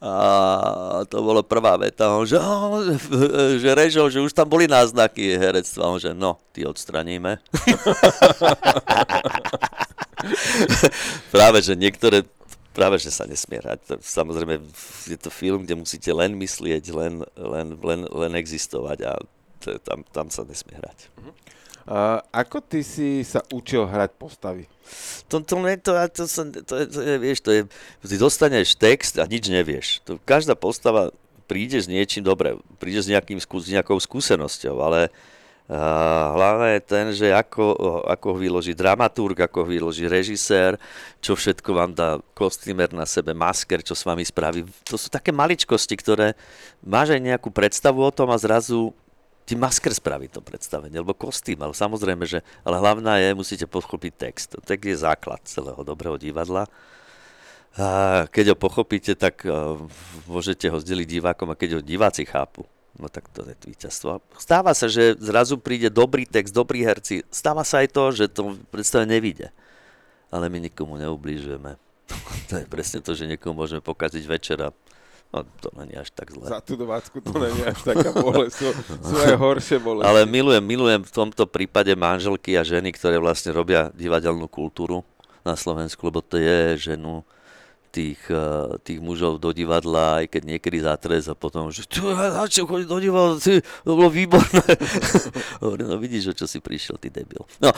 a 0.00 1.04
to 1.08 1.22
bolo 1.24 1.42
prvá 1.44 1.76
veta, 1.76 2.16
on, 2.16 2.26
že, 2.28 2.36
oh, 2.36 2.84
že 3.56 3.70
režo, 3.72 4.10
že 4.12 4.20
už 4.20 4.32
tam 4.32 4.48
boli 4.48 4.68
náznaky 4.68 5.36
herectva, 5.36 5.88
on, 5.88 5.98
že 6.00 6.14
no, 6.16 6.38
ty 6.52 6.66
odstraníme. 6.68 7.38
Práve, 11.34 11.58
že 11.60 11.76
niektoré 11.76 12.24
práve, 12.76 13.00
že 13.00 13.08
sa 13.08 13.24
nesmie 13.24 13.56
hrať. 13.56 14.04
Samozrejme, 14.04 14.60
je 15.08 15.16
to 15.16 15.32
film, 15.32 15.64
kde 15.64 15.80
musíte 15.80 16.12
len 16.12 16.36
myslieť, 16.36 16.84
len, 16.92 17.24
len, 17.32 17.66
len, 17.80 18.00
len 18.04 18.32
existovať 18.36 18.98
a 19.08 19.12
to, 19.64 19.80
tam, 19.80 20.04
tam 20.12 20.28
sa 20.28 20.44
nesmie 20.44 20.76
hrať. 20.76 21.08
Uh-huh. 21.16 21.32
Uh, 21.86 22.20
ako 22.36 22.60
ty 22.60 22.84
si 22.84 23.24
sa 23.24 23.40
učil 23.48 23.88
hrať 23.88 24.12
postavy? 24.20 24.68
To, 25.32 25.40
to, 25.40 25.56
to, 25.56 25.92
to, 26.12 26.22
to, 26.28 26.42
to, 26.68 26.74
to 26.84 26.98
je, 27.00 27.14
vieš, 27.16 27.40
to 27.40 27.50
je, 27.54 27.60
ty 28.04 28.14
dostaneš 28.20 28.76
text 28.76 29.16
a 29.16 29.24
nič 29.24 29.48
nevieš. 29.48 30.04
To, 30.04 30.20
každá 30.20 30.52
postava 30.52 31.08
príde 31.48 31.80
s 31.80 31.88
niečím, 31.88 32.26
dobre, 32.26 32.60
príde 32.76 33.00
s, 33.00 33.08
nejakým, 33.08 33.40
s 33.40 33.68
nejakou 33.70 33.96
skúsenosťou, 33.96 34.76
ale 34.82 35.08
uh, 35.08 35.35
hlavne 35.66 36.78
je 36.78 36.82
ten, 36.86 37.06
že 37.10 37.34
ako, 37.34 37.74
ako 38.06 38.26
ho 38.34 38.38
vyloží 38.38 38.70
dramaturg, 38.70 39.34
ako 39.34 39.66
ho 39.66 39.66
vyloží 39.66 40.06
režisér, 40.06 40.78
čo 41.18 41.34
všetko 41.34 41.70
vám 41.74 41.90
dá 41.90 42.22
kostýmer 42.38 42.94
na 42.94 43.02
sebe, 43.02 43.34
masker, 43.34 43.82
čo 43.82 43.98
s 43.98 44.06
vami 44.06 44.22
spraví. 44.22 44.62
To 44.86 44.94
sú 44.94 45.10
také 45.10 45.34
maličkosti, 45.34 45.94
ktoré 45.98 46.38
máš 46.86 47.18
aj 47.18 47.20
nejakú 47.34 47.50
predstavu 47.50 47.98
o 47.98 48.14
tom 48.14 48.30
a 48.30 48.38
zrazu 48.38 48.94
ti 49.46 49.54
masker 49.54 49.94
spraví 49.94 50.26
to 50.26 50.42
predstavenie, 50.42 50.98
alebo 50.98 51.14
kostým, 51.14 51.62
ale 51.62 51.70
samozrejme, 51.70 52.26
že, 52.26 52.42
ale 52.66 52.82
hlavná 52.82 53.22
je, 53.22 53.30
musíte 53.34 53.66
pochopiť 53.70 54.12
text. 54.14 54.58
Tak 54.62 54.78
je 54.82 54.94
základ 54.98 55.38
celého 55.46 55.78
dobrého 55.86 56.18
divadla. 56.18 56.66
A 57.78 57.86
keď 58.30 58.54
ho 58.54 58.56
pochopíte, 58.58 59.14
tak 59.14 59.46
uh, 59.46 59.78
môžete 60.26 60.66
ho 60.66 60.78
zdeliť 60.82 61.06
divákom 61.06 61.46
a 61.52 61.58
keď 61.58 61.78
ho 61.78 61.80
diváci 61.82 62.26
chápu, 62.26 62.66
no 62.96 63.06
tak 63.12 63.28
to 63.32 63.44
je 63.44 63.54
víťazstvo. 63.68 64.24
Stáva 64.40 64.72
sa, 64.72 64.88
že 64.88 65.16
zrazu 65.20 65.60
príde 65.60 65.92
dobrý 65.92 66.24
text, 66.24 66.52
dobrí 66.52 66.82
herci. 66.82 67.22
Stáva 67.28 67.62
sa 67.62 67.84
aj 67.84 67.88
to, 67.92 68.04
že 68.12 68.24
to 68.32 68.56
predstavenie 68.72 69.20
nevíde. 69.20 69.52
Ale 70.32 70.48
my 70.48 70.68
nikomu 70.68 70.98
neublížujeme. 70.98 71.76
to 72.50 72.54
je 72.60 72.66
presne 72.66 73.00
to, 73.04 73.12
že 73.12 73.28
niekomu 73.28 73.64
môžeme 73.64 73.82
pokaziť 73.84 74.24
večera 74.26 74.72
No, 75.34 75.42
to 75.58 75.74
není 75.74 75.98
až 75.98 76.14
tak 76.14 76.30
zle. 76.30 76.46
Za 76.46 76.62
tú 76.62 76.78
dovádzku 76.78 77.18
to 77.18 77.34
není 77.34 77.66
až 77.66 77.82
taká 77.82 78.14
bolesť. 78.14 78.62
Sú, 78.62 78.66
sú 79.10 79.16
aj 79.18 79.34
horšie 79.34 79.82
bolesti. 79.82 80.06
Ale 80.06 80.22
milujem, 80.22 80.62
milujem 80.62 81.02
v 81.02 81.12
tomto 81.12 81.50
prípade 81.50 81.90
manželky 81.98 82.54
a 82.54 82.62
ženy, 82.62 82.94
ktoré 82.94 83.18
vlastne 83.18 83.50
robia 83.50 83.90
divadelnú 83.90 84.46
kultúru 84.46 85.02
na 85.42 85.58
Slovensku, 85.58 85.98
lebo 86.06 86.22
to 86.22 86.38
je 86.38 86.78
ženu 86.78 87.26
tých, 87.96 88.20
eh, 88.28 88.76
tých 88.84 89.00
mužov 89.00 89.40
do 89.40 89.56
divadla, 89.56 90.20
aj 90.20 90.36
keď 90.36 90.42
niekedy 90.44 90.84
zatres 90.84 91.32
a 91.32 91.34
potom, 91.34 91.72
že 91.72 91.88
tu, 91.88 92.04
čo 92.52 92.68
chodí 92.68 92.84
do 92.84 93.00
divadla, 93.00 93.40
ty, 93.40 93.64
to 93.64 93.90
bolo 93.96 94.12
výborné. 94.12 94.68
Hovorím, 95.64 95.88
no 95.88 95.96
vidíš, 95.96 96.36
čo 96.36 96.44
si 96.44 96.60
prišiel, 96.60 97.00
ty 97.00 97.08
debil. 97.08 97.40
No. 97.56 97.72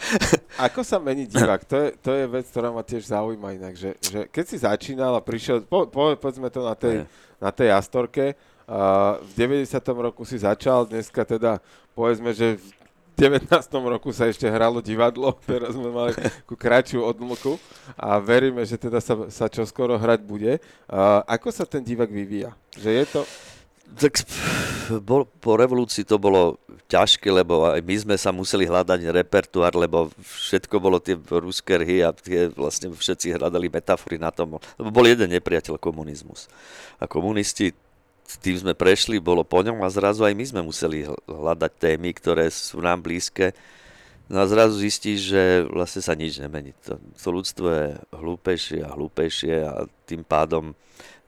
Ako 0.66 0.80
sa 0.80 0.96
mení 0.96 1.28
divák? 1.28 1.68
To 1.68 1.76
je, 1.76 1.88
to 2.00 2.10
je 2.16 2.24
vec, 2.24 2.48
ktorá 2.48 2.72
ma 2.72 2.80
tiež 2.80 3.12
zaujíma 3.12 3.60
inak, 3.60 3.76
že, 3.76 4.00
že 4.00 4.24
keď 4.32 4.44
si 4.48 4.56
začínal 4.64 5.12
a 5.12 5.20
prišiel, 5.20 5.68
po, 5.68 5.84
po, 5.84 6.16
povedzme 6.16 6.48
to 6.48 6.64
na 6.64 6.72
tej, 6.72 7.04
na 7.36 7.52
tej 7.52 7.68
Astorke, 7.76 8.32
uh, 8.64 9.20
v 9.36 9.60
90. 9.60 9.76
roku 10.00 10.24
si 10.24 10.40
začal, 10.40 10.88
dneska 10.88 11.28
teda 11.28 11.60
povedzme, 11.92 12.32
že 12.32 12.56
19. 13.20 13.52
roku 13.84 14.16
sa 14.16 14.32
ešte 14.32 14.48
hralo 14.48 14.80
divadlo, 14.80 15.36
teraz 15.44 15.76
sme 15.76 15.92
mali 15.92 16.16
takú 16.16 16.56
kratšiu 16.56 17.04
odmlku 17.04 17.60
a 17.92 18.16
veríme, 18.16 18.64
že 18.64 18.80
teda 18.80 18.96
sa, 18.96 19.28
sa 19.28 19.44
čoskoro 19.44 20.00
hrať 20.00 20.24
bude. 20.24 20.56
Ako 21.28 21.52
sa 21.52 21.68
ten 21.68 21.84
divák 21.84 22.08
vyvíja? 22.08 22.56
Že 22.80 22.90
je 22.96 23.04
to... 23.04 23.20
Tak 23.90 24.22
po 25.42 25.52
revolúcii 25.58 26.06
to 26.06 26.16
bolo 26.16 26.56
ťažké, 26.88 27.26
lebo 27.28 27.68
aj 27.68 27.82
my 27.82 27.94
sme 27.98 28.16
sa 28.16 28.30
museli 28.30 28.64
hľadať 28.64 29.12
repertoár, 29.12 29.74
lebo 29.74 30.14
všetko 30.22 30.78
bolo 30.78 31.02
tie 31.02 31.18
ruské 31.18 31.76
rhy 31.76 32.00
a 32.06 32.14
tie 32.14 32.48
vlastne 32.54 32.88
všetci 32.94 33.34
hľadali 33.34 33.66
metafory 33.66 34.16
na 34.16 34.30
tom. 34.30 34.62
Lebo 34.78 34.88
bol 34.94 35.04
jeden 35.10 35.28
nepriateľ 35.34 35.76
komunizmus. 35.76 36.46
A 37.02 37.10
komunisti 37.10 37.74
tým 38.38 38.62
sme 38.62 38.78
prešli, 38.78 39.18
bolo 39.18 39.42
po 39.42 39.64
ňom 39.64 39.82
a 39.82 39.88
zrazu 39.90 40.22
aj 40.22 40.34
my 40.38 40.44
sme 40.46 40.60
museli 40.62 41.08
hľadať 41.26 41.72
témy, 41.80 42.14
ktoré 42.14 42.46
sú 42.52 42.78
nám 42.78 43.02
blízke. 43.02 43.50
No 44.30 44.38
a 44.38 44.46
zrazu 44.46 44.78
zistíš, 44.78 45.34
že 45.34 45.42
vlastne 45.66 45.98
sa 46.06 46.14
nič 46.14 46.38
nemení. 46.38 46.70
To, 46.86 47.02
to 47.18 47.28
ľudstvo 47.34 47.66
je 47.66 47.86
hlúpejšie 48.14 48.78
a 48.86 48.94
hlúpejšie 48.94 49.54
a 49.66 49.90
tým 50.06 50.22
pádom, 50.22 50.70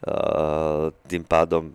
uh, 0.07 0.95
tým 1.11 1.27
pádom 1.27 1.75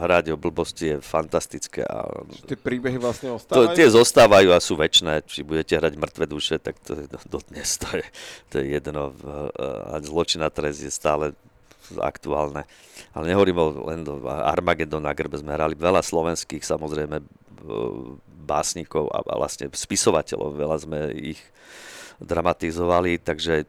hrať 0.00 0.34
o 0.34 0.36
blbosti 0.36 0.94
je 0.94 0.96
fantastické. 1.00 1.82
A 1.86 2.06
tie 2.46 2.58
príbehy 2.58 2.98
vlastne 3.00 3.32
ostávajú? 3.34 3.72
To, 3.72 3.76
tie 3.76 3.88
zostávajú 3.88 4.48
a 4.52 4.58
sú 4.60 4.74
väčšie. 4.76 5.22
Či 5.26 5.40
budete 5.46 5.78
hrať 5.78 5.94
mŕtve 5.96 6.24
duše, 6.28 6.60
tak 6.60 6.78
to 6.82 6.94
je 6.94 7.06
dodnes. 7.26 7.68
To 7.82 7.88
je, 7.96 8.06
to 8.52 8.54
je 8.60 8.64
jedno. 8.76 9.14
A 9.88 9.98
zločina 10.02 10.50
trest 10.52 10.82
je 10.82 10.92
stále 10.92 11.32
aktuálne. 11.98 12.66
Ale 13.14 13.30
nehovorím 13.30 13.58
o 13.62 13.66
len 13.90 14.02
do 14.02 14.22
Armagedon 14.26 15.04
na 15.04 15.14
grbe, 15.14 15.38
sme 15.38 15.54
hrali 15.54 15.74
veľa 15.78 16.02
slovenských 16.02 16.62
samozrejme 16.62 17.22
básnikov 18.46 19.10
a 19.10 19.22
vlastne 19.34 19.66
spisovateľov, 19.66 20.54
veľa 20.54 20.76
sme 20.78 20.98
ich 21.14 21.40
dramatizovali, 22.22 23.20
takže 23.20 23.66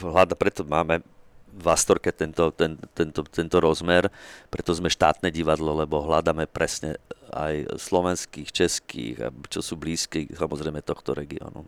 hľada, 0.00 0.34
preto 0.34 0.66
máme 0.66 1.04
v 1.50 1.66
Astorke 1.66 2.14
tento, 2.14 2.54
ten, 2.54 2.78
tento, 2.94 3.26
tento 3.26 3.56
rozmer, 3.58 4.06
preto 4.48 4.70
sme 4.70 4.86
štátne 4.86 5.34
divadlo, 5.34 5.74
lebo 5.74 6.02
hľadáme 6.02 6.46
presne 6.46 6.96
aj 7.30 7.78
slovenských, 7.78 8.48
českých, 8.50 9.16
čo 9.50 9.60
sú 9.62 9.74
blízky 9.78 10.30
samozrejme 10.30 10.82
tohto 10.82 11.14
regiónu. 11.14 11.66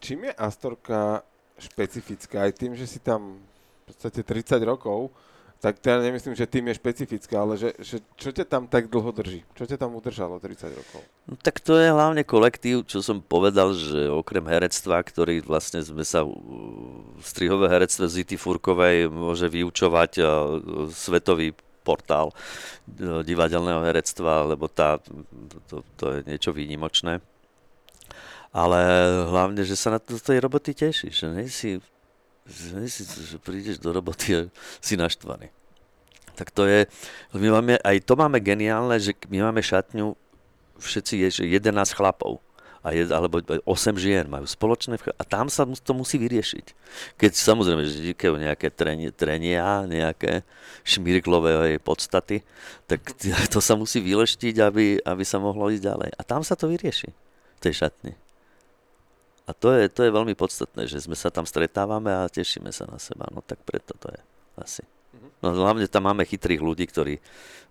Čím 0.00 0.28
je 0.28 0.32
Astorka 0.36 1.22
špecifická? 1.60 2.48
Aj 2.48 2.52
tým, 2.52 2.72
že 2.72 2.88
si 2.88 2.98
tam 2.98 3.40
podstate 3.88 4.20
30 4.22 4.60
rokov, 4.64 5.10
tak 5.58 5.82
teda 5.82 5.98
nemyslím, 6.06 6.38
že 6.38 6.46
tým 6.46 6.70
je 6.70 6.78
špecifická, 6.78 7.42
ale 7.42 7.58
že, 7.58 7.74
že 7.82 7.98
čo 8.14 8.30
ťa 8.30 8.46
tam 8.46 8.70
tak 8.70 8.86
dlho 8.86 9.10
drží? 9.10 9.42
Čo 9.58 9.66
ťa 9.66 9.74
tam 9.74 9.98
udržalo 9.98 10.38
30 10.38 10.70
rokov? 10.70 11.02
No, 11.26 11.34
tak 11.34 11.58
to 11.58 11.74
je 11.74 11.90
hlavne 11.90 12.22
kolektív, 12.22 12.86
čo 12.86 13.02
som 13.02 13.18
povedal, 13.18 13.74
že 13.74 14.06
okrem 14.06 14.46
herectva, 14.46 15.02
ktorý 15.02 15.42
vlastne 15.42 15.82
sme 15.82 16.06
sa 16.06 16.22
strihové 17.26 17.66
herectve 17.74 18.06
Zity 18.06 18.38
Furkovej 18.38 19.10
môže 19.10 19.50
vyučovať 19.50 20.22
svetový 20.94 21.58
portál 21.82 22.30
e, 22.30 23.24
divadelného 23.24 23.80
herectva, 23.80 24.44
lebo 24.44 24.68
tá, 24.68 25.00
to, 25.72 25.80
to 25.96 26.04
je 26.14 26.18
niečo 26.28 26.52
výnimočné. 26.52 27.24
Ale 28.52 28.80
hlavne, 29.28 29.64
že 29.64 29.72
sa 29.72 29.96
na 29.96 30.00
to, 30.00 30.20
tej 30.20 30.44
roboty 30.44 30.76
tešíš, 30.76 31.24
že 31.24 31.26
nie 31.32 31.48
si 31.48 31.80
si, 32.88 33.04
že 33.04 33.36
prídeš 33.36 33.76
do 33.78 33.92
roboty 33.92 34.34
a 34.34 34.40
si 34.80 34.96
naštvaný. 34.96 35.52
Tak 36.38 36.54
to 36.54 36.70
je, 36.70 36.86
my 37.34 37.48
máme, 37.50 37.82
aj 37.82 37.96
to 38.06 38.14
máme 38.14 38.38
geniálne, 38.38 38.94
že 39.02 39.10
my 39.26 39.50
máme 39.50 39.58
šatňu, 39.58 40.14
všetci 40.78 41.14
je, 41.26 41.28
že 41.42 41.42
11 41.50 41.74
chlapov. 41.98 42.38
A 42.78 42.94
je, 42.94 43.10
alebo 43.10 43.42
8 43.42 43.66
žien 43.98 44.30
majú 44.30 44.46
spoločné 44.46 45.02
a 45.18 45.22
tam 45.26 45.50
sa 45.50 45.66
to 45.66 45.92
musí 45.98 46.14
vyriešiť. 46.14 46.66
Keď 47.18 47.32
samozrejme, 47.34 47.82
že 47.82 47.98
vznikajú 47.98 48.38
nejaké 48.38 48.70
trenia, 48.70 49.10
trenia, 49.10 49.82
nejaké 49.82 50.46
šmirklové 50.86 51.82
podstaty, 51.82 52.46
tak 52.86 53.02
to 53.52 53.58
sa 53.58 53.74
musí 53.74 53.98
vyleštiť, 53.98 54.62
aby, 54.62 55.02
aby 55.02 55.22
sa 55.26 55.42
mohlo 55.42 55.74
ísť 55.74 55.84
ďalej. 55.90 56.10
A 56.14 56.22
tam 56.22 56.46
sa 56.46 56.54
to 56.54 56.70
vyrieši, 56.70 57.10
v 57.10 57.60
tej 57.60 57.82
šatni. 57.82 58.14
A 59.48 59.56
to 59.56 59.72
je, 59.72 59.88
to 59.88 60.04
je 60.04 60.12
veľmi 60.12 60.36
podstatné, 60.36 60.84
že 60.84 61.00
sme 61.00 61.16
sa 61.16 61.32
tam 61.32 61.48
stretávame 61.48 62.12
a 62.12 62.28
tešíme 62.28 62.68
sa 62.68 62.84
na 62.84 63.00
seba. 63.00 63.24
No 63.32 63.40
tak 63.40 63.64
preto 63.64 63.96
to 63.96 64.12
je 64.12 64.20
asi. 64.60 64.84
Mhm. 65.16 65.28
No 65.40 65.46
hlavne 65.56 65.88
tam 65.88 66.04
máme 66.04 66.28
chytrých 66.28 66.60
ľudí, 66.60 66.84
ktorí 66.84 67.16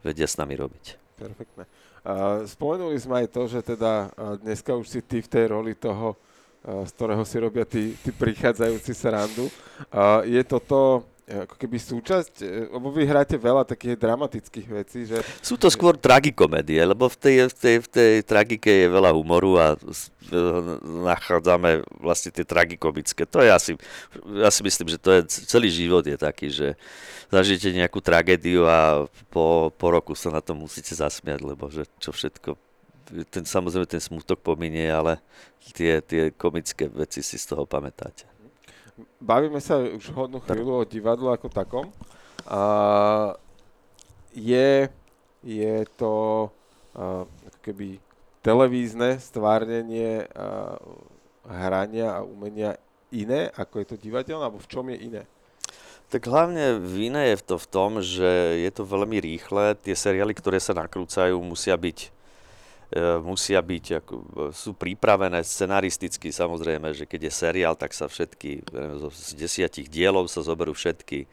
vedia 0.02 0.26
s 0.26 0.42
nami 0.42 0.58
robiť. 0.58 0.98
Perfektné. 1.22 1.70
Uh, 2.08 2.48
spomenuli 2.50 2.98
sme 2.98 3.26
aj 3.26 3.28
to, 3.30 3.42
že 3.52 3.60
teda 3.62 4.10
dneska 4.40 4.72
už 4.74 4.88
si 4.88 5.00
ty 5.04 5.20
v 5.20 5.28
tej 5.28 5.46
roli 5.52 5.76
toho, 5.76 6.16
uh, 6.16 6.82
z 6.88 6.92
ktorého 6.98 7.24
si 7.28 7.38
robia 7.38 7.66
tí, 7.68 7.94
tí 8.00 8.10
prichádzajúci 8.16 8.94
srandu. 8.96 9.52
Uh, 9.92 10.24
je 10.24 10.42
toto 10.48 11.06
ako 11.28 11.60
keby 11.60 11.76
súčasť, 11.76 12.34
e, 12.40 12.72
lebo 12.72 12.88
vy 12.88 13.04
hráte 13.04 13.36
veľa 13.36 13.68
takých 13.68 14.00
dramatických 14.00 14.68
vecí, 14.72 15.04
že... 15.04 15.20
Sú 15.44 15.60
to 15.60 15.68
skôr 15.68 16.00
tragikomédie, 16.00 16.80
lebo 16.80 17.12
v 17.12 17.18
tej, 17.20 17.36
v 17.52 17.56
tej, 17.56 17.76
v 17.84 17.88
tej 17.92 18.14
tragike 18.24 18.72
je 18.72 18.88
veľa 18.88 19.12
humoru 19.12 19.60
a 19.60 19.68
e, 19.76 19.78
nachádzame 21.04 21.84
vlastne 22.00 22.32
tie 22.32 22.48
tragikomické. 22.48 23.28
To 23.28 23.44
je 23.44 23.52
asi, 23.52 23.72
ja 24.40 24.48
si 24.48 24.64
myslím, 24.64 24.88
že 24.88 24.98
to 25.04 25.10
je, 25.20 25.22
celý 25.52 25.68
život 25.68 26.08
je 26.08 26.16
taký, 26.16 26.48
že 26.48 26.80
zažijete 27.28 27.76
nejakú 27.76 28.00
tragédiu 28.00 28.64
a 28.64 29.04
po, 29.28 29.76
po 29.76 29.88
roku 29.92 30.16
sa 30.16 30.32
na 30.32 30.40
to 30.40 30.56
musíte 30.56 30.96
zasmiať, 30.96 31.44
lebo 31.44 31.68
že 31.68 31.84
čo 32.00 32.16
všetko 32.16 32.56
ten, 33.32 33.44
samozrejme 33.48 33.88
ten 33.88 34.04
smutok 34.04 34.40
pominie, 34.40 34.88
ale 34.88 35.20
tie, 35.76 36.00
tie 36.04 36.32
komické 36.36 36.88
veci 36.88 37.20
si 37.20 37.36
z 37.36 37.52
toho 37.52 37.68
pamätáte 37.68 38.37
bavíme 39.22 39.62
sa 39.62 39.78
už 39.82 40.10
hodnú 40.14 40.42
chvíľu 40.42 40.82
o 40.82 40.90
divadlu 40.90 41.30
ako 41.30 41.48
takom. 41.50 41.86
A 42.48 42.62
je, 44.34 44.90
je 45.42 45.76
to 45.98 46.48
ako 46.98 47.60
keby 47.62 48.02
televízne 48.42 49.20
stvárnenie 49.20 50.26
a, 50.32 50.80
hrania 51.48 52.20
a 52.20 52.26
umenia 52.26 52.76
iné, 53.12 53.52
ako 53.56 53.80
je 53.84 53.88
to 53.88 54.02
divadelné, 54.02 54.44
alebo 54.44 54.60
v 54.60 54.72
čom 54.72 54.86
je 54.92 54.98
iné? 55.00 55.24
Tak 56.08 56.24
hlavne 56.24 56.80
iné 56.96 57.36
je 57.36 57.38
to 57.44 57.56
v 57.60 57.68
tom, 57.68 58.00
že 58.00 58.64
je 58.64 58.72
to 58.72 58.88
veľmi 58.88 59.20
rýchle. 59.20 59.76
Tie 59.84 59.92
seriály, 59.92 60.32
ktoré 60.32 60.56
sa 60.64 60.72
nakrúcajú, 60.72 61.36
musia 61.44 61.76
byť 61.76 62.16
musia 63.24 63.60
byť, 63.60 63.86
ako, 64.00 64.16
sú 64.56 64.72
pripravené 64.72 65.44
scenaristicky, 65.44 66.32
samozrejme, 66.32 66.96
že 66.96 67.04
keď 67.04 67.28
je 67.28 67.34
seriál, 67.36 67.76
tak 67.76 67.92
sa 67.92 68.08
všetky, 68.08 68.64
z 69.12 69.30
desiatich 69.36 69.92
dielov 69.92 70.32
sa 70.32 70.40
zoberú 70.40 70.72
všetky 70.72 71.28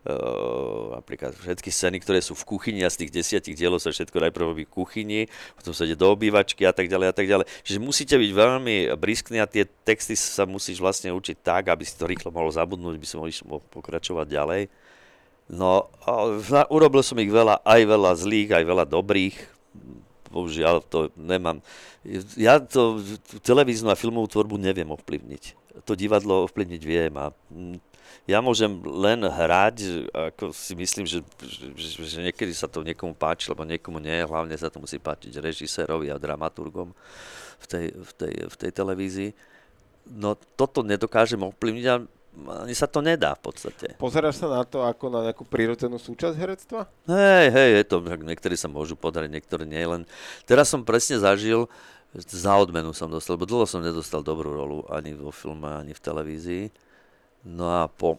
Uh, 0.00 0.96
napríklad 0.96 1.36
všetky 1.36 1.68
scény, 1.68 2.00
ktoré 2.00 2.24
sú 2.24 2.32
v 2.32 2.48
kuchyni 2.48 2.80
a 2.80 2.88
z 2.88 3.04
tých 3.04 3.20
desiatich 3.20 3.52
dielov 3.52 3.84
sa 3.84 3.92
všetko 3.92 4.16
najprv 4.16 4.48
robí 4.48 4.64
v 4.64 4.72
kuchyni, 4.72 5.20
potom 5.52 5.76
sa 5.76 5.84
ide 5.84 5.92
do 5.92 6.08
obývačky 6.08 6.64
a 6.64 6.72
tak 6.72 6.88
ďalej 6.88 7.12
a 7.12 7.14
tak 7.20 7.28
ďalej. 7.28 7.44
Čiže 7.68 7.84
musíte 7.84 8.16
byť 8.16 8.32
veľmi 8.32 8.96
briskní 8.96 9.44
a 9.44 9.44
tie 9.44 9.68
texty 9.68 10.16
sa 10.16 10.48
musíš 10.48 10.80
vlastne 10.80 11.12
učiť 11.12 11.44
tak, 11.44 11.68
aby 11.68 11.84
si 11.84 12.00
to 12.00 12.08
rýchlo 12.08 12.32
mohol 12.32 12.48
zabudnúť, 12.48 12.96
by 12.96 13.04
si 13.04 13.14
mohol, 13.44 13.60
pokračovať 13.68 14.24
ďalej. 14.24 14.62
No, 15.52 15.92
urobil 16.72 17.04
som 17.04 17.20
ich 17.20 17.28
veľa, 17.28 17.60
aj 17.60 17.80
veľa 17.84 18.12
zlých, 18.16 18.56
aj 18.56 18.64
veľa 18.64 18.84
dobrých 18.88 19.36
bohužiaľ 20.30 20.86
to 20.86 21.10
nemám. 21.18 21.60
Ja 22.38 22.62
to 22.62 23.02
televíznu 23.42 23.90
a 23.90 23.98
filmovú 23.98 24.30
tvorbu 24.30 24.56
neviem 24.56 24.88
ovplyvniť. 24.88 25.58
To 25.84 25.98
divadlo 25.98 26.46
ovplyvniť 26.46 26.82
viem 26.86 27.14
a 27.18 27.34
mm, 27.52 27.78
ja 28.30 28.38
môžem 28.38 28.70
len 28.84 29.26
hrať, 29.26 30.06
ako 30.14 30.54
si 30.54 30.78
myslím, 30.78 31.02
že, 31.02 31.24
že, 31.74 31.98
že 31.98 32.18
niekedy 32.22 32.54
sa 32.54 32.70
to 32.70 32.86
niekomu 32.86 33.16
páči, 33.16 33.50
lebo 33.50 33.66
niekomu 33.66 33.98
nie, 33.98 34.22
hlavne 34.22 34.54
sa 34.54 34.70
to 34.70 34.78
musí 34.78 35.02
páčiť 35.02 35.42
režisérovi 35.42 36.12
a 36.14 36.20
dramaturgom 36.20 36.94
v 37.58 37.66
tej, 37.66 37.86
v 37.90 38.12
tej, 38.14 38.34
v 38.46 38.54
tej 38.54 38.70
televízii. 38.70 39.30
No 40.14 40.38
toto 40.54 40.86
nedokážem 40.86 41.42
ovplyvniť 41.42 41.86
a 41.90 41.96
ani 42.30 42.74
sa 42.78 42.86
to 42.86 43.02
nedá 43.02 43.34
v 43.34 43.42
podstate. 43.50 43.86
Pozeráš 43.98 44.40
sa 44.40 44.48
na 44.48 44.62
to 44.62 44.86
ako 44.86 45.10
na 45.10 45.20
nejakú 45.28 45.42
prírodzenú 45.42 45.98
súčasť 45.98 46.36
herectva? 46.38 46.86
Hej, 47.10 47.46
hej, 47.50 47.70
je 47.82 47.84
to, 47.84 47.96
niektorí 48.00 48.54
sa 48.54 48.70
môžu 48.70 48.94
podariť, 48.94 49.30
niektorí 49.30 49.66
nie, 49.66 49.82
len 49.82 50.02
teraz 50.46 50.70
som 50.70 50.86
presne 50.86 51.18
zažil, 51.18 51.66
za 52.14 52.58
odmenu 52.58 52.90
som 52.90 53.06
dostal, 53.06 53.38
lebo 53.38 53.46
dlho 53.46 53.66
som 53.70 53.82
nedostal 53.82 54.22
dobrú 54.22 54.50
rolu 54.50 54.78
ani 54.90 55.14
vo 55.14 55.30
filme, 55.30 55.70
ani 55.70 55.94
v 55.94 56.02
televízii. 56.02 56.64
No 57.46 57.70
a 57.70 57.86
po, 57.86 58.18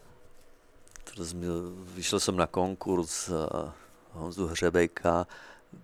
teraz 1.03 1.35
mi, 1.35 1.47
vyšiel 1.99 2.23
som 2.23 2.39
na 2.39 2.47
konkurs 2.47 3.27
uh, 3.27 3.67
Honzu 4.15 4.47
Hřebejka 4.47 5.27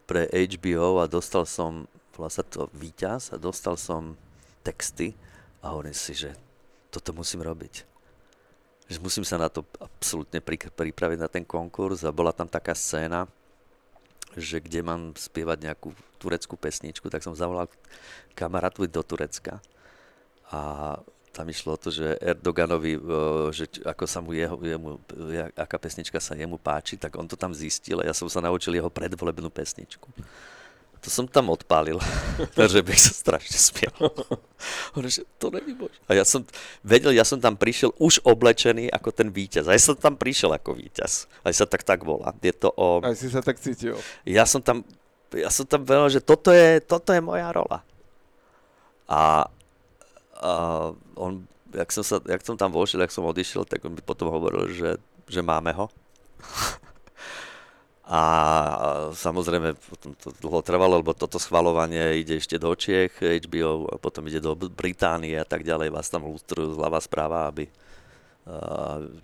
pre 0.08 0.28
HBO 0.32 1.04
a 1.04 1.12
dostal 1.12 1.44
som, 1.44 1.84
volá 2.16 2.32
sa 2.32 2.48
to 2.48 2.72
víťaz 2.72 3.36
a 3.36 3.40
dostal 3.40 3.76
som 3.76 4.16
texty 4.64 5.12
a 5.60 5.76
hovorím 5.76 5.96
si, 5.96 6.16
že 6.16 6.32
toto 6.88 7.12
musím 7.12 7.44
robiť 7.44 7.97
že 8.88 8.98
musím 9.04 9.28
sa 9.28 9.36
na 9.36 9.52
to 9.52 9.68
absolútne 9.84 10.40
pripraviť 10.40 11.20
na 11.20 11.28
ten 11.28 11.44
konkurs 11.44 12.08
a 12.08 12.16
bola 12.16 12.32
tam 12.32 12.48
taká 12.48 12.72
scéna, 12.72 13.28
že 14.36 14.64
kde 14.64 14.80
mám 14.80 15.12
spievať 15.16 15.68
nejakú 15.68 15.92
tureckú 16.18 16.56
pesničku, 16.56 17.12
tak 17.12 17.22
som 17.22 17.36
zavolal 17.36 17.68
kamarátovi 18.34 18.88
do 18.88 19.04
Turecka 19.04 19.60
a 20.48 20.96
tam 21.36 21.46
išlo 21.54 21.78
o 21.78 21.82
to, 21.82 21.94
že 21.94 22.18
Erdoganovi, 22.18 22.98
že 23.54 23.70
ako 23.86 24.04
sa 24.10 24.26
mu 24.26 24.34
jeho, 24.34 24.58
jemu, 24.58 24.98
aká 25.54 25.78
pesnička 25.78 26.18
sa 26.18 26.34
jemu 26.34 26.58
páči, 26.58 26.98
tak 26.98 27.14
on 27.14 27.30
to 27.30 27.38
tam 27.38 27.54
zistil 27.54 28.02
a 28.02 28.10
ja 28.10 28.14
som 28.16 28.26
sa 28.26 28.42
naučil 28.42 28.74
jeho 28.74 28.90
predvolebnú 28.90 29.54
pesničku. 29.54 30.10
To 31.06 31.10
som 31.14 31.30
tam 31.30 31.54
odpálil, 31.54 32.02
takže 32.58 32.82
bych 32.82 33.00
sa 33.00 33.14
strašne 33.14 33.54
smiel. 33.54 33.94
Hovorím, 34.94 35.14
že 35.18 35.24
to 35.38 35.54
nevymôže. 35.54 35.98
A 36.10 36.18
ja 36.18 36.26
som 36.26 36.42
vedel, 36.82 37.14
ja 37.14 37.22
som 37.22 37.38
tam 37.38 37.54
prišiel 37.54 37.94
už 38.02 38.26
oblečený 38.26 38.90
ako 38.90 39.14
ten 39.14 39.30
víťaz. 39.30 39.70
A 39.70 39.78
ja 39.78 39.82
som 39.82 39.94
tam 39.94 40.18
prišiel 40.18 40.58
ako 40.58 40.74
víťaz. 40.74 41.30
Aj 41.46 41.54
sa 41.54 41.70
tak 41.70 41.86
tak 41.86 42.02
volá. 42.02 42.34
Je 42.42 42.54
to 42.54 42.74
o... 42.74 43.06
Aj 43.06 43.14
si 43.14 43.30
sa 43.30 43.46
tak 43.46 43.62
cítil. 43.62 43.96
Ja 44.26 44.50
som 44.50 44.60
tam, 44.60 44.82
ja 45.32 45.54
som 45.54 45.70
tam 45.70 45.86
vedel, 45.86 46.18
že 46.18 46.22
toto 46.24 46.50
je, 46.50 46.82
toto 46.82 47.14
je 47.14 47.22
moja 47.22 47.54
rola. 47.54 47.86
A, 49.08 49.48
a 50.42 50.52
on, 51.16 51.46
jak 51.72 51.90
som, 51.94 52.04
sa, 52.04 52.18
jak 52.26 52.42
som 52.42 52.58
tam 52.58 52.74
vošiel, 52.74 53.06
jak 53.06 53.14
som 53.14 53.24
odišiel, 53.24 53.64
tak 53.70 53.86
on 53.86 53.94
mi 53.94 54.02
potom 54.02 54.34
hovoril, 54.34 54.68
že, 54.74 54.98
že 55.30 55.42
máme 55.46 55.72
ho. 55.78 55.88
A 58.08 58.22
samozrejme 59.12 59.76
potom 59.76 60.16
to 60.16 60.32
dlho 60.40 60.64
trvalo, 60.64 61.04
lebo 61.04 61.12
toto 61.12 61.36
schvalovanie 61.36 62.24
ide 62.24 62.40
ešte 62.40 62.56
do 62.56 62.72
Čiech, 62.72 63.20
HBO, 63.20 63.92
a 63.92 64.00
potom 64.00 64.24
ide 64.32 64.40
do 64.40 64.56
Británie 64.56 65.36
a 65.36 65.44
tak 65.44 65.68
ďalej, 65.68 65.92
vás 65.92 66.08
tam 66.08 66.24
lustrujú 66.24 66.80
zľava 66.80 67.04
správa, 67.04 67.52
aby, 67.52 67.68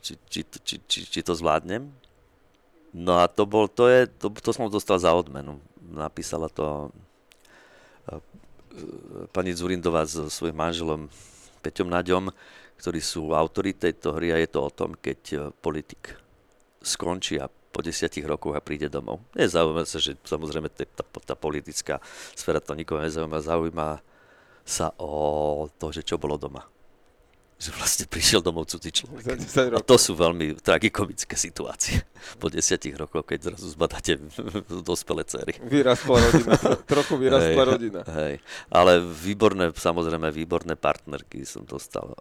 či, 0.04 0.20
či, 0.28 0.44
či, 0.44 0.76
či, 0.84 1.00
či 1.08 1.20
to 1.24 1.32
zvládnem. 1.32 1.88
No 2.92 3.24
a 3.24 3.32
to 3.32 3.48
bol, 3.48 3.72
to 3.72 3.88
je, 3.88 4.04
to, 4.20 4.28
to 4.36 4.52
som 4.52 4.68
dostal 4.68 5.00
za 5.00 5.16
odmenu. 5.16 5.64
Napísala 5.80 6.52
to 6.52 6.92
pani 9.32 9.56
Zurindová 9.56 10.04
so 10.04 10.28
svojím 10.28 10.60
manželom 10.60 11.02
Peťom 11.64 11.88
Naďom, 11.88 12.36
ktorí 12.84 13.00
sú 13.00 13.32
autori 13.32 13.72
tejto 13.72 14.12
hry 14.20 14.36
a 14.36 14.38
je 14.44 14.50
to 14.52 14.60
o 14.60 14.76
tom, 14.76 14.92
keď 15.00 15.56
politik 15.64 16.20
skončí 16.84 17.40
a 17.40 17.48
po 17.74 17.82
desiatich 17.82 18.24
rokoch 18.24 18.54
a 18.54 18.62
príde 18.62 18.86
domov. 18.88 19.26
Nezaujíma 19.34 19.90
sa, 19.90 19.98
že 19.98 20.14
samozrejme 20.22 20.70
tá, 20.70 20.86
tá 21.26 21.34
politická 21.34 21.98
sféra 22.38 22.62
to 22.62 22.78
nikoho 22.78 23.02
nezaujíma, 23.02 23.42
zaujíma 23.42 23.88
sa 24.62 24.94
o 25.02 25.66
to, 25.82 25.90
že 25.90 26.06
čo 26.06 26.22
bolo 26.22 26.38
doma 26.38 26.73
že 27.64 27.72
vlastne 27.80 28.04
prišiel 28.12 28.44
domov 28.44 28.68
cudzí 28.68 28.92
človek. 28.92 29.40
A 29.72 29.80
to 29.80 29.96
sú 29.96 30.20
veľmi 30.20 30.60
tragikomické 30.60 31.40
situácie 31.40 32.04
po 32.36 32.52
desiatich 32.52 32.92
rokoch, 33.00 33.24
keď 33.24 33.56
zrazu 33.56 33.72
zbadáte 33.72 34.20
dospelé 34.90 35.24
cery. 35.24 35.56
Vyrástla 35.64 36.20
rodina, 36.20 36.52
trochu 36.92 37.16
vyrástla 37.16 37.64
rodina. 37.64 38.00
Hej, 38.04 38.44
ale 38.68 39.00
výborné, 39.00 39.72
samozrejme 39.72 40.28
výborné 40.36 40.76
partnerky 40.76 41.48
som 41.48 41.64
dostal. 41.64 42.12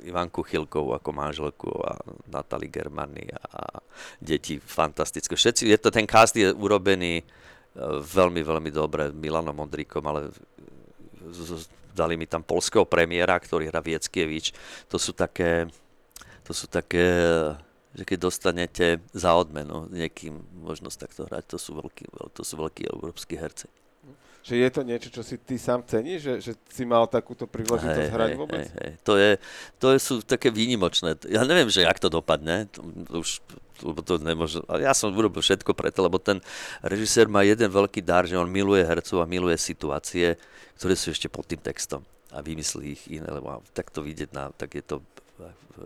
Ivanku 0.00 0.40
Chilkovú 0.40 0.96
ako 0.96 1.10
manželku 1.12 1.68
a 1.84 2.00
Natali 2.32 2.72
Germany 2.72 3.28
a 3.36 3.84
deti 4.16 4.56
fantastické. 4.56 5.36
Všetci, 5.36 5.68
je 5.68 5.76
to, 5.76 5.92
ten 5.92 6.08
cast 6.08 6.40
je 6.40 6.48
urobený 6.48 7.20
e, 7.20 7.24
veľmi, 8.00 8.40
veľmi 8.40 8.70
dobre 8.72 9.12
Milanom 9.12 9.52
Mondríkom, 9.52 10.00
ale 10.08 10.32
dali 11.96 12.20
mi 12.20 12.28
tam 12.28 12.44
polského 12.44 12.84
premiéra, 12.84 13.40
ktorý 13.40 13.72
hrá 13.72 13.80
Vieckievič. 13.80 14.52
To 14.92 15.00
sú 15.00 15.16
také, 15.16 15.72
to 16.44 16.52
sú 16.52 16.68
také, 16.68 17.08
že 17.96 18.04
keď 18.04 18.18
dostanete 18.20 19.00
za 19.16 19.32
odmenu 19.32 19.88
niekým 19.88 20.44
možnosť 20.60 20.96
takto 21.00 21.22
hrať, 21.24 21.44
to 21.48 21.58
sú 21.58 21.80
veľkí, 21.80 22.04
to 22.36 22.42
sú 22.44 22.60
veľkí 22.60 22.84
európsky 22.92 23.40
herci. 23.40 23.72
Že 24.46 24.54
je 24.62 24.70
to 24.70 24.82
niečo, 24.86 25.08
čo 25.10 25.22
si 25.26 25.42
ty 25.42 25.58
sám 25.58 25.82
ceníš, 25.82 26.22
že, 26.22 26.34
že 26.38 26.52
si 26.70 26.86
mal 26.86 27.10
takúto 27.10 27.50
príležitosť 27.50 28.10
hrať 28.14 28.30
hej, 28.30 28.38
vôbec? 28.38 28.62
Hej, 28.62 28.78
hej. 28.78 28.92
To, 29.02 29.18
je, 29.18 29.30
to 29.82 29.86
je, 29.90 29.98
sú 29.98 30.14
také 30.22 30.54
výnimočné. 30.54 31.18
Ja 31.26 31.42
neviem, 31.42 31.66
že 31.66 31.82
jak 31.82 31.98
to 31.98 32.06
dopadne. 32.06 32.70
To, 32.78 32.86
už 33.18 33.42
lebo 33.84 34.00
to 34.00 34.16
nemôže, 34.16 34.64
ja 34.80 34.96
som 34.96 35.12
urobil 35.12 35.44
všetko 35.44 35.76
preto, 35.76 36.00
lebo 36.00 36.16
ten 36.16 36.40
režisér 36.80 37.28
má 37.28 37.44
jeden 37.44 37.68
veľký 37.68 38.00
dar, 38.00 38.24
že 38.24 38.40
on 38.40 38.48
miluje 38.48 38.80
hercov 38.80 39.20
a 39.20 39.28
miluje 39.28 39.52
situácie, 39.60 40.40
ktoré 40.80 40.96
sú 40.96 41.12
ešte 41.12 41.28
pod 41.28 41.44
tým 41.44 41.60
textom 41.60 42.00
a 42.32 42.40
vymyslí 42.40 42.84
ich 42.96 43.04
iné, 43.12 43.28
lebo 43.28 43.60
tak 43.76 43.92
to 43.92 44.00
vidieť 44.00 44.32
na, 44.32 44.48
tak 44.56 44.80
je 44.80 44.84
to, 44.84 45.04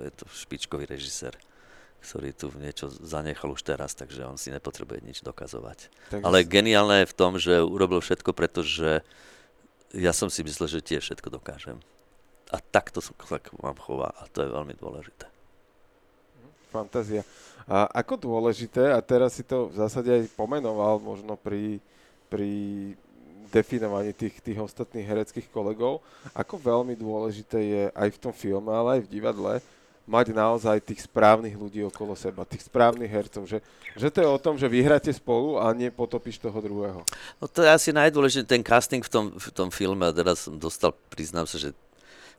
je 0.07 0.13
to 0.15 0.25
špičkový 0.31 0.87
režisér 0.87 1.35
ktorý 2.01 2.33
tu 2.33 2.49
niečo 2.57 2.89
zanechal 2.89 3.53
už 3.53 3.61
teraz, 3.61 3.93
takže 3.93 4.25
on 4.25 4.41
si 4.41 4.49
nepotrebuje 4.49 5.01
nič 5.05 5.19
dokazovať. 5.21 5.93
Takže 6.11 6.25
Ale 6.25 6.49
geniálne 6.49 7.05
je 7.05 7.11
v 7.13 7.17
tom, 7.17 7.37
že 7.37 7.61
urobil 7.61 8.01
všetko, 8.01 8.33
pretože 8.33 9.05
ja 9.93 10.13
som 10.17 10.33
si 10.33 10.41
myslel, 10.41 10.67
že 10.67 10.87
tiež 10.87 11.03
všetko 11.05 11.29
dokážem. 11.29 11.79
A 12.51 12.59
takto 12.59 12.99
som 12.99 13.15
tak 13.15 13.53
mám 13.63 13.79
chová 13.79 14.11
a 14.19 14.27
to 14.33 14.43
je 14.43 14.51
veľmi 14.51 14.75
dôležité. 14.75 15.31
Fantázia. 16.71 17.23
A 17.67 17.87
ako 18.03 18.19
dôležité, 18.19 18.91
a 18.91 18.99
teraz 19.03 19.39
si 19.39 19.47
to 19.47 19.71
v 19.71 19.79
zásade 19.79 20.11
aj 20.11 20.35
pomenoval 20.35 20.99
možno 21.03 21.39
pri, 21.39 21.79
pri 22.31 22.51
definovaní 23.51 24.15
tých, 24.15 24.39
tých 24.39 24.59
ostatných 24.59 25.07
hereckých 25.07 25.51
kolegov, 25.51 26.03
ako 26.31 26.55
veľmi 26.59 26.95
dôležité 26.95 27.59
je 27.59 27.83
aj 27.91 28.09
v 28.15 28.19
tom 28.23 28.33
filme, 28.35 28.71
ale 28.71 28.99
aj 28.99 29.01
v 29.07 29.13
divadle, 29.13 29.53
mať 30.11 30.35
naozaj 30.35 30.83
tých 30.83 31.07
správnych 31.07 31.55
ľudí 31.55 31.87
okolo 31.87 32.19
seba, 32.19 32.43
tých 32.43 32.67
správnych 32.67 33.07
hercov, 33.07 33.47
že, 33.47 33.63
že 33.95 34.11
to 34.11 34.19
je 34.19 34.29
o 34.29 34.43
tom, 34.43 34.59
že 34.59 34.67
vyhráte 34.67 35.15
spolu 35.15 35.63
a 35.63 35.71
nepotopíš 35.71 36.43
toho 36.43 36.59
druhého. 36.59 37.07
No 37.39 37.47
to 37.47 37.63
je 37.63 37.71
asi 37.71 37.95
najdôležitý 37.95 38.43
ten 38.51 38.67
casting 38.67 39.07
v 39.07 39.11
tom, 39.11 39.25
v 39.31 39.49
tom 39.55 39.71
filme 39.71 40.03
a 40.03 40.11
teraz 40.11 40.51
som 40.51 40.59
dostal, 40.59 40.91
priznám 41.15 41.47
sa, 41.47 41.63
že 41.63 41.71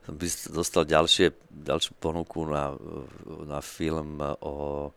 som 0.04 0.18
dostal 0.52 0.84
ďalšie, 0.84 1.32
ďalšiu 1.48 1.94
ponuku 2.02 2.44
na, 2.50 2.76
na 3.48 3.64
film 3.64 4.20
o 4.42 4.90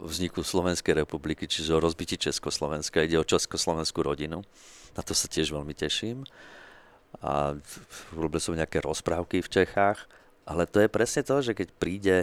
vzniku 0.00 0.42
Slovenskej 0.42 0.98
republiky, 1.04 1.46
čiže 1.46 1.76
o 1.76 1.82
rozbití 1.82 2.16
Československa. 2.18 3.04
Ide 3.04 3.20
o 3.20 3.26
československú 3.26 4.02
rodinu. 4.02 4.42
Na 4.96 5.02
to 5.04 5.14
sa 5.14 5.30
tiež 5.30 5.52
veľmi 5.52 5.76
teším. 5.76 6.24
A 7.20 7.54
robil 8.14 8.40
som 8.42 8.56
nejaké 8.56 8.82
rozprávky 8.82 9.42
v 9.42 9.50
Čechách, 9.50 10.06
ale 10.50 10.66
to 10.66 10.82
je 10.82 10.90
presne 10.90 11.22
to, 11.22 11.38
že 11.38 11.54
keď 11.54 11.68
príde 11.78 12.16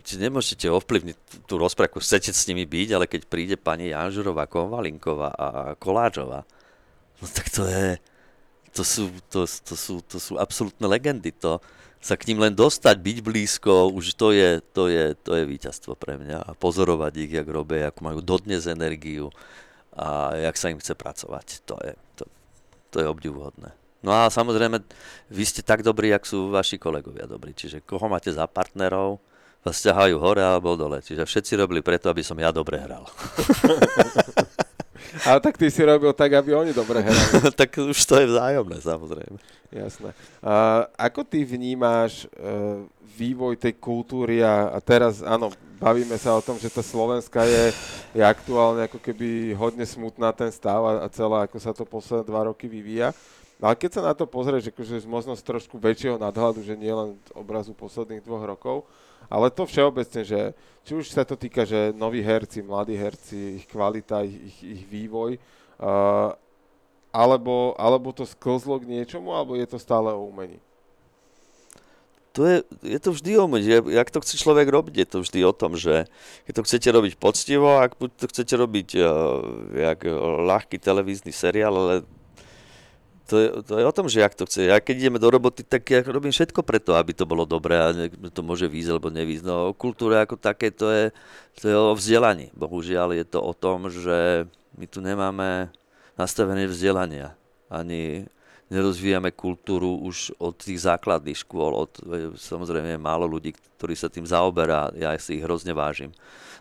či 0.00 0.16
nemôžete 0.16 0.64
ovplyvniť 0.72 1.44
tú 1.44 1.60
rozprávku, 1.60 2.00
chcete 2.00 2.32
s 2.32 2.48
nimi 2.48 2.64
byť, 2.64 2.88
ale 2.96 3.04
keď 3.04 3.22
príde 3.28 3.56
pani 3.60 3.92
Janžurová, 3.92 4.48
Konvalinková 4.48 5.28
a 5.36 5.48
Koláčová, 5.76 6.48
no 7.20 7.26
tak 7.28 7.52
to 7.52 7.68
je, 7.68 8.00
to 8.72 8.82
sú, 8.82 9.12
to, 9.28 9.44
to 9.44 9.74
sú, 9.76 10.00
to 10.08 10.16
sú 10.16 10.40
absolútne 10.40 10.88
legendy. 10.88 11.30
To, 11.44 11.60
sa 12.04 12.20
k 12.20 12.28
ním 12.28 12.44
len 12.44 12.52
dostať, 12.52 13.00
byť 13.00 13.18
blízko, 13.24 13.88
už 13.88 14.20
to 14.20 14.36
je, 14.36 14.60
to 14.76 14.92
je, 14.92 15.16
to 15.16 15.40
je 15.40 15.48
víťazstvo 15.48 15.96
pre 15.96 16.20
mňa. 16.20 16.44
A 16.44 16.50
pozorovať 16.52 17.12
ich, 17.16 17.32
jak 17.32 17.48
robia, 17.48 17.88
ako 17.88 18.00
majú 18.04 18.20
dodnes 18.20 18.68
energiu 18.68 19.32
a 19.96 20.36
jak 20.36 20.56
sa 20.60 20.68
im 20.68 20.76
chce 20.76 20.92
pracovať. 20.92 21.64
To 21.64 21.80
je, 21.80 21.92
to, 22.20 22.24
to 22.92 22.96
je 23.00 23.06
obdivuhodné. 23.08 23.72
No 24.04 24.12
a 24.12 24.28
samozrejme, 24.28 24.84
vy 25.32 25.44
ste 25.48 25.64
tak 25.64 25.80
dobrí, 25.80 26.12
jak 26.12 26.28
sú 26.28 26.52
vaši 26.52 26.76
kolegovia 26.76 27.24
dobrí. 27.24 27.56
Čiže 27.56 27.80
koho 27.80 28.04
máte 28.04 28.28
za 28.28 28.44
partnerov, 28.44 29.16
vás 29.64 29.80
ťahajú 29.80 30.20
hore 30.20 30.44
alebo 30.44 30.76
dole. 30.76 31.00
Čiže 31.00 31.24
všetci 31.24 31.56
robili 31.56 31.80
preto, 31.80 32.12
aby 32.12 32.20
som 32.20 32.36
ja 32.36 32.52
dobre 32.52 32.76
hral. 32.84 33.08
Ale 35.24 35.38
tak 35.40 35.56
ty 35.56 35.70
si 35.70 35.80
robil 35.80 36.12
tak, 36.12 36.36
aby 36.36 36.52
oni 36.52 36.76
dobre 36.76 37.00
hrali. 37.00 37.48
tak 37.60 37.70
už 37.80 37.96
to 37.96 38.20
je 38.20 38.26
vzájomné, 38.28 38.76
samozrejme. 38.82 39.38
Jasné. 39.72 40.10
A 40.42 40.84
ako 40.98 41.22
ty 41.24 41.46
vnímáš 41.46 42.28
uh, 42.34 42.84
vývoj 43.14 43.56
tej 43.56 43.78
kultúry 43.78 44.42
a, 44.42 44.74
a 44.74 44.78
teraz, 44.82 45.22
áno, 45.22 45.54
bavíme 45.78 46.18
sa 46.18 46.34
o 46.34 46.42
tom, 46.42 46.58
že 46.58 46.66
tá 46.66 46.82
Slovenska 46.82 47.46
je, 47.46 47.70
je 48.10 48.22
aktuálne 48.26 48.90
ako 48.90 48.98
keby 48.98 49.54
hodne 49.54 49.86
smutná 49.86 50.34
ten 50.34 50.50
stav 50.50 50.82
a, 50.82 50.92
a 51.04 51.08
celá, 51.08 51.46
ako 51.46 51.58
sa 51.62 51.70
to 51.70 51.86
posledné 51.86 52.26
dva 52.26 52.50
roky 52.50 52.66
vyvíja. 52.66 53.14
Ale 53.62 53.78
keď 53.78 53.90
sa 53.96 54.02
na 54.02 54.14
to 54.14 54.26
pozrieš, 54.26 54.74
akože 54.74 55.02
z 55.02 55.08
možnosť 55.08 55.42
trošku 55.46 55.76
väčšieho 55.78 56.18
nadhľadu, 56.18 56.66
že 56.66 56.74
nie 56.74 56.90
len 56.90 57.14
obrazu 57.32 57.70
posledných 57.72 58.24
dvoch 58.24 58.42
rokov, 58.42 58.76
ale 59.30 59.48
to 59.48 59.64
všeobecne, 59.64 60.22
že 60.26 60.40
či 60.84 60.92
už 60.92 61.08
sa 61.08 61.24
to 61.24 61.38
týka, 61.38 61.64
že 61.64 61.96
noví 61.96 62.20
herci, 62.20 62.60
mladí 62.60 62.92
herci, 62.92 63.62
ich 63.62 63.66
kvalita, 63.70 64.20
ich, 64.20 64.36
ich, 64.36 64.58
ich 64.62 64.82
vývoj, 64.84 65.40
uh, 65.80 66.36
alebo, 67.14 67.72
alebo 67.80 68.12
to 68.12 68.28
sklzlo 68.28 68.76
k 68.82 68.90
niečomu, 68.90 69.32
alebo 69.32 69.56
je 69.56 69.64
to 69.64 69.78
stále 69.80 70.12
o 70.12 70.28
umení? 70.28 70.60
To 72.34 72.42
je, 72.42 72.66
je 72.82 72.98
to 72.98 73.14
vždy 73.14 73.38
o 73.38 73.46
umení. 73.46 73.70
Jak 73.94 74.10
to 74.10 74.18
chce 74.18 74.34
človek 74.42 74.66
robiť, 74.66 74.94
je 74.98 75.08
to 75.08 75.18
vždy 75.22 75.40
o 75.46 75.54
tom, 75.54 75.78
že 75.78 76.10
keď 76.50 76.52
to 76.58 76.66
chcete 76.66 76.88
robiť 76.90 77.12
poctivo, 77.14 77.78
ak 77.78 77.94
to 77.94 78.26
chcete 78.26 78.54
robiť 78.58 78.88
uh, 78.98 79.06
jak 79.72 80.04
ľahký 80.42 80.76
televízny 80.82 81.30
seriál, 81.30 81.72
ale 81.78 81.94
to 83.24 83.34
je, 83.40 83.48
to 83.64 83.72
je 83.80 83.84
o 83.88 83.96
tom, 83.96 84.06
že 84.08 84.20
jak 84.20 84.36
to 84.36 84.44
chce. 84.44 84.68
Ja 84.68 84.76
keď 84.84 84.94
ideme 85.00 85.18
do 85.22 85.32
roboty, 85.32 85.64
tak 85.64 85.88
ja 85.88 86.04
robím 86.04 86.28
všetko 86.28 86.60
preto, 86.60 86.92
aby 86.92 87.16
to 87.16 87.24
bolo 87.24 87.48
dobré 87.48 87.80
a 87.80 87.88
to 88.28 88.40
môže 88.44 88.68
výjsť 88.68 88.90
alebo 88.92 89.08
nevísť. 89.08 89.44
No 89.48 89.72
kultúra 89.72 90.28
ako 90.28 90.36
také, 90.36 90.68
to 90.68 90.92
je, 90.92 91.04
to 91.56 91.64
je 91.72 91.76
o 91.76 91.96
vzdelaní. 91.96 92.52
Bohužiaľ 92.52 93.16
je 93.16 93.24
to 93.24 93.40
o 93.40 93.52
tom, 93.56 93.88
že 93.88 94.44
my 94.76 94.84
tu 94.84 95.00
nemáme 95.00 95.72
nastavené 96.20 96.68
vzdelania. 96.68 97.32
Ani 97.72 98.28
nerozvíjame 98.72 99.34
kultúru 99.34 100.00
už 100.04 100.32
od 100.40 100.56
tých 100.56 100.84
základných 100.84 101.36
škôl. 101.36 101.72
Od, 101.76 101.92
samozrejme 102.38 102.96
je 102.96 103.00
málo 103.00 103.28
ľudí, 103.28 103.52
ktorí 103.76 103.92
sa 103.96 104.08
tým 104.08 104.24
zaoberá. 104.24 104.92
Ja 104.96 105.12
si 105.20 105.40
ich 105.40 105.44
hrozne 105.44 105.76
vážim 105.76 106.12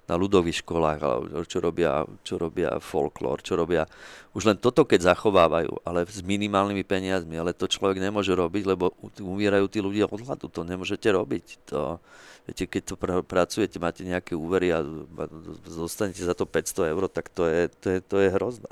na 0.03 0.19
ľudových 0.19 0.67
školách, 0.67 0.99
čo 1.47 1.63
robia, 1.63 2.03
čo 2.27 2.35
robia 2.35 2.75
folklór, 2.83 3.39
čo 3.39 3.55
robia... 3.55 3.87
Už 4.35 4.43
len 4.51 4.59
toto, 4.59 4.83
keď 4.83 5.15
zachovávajú, 5.15 5.79
ale 5.87 6.03
s 6.03 6.19
minimálnymi 6.19 6.83
peniazmi, 6.83 7.39
ale 7.39 7.55
to 7.55 7.71
človek 7.71 8.03
nemôže 8.03 8.35
robiť, 8.35 8.63
lebo 8.67 8.91
umierajú 9.23 9.71
tí 9.71 9.79
ľudia 9.79 10.11
od 10.11 10.19
hladu, 10.27 10.51
to 10.51 10.67
nemôžete 10.67 11.07
robiť. 11.07 11.71
To, 11.71 12.03
viete, 12.43 12.67
keď 12.67 12.81
to 12.83 12.95
pr- 12.99 13.23
pracujete, 13.23 13.79
máte 13.79 14.03
nejaké 14.03 14.35
úvery 14.35 14.75
a 14.75 14.83
zostanete 15.63 16.19
za 16.19 16.35
to 16.35 16.43
500 16.43 16.91
eur, 16.91 17.03
tak 17.07 17.31
to 17.31 17.47
je, 17.47 17.71
to 17.71 17.87
je, 17.87 17.99
to 18.03 18.15
je 18.19 18.29
hrozné. 18.35 18.71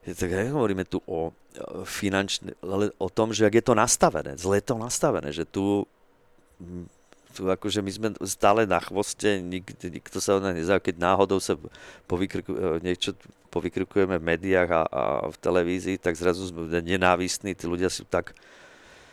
Tak 0.00 0.30
hovoríme 0.32 0.88
tu 0.88 1.04
o 1.04 1.36
finančne, 1.84 2.56
ale 2.64 2.94
o 2.96 3.12
tom, 3.12 3.36
že 3.36 3.44
ak 3.44 3.58
je 3.60 3.64
to 3.64 3.74
nastavené, 3.76 4.32
zle 4.40 4.56
je 4.56 4.64
to 4.64 4.76
nastavené, 4.80 5.28
že 5.28 5.44
tu 5.44 5.84
tu 7.30 7.46
akože 7.46 7.80
my 7.80 7.90
sme 7.90 8.08
stále 8.26 8.66
na 8.66 8.82
chvoste, 8.82 9.38
nik, 9.38 9.70
nikto 9.86 10.18
sa 10.18 10.36
o 10.36 10.42
nás 10.42 10.50
nezaujíma, 10.50 10.82
keď 10.82 10.96
náhodou 10.98 11.38
sa 11.38 11.54
povykrku, 12.10 12.50
e, 12.50 12.58
niečo 12.82 13.14
povykrikujeme 13.54 14.18
v 14.18 14.28
médiách 14.34 14.70
a, 14.70 14.82
a 14.82 15.02
v 15.30 15.36
televízii, 15.38 16.02
tak 16.02 16.18
zrazu 16.18 16.50
sme 16.50 16.66
nenávistní, 16.82 17.54
tí 17.54 17.70
ľudia 17.70 17.86
sú 17.86 18.02
tak, 18.02 18.34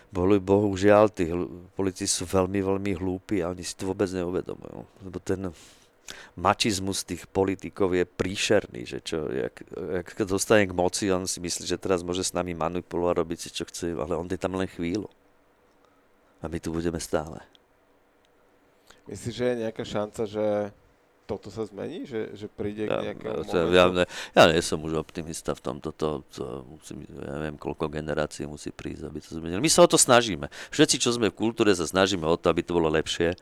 boli 0.10 0.42
bohužiaľ, 0.42 1.14
tí 1.14 1.30
politici 1.78 2.10
sú 2.10 2.26
veľmi, 2.26 2.64
veľmi 2.64 2.92
hlúpi 2.98 3.46
a 3.46 3.54
oni 3.54 3.62
si 3.62 3.78
to 3.78 3.92
vôbec 3.92 4.10
neuvedomujú. 4.10 4.82
Lebo 5.06 5.18
ten 5.22 5.52
mačizmus 6.40 7.04
tých 7.04 7.28
politikov 7.28 7.92
je 7.96 8.08
príšerný, 8.08 8.88
že 8.88 9.00
čo, 9.04 9.28
jak, 9.28 9.56
jak 9.72 10.08
dostane 10.24 10.68
k 10.68 10.74
moci, 10.74 11.12
on 11.12 11.28
si 11.28 11.44
myslí, 11.44 11.68
že 11.68 11.82
teraz 11.82 12.04
môže 12.04 12.24
s 12.24 12.32
nami 12.32 12.56
manipulovať, 12.56 13.16
robiť 13.18 13.40
si 13.40 13.50
čo 13.52 13.68
chce, 13.68 13.96
ale 13.96 14.16
on 14.16 14.28
je 14.28 14.40
tam 14.40 14.56
len 14.56 14.68
chvíľu. 14.72 15.12
A 16.40 16.48
my 16.48 16.58
tu 16.62 16.70
budeme 16.70 17.02
stále. 17.02 17.42
Myslíš, 19.08 19.34
že 19.34 19.46
je 19.46 19.56
nejaká 19.64 19.84
šanca, 19.88 20.22
že 20.28 20.46
toto 21.28 21.52
sa 21.52 21.68
zmení? 21.68 22.08
Že, 22.08 22.40
že 22.40 22.48
príde 22.48 22.88
ja, 22.88 23.04
k 23.04 23.12
nejakému 23.12 23.44
ja, 23.52 23.64
ja, 23.68 23.86
ne, 23.92 24.06
ja 24.08 24.44
nie 24.48 24.64
som 24.64 24.80
už 24.80 24.96
optimista 24.96 25.52
v 25.52 25.62
tomto. 25.64 25.92
To, 25.92 26.24
to 26.32 26.64
musím, 26.72 27.04
ja 27.04 27.36
neviem, 27.40 27.60
koľko 27.60 27.92
generácií 27.92 28.48
musí 28.48 28.72
prísť, 28.72 29.12
aby 29.12 29.20
to 29.20 29.36
zmenilo. 29.36 29.60
My 29.60 29.72
sa 29.72 29.84
o 29.84 29.92
to 29.92 30.00
snažíme. 30.00 30.48
Všetci, 30.72 31.04
čo 31.04 31.12
sme 31.12 31.28
v 31.32 31.40
kultúre, 31.40 31.76
sa 31.76 31.84
snažíme 31.84 32.24
o 32.24 32.40
to, 32.40 32.48
aby 32.48 32.64
to 32.64 32.72
bolo 32.72 32.88
lepšie. 32.88 33.36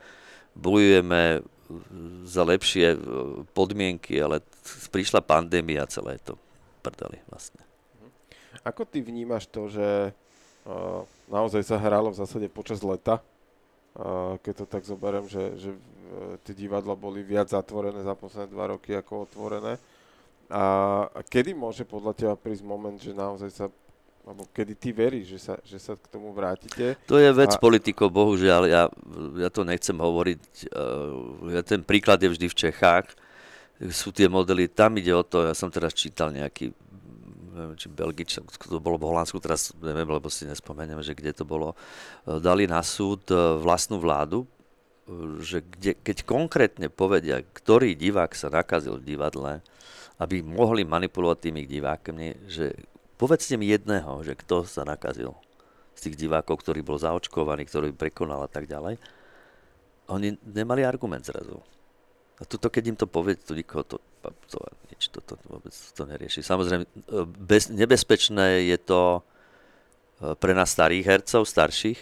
Bojujeme 0.58 1.46
za 2.26 2.42
lepšie 2.46 2.94
e, 2.94 2.98
podmienky, 3.50 4.18
ale 4.18 4.42
prišla 4.90 5.22
pandémia 5.22 5.86
celé 5.90 6.18
to 6.22 6.38
prdeli 6.82 7.18
vlastne. 7.30 7.62
Ako 8.62 8.86
ty 8.86 9.02
vnímaš 9.02 9.46
to, 9.46 9.70
že 9.70 10.10
uh, 10.10 11.02
naozaj 11.30 11.62
sa 11.62 11.78
hralo 11.78 12.10
v 12.10 12.18
zásade 12.18 12.50
počas 12.50 12.82
leta, 12.82 13.22
keď 14.42 14.54
to 14.60 14.64
tak 14.68 14.82
zoberiem, 14.84 15.24
že, 15.24 15.56
že 15.56 15.70
tie 16.44 16.52
divadla 16.52 16.92
boli 16.92 17.24
viac 17.24 17.48
zatvorené 17.48 18.04
za 18.04 18.12
posledné 18.12 18.52
dva 18.52 18.76
roky 18.76 18.92
ako 18.92 19.24
otvorené. 19.24 19.80
A 20.52 21.08
kedy 21.26 21.56
môže 21.56 21.82
podľa 21.88 22.12
teba 22.12 22.34
prísť 22.36 22.62
moment, 22.62 23.00
že 23.00 23.16
naozaj 23.16 23.50
sa 23.50 23.66
alebo 24.26 24.42
kedy 24.50 24.74
ty 24.74 24.90
veríš, 24.90 25.38
že 25.38 25.38
sa, 25.38 25.54
že 25.62 25.78
sa 25.78 25.94
k 25.94 26.10
tomu 26.10 26.34
vrátite? 26.34 26.98
To 27.06 27.14
je 27.14 27.30
vec 27.30 27.54
a... 27.54 27.62
politikov, 27.62 28.10
bohužiaľ, 28.10 28.62
ja, 28.66 28.82
ja 29.38 29.48
to 29.54 29.62
nechcem 29.62 29.94
hovoriť. 29.94 30.42
Uh, 30.74 31.54
ja, 31.54 31.62
ten 31.62 31.86
príklad 31.86 32.18
je 32.18 32.34
vždy 32.34 32.46
v 32.50 32.58
Čechách. 32.58 33.06
Sú 33.94 34.10
tie 34.10 34.26
modely, 34.26 34.66
tam 34.66 34.98
ide 34.98 35.14
o 35.14 35.22
to, 35.22 35.46
ja 35.46 35.54
som 35.54 35.70
teraz 35.70 35.94
čítal 35.94 36.34
nejaký 36.34 36.74
neviem, 37.56 37.78
či 37.78 37.88
Belgič, 37.88 38.36
to 38.68 38.82
bolo 38.82 39.00
v 39.00 39.08
Holandsku, 39.08 39.40
teraz 39.40 39.72
neviem, 39.80 40.04
lebo 40.04 40.28
si 40.28 40.44
nespomeniem, 40.44 41.00
že 41.00 41.16
kde 41.16 41.32
to 41.32 41.48
bolo, 41.48 41.72
e, 41.72 42.36
dali 42.36 42.68
na 42.68 42.84
súd 42.84 43.32
vlastnú 43.64 43.96
vládu, 43.96 44.44
že 45.40 45.64
kde, 45.64 45.96
keď 45.96 46.26
konkrétne 46.28 46.92
povedia, 46.92 47.40
ktorý 47.40 47.96
divák 47.96 48.36
sa 48.36 48.52
nakazil 48.52 49.00
v 49.00 49.16
divadle, 49.16 49.64
aby 50.20 50.44
mohli 50.44 50.84
manipulovať 50.84 51.48
tými 51.48 51.62
divákmi, 51.64 52.28
že 52.44 52.76
povedzte 53.16 53.56
mi 53.56 53.68
jedného, 53.72 54.22
že 54.22 54.36
kto 54.36 54.64
sa 54.68 54.84
nakazil 54.84 55.32
z 55.96 56.00
tých 56.08 56.16
divákov, 56.28 56.60
ktorý 56.60 56.84
bol 56.84 57.00
zaočkovaný, 57.00 57.64
ktorý 57.64 57.92
prekonal 57.96 58.44
a 58.44 58.50
tak 58.52 58.68
ďalej. 58.68 59.00
Oni 60.12 60.36
nemali 60.44 60.84
argument 60.84 61.24
zrazu. 61.24 61.58
A 62.36 62.44
tuto, 62.44 62.68
keď 62.68 62.84
im 62.92 62.96
to 63.00 63.08
povie, 63.08 63.32
to 63.40 63.56
nikoho 63.56 63.80
to, 63.80 63.96
to 64.52 64.60
nič, 64.92 65.08
to, 65.08 65.24
to 65.24 65.40
vôbec 65.48 65.72
to 65.72 66.02
nerieši. 66.04 66.44
Samozrejme, 66.44 66.84
e, 66.84 66.90
bez, 67.24 67.72
nebezpečné 67.72 68.68
je 68.68 68.76
to 68.76 69.24
e, 70.20 70.36
pre 70.36 70.52
nás 70.52 70.68
starých 70.68 71.16
hercov, 71.16 71.48
starších, 71.48 71.96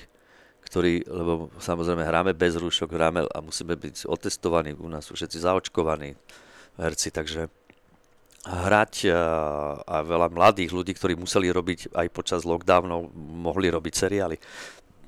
ktorí, 0.66 1.06
lebo 1.06 1.54
samozrejme 1.62 2.02
hráme 2.02 2.32
bez 2.34 2.58
rúšok, 2.58 2.90
hráme 2.90 3.30
a 3.30 3.38
musíme 3.38 3.78
byť 3.78 4.10
otestovaní, 4.10 4.74
u 4.74 4.90
nás 4.90 5.06
sú 5.06 5.14
všetci 5.14 5.38
zaočkovaní 5.46 6.18
herci, 6.82 7.14
takže 7.14 7.46
hrať 8.45 9.09
a, 9.09 9.22
a 9.82 9.97
veľa 10.05 10.28
mladých 10.28 10.70
ľudí, 10.72 10.92
ktorí 10.92 11.16
museli 11.16 11.49
robiť 11.49 11.97
aj 11.97 12.07
počas 12.12 12.45
lockdownov, 12.45 13.12
mohli 13.16 13.72
robiť 13.72 13.95
seriály. 13.97 14.36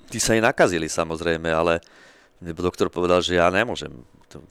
Tí 0.08 0.16
sa 0.16 0.32
aj 0.32 0.42
nakazili 0.52 0.88
samozrejme, 0.88 1.52
ale 1.52 1.84
doktor 2.40 2.88
povedal, 2.88 3.20
že 3.20 3.36
ja 3.36 3.52
nemôžem. 3.52 3.92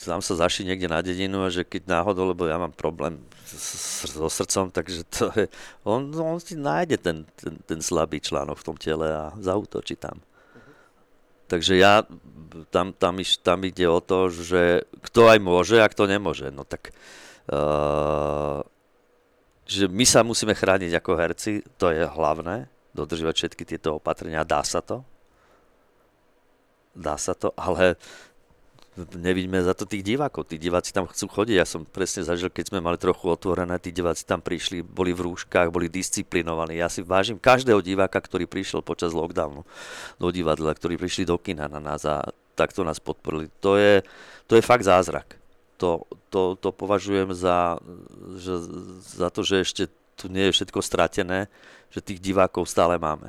Tam 0.02 0.22
sa 0.22 0.34
zaši 0.48 0.66
niekde 0.66 0.90
na 0.90 1.04
dedinu 1.04 1.46
a 1.46 1.54
že 1.54 1.68
keď 1.68 1.86
náhodou, 1.86 2.32
lebo 2.32 2.48
ja 2.48 2.58
mám 2.58 2.74
problém 2.74 3.22
so 3.46 4.26
srdcom, 4.26 4.74
takže 4.74 5.02
to 5.06 5.30
je, 5.36 5.46
on, 5.86 6.10
on 6.16 6.40
si 6.42 6.58
nájde 6.58 6.98
ten, 6.98 7.18
ten, 7.38 7.54
ten 7.62 7.80
slabý 7.82 8.18
článok 8.18 8.58
v 8.58 8.66
tom 8.66 8.78
tele 8.80 9.06
a 9.10 9.34
zautočí 9.38 10.00
tam. 10.00 10.18
Takže 11.46 11.78
ja, 11.78 12.02
tam, 12.74 12.90
tam, 12.98 13.22
tam 13.22 13.60
ide 13.62 13.86
o 13.86 14.02
to, 14.02 14.34
že 14.34 14.90
kto 15.06 15.30
aj 15.30 15.40
môže 15.44 15.78
a 15.78 15.86
kto 15.86 16.10
nemôže. 16.10 16.50
No 16.50 16.66
tak, 16.66 16.90
uh, 17.54 18.66
že 19.66 19.90
my 19.90 20.06
sa 20.06 20.22
musíme 20.22 20.54
chrániť 20.54 20.94
ako 21.02 21.12
herci, 21.18 21.66
to 21.82 21.90
je 21.90 22.06
hlavné, 22.06 22.70
dodržovať 22.94 23.36
všetky 23.36 23.64
tieto 23.66 23.98
opatrenia, 23.98 24.46
dá 24.48 24.62
sa 24.62 24.80
to, 24.80 25.02
dá 26.96 27.18
sa 27.20 27.36
to, 27.36 27.52
ale 27.60 28.00
nevidíme 28.96 29.60
za 29.60 29.76
to 29.76 29.84
tých 29.84 30.16
divákov. 30.16 30.48
Tí 30.48 30.56
diváci 30.56 30.96
tam 30.96 31.04
chcú 31.04 31.28
chodiť. 31.28 31.56
Ja 31.60 31.68
som 31.68 31.84
presne 31.84 32.24
zažil, 32.24 32.48
keď 32.48 32.72
sme 32.72 32.80
mali 32.80 32.96
trochu 32.96 33.28
otvorené, 33.28 33.76
tí 33.84 33.92
diváci 33.92 34.24
tam 34.24 34.40
prišli, 34.40 34.80
boli 34.80 35.12
v 35.12 35.28
rúškach, 35.28 35.68
boli 35.68 35.92
disciplinovaní. 35.92 36.80
Ja 36.80 36.88
si 36.88 37.04
vážim 37.04 37.36
každého 37.36 37.84
diváka, 37.84 38.24
ktorý 38.24 38.48
prišiel 38.48 38.80
počas 38.80 39.12
lockdownu 39.12 39.68
do 40.16 40.28
divadla, 40.32 40.72
ktorí 40.72 40.96
prišli 40.96 41.28
do 41.28 41.36
kina 41.36 41.68
na 41.68 41.84
nás 41.84 42.08
a 42.08 42.24
takto 42.56 42.88
nás 42.88 43.04
podporili. 43.04 43.52
To 43.60 43.76
je, 43.76 44.00
to 44.48 44.56
je 44.56 44.64
fakt 44.64 44.88
zázrak. 44.88 45.36
To, 45.76 46.08
to, 46.32 46.56
to 46.56 46.70
považujem 46.72 47.36
za, 47.36 47.76
že, 48.40 48.56
za 49.20 49.28
to, 49.28 49.44
že 49.44 49.56
ešte 49.68 49.84
tu 50.16 50.32
nie 50.32 50.48
je 50.48 50.56
všetko 50.56 50.80
stratené, 50.80 51.52
že 51.92 52.00
tých 52.00 52.24
divákov 52.24 52.72
stále 52.72 52.96
máme. 52.96 53.28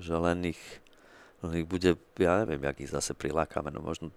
Že 0.00 0.14
len 0.24 0.38
ich 0.56 0.62
ich 1.50 1.66
bude, 1.66 1.98
ja 2.22 2.46
neviem, 2.46 2.62
jak 2.70 2.78
ich 2.86 2.94
zase 2.94 3.18
prilákame, 3.18 3.74
no 3.74 3.82
možno 3.82 4.14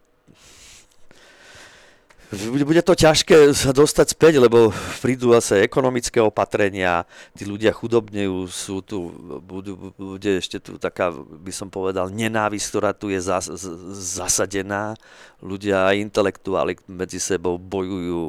bude, 2.33 2.81
to 2.81 2.97
ťažké 2.97 3.53
sa 3.53 3.69
dostať 3.69 4.17
späť, 4.17 4.33
lebo 4.41 4.73
prídu 4.99 5.33
zase 5.37 5.61
ekonomické 5.61 6.17
opatrenia, 6.17 7.05
tí 7.37 7.45
ľudia 7.45 7.69
chudobnejú, 7.69 8.49
sú 8.49 8.81
tu, 8.81 9.13
budú, 9.45 9.93
bude 9.93 10.41
ešte 10.41 10.57
tu 10.57 10.81
taká, 10.81 11.13
by 11.15 11.53
som 11.53 11.69
povedal, 11.69 12.09
nenávisť, 12.09 12.65
ktorá 12.65 12.91
tu 12.97 13.13
je 13.13 13.21
zas, 13.21 13.45
zasadená. 13.93 14.97
Ľudia 15.45 15.93
aj 15.93 16.01
intelektuáli 16.01 16.73
medzi 16.89 17.21
sebou 17.21 17.61
bojujú 17.61 18.21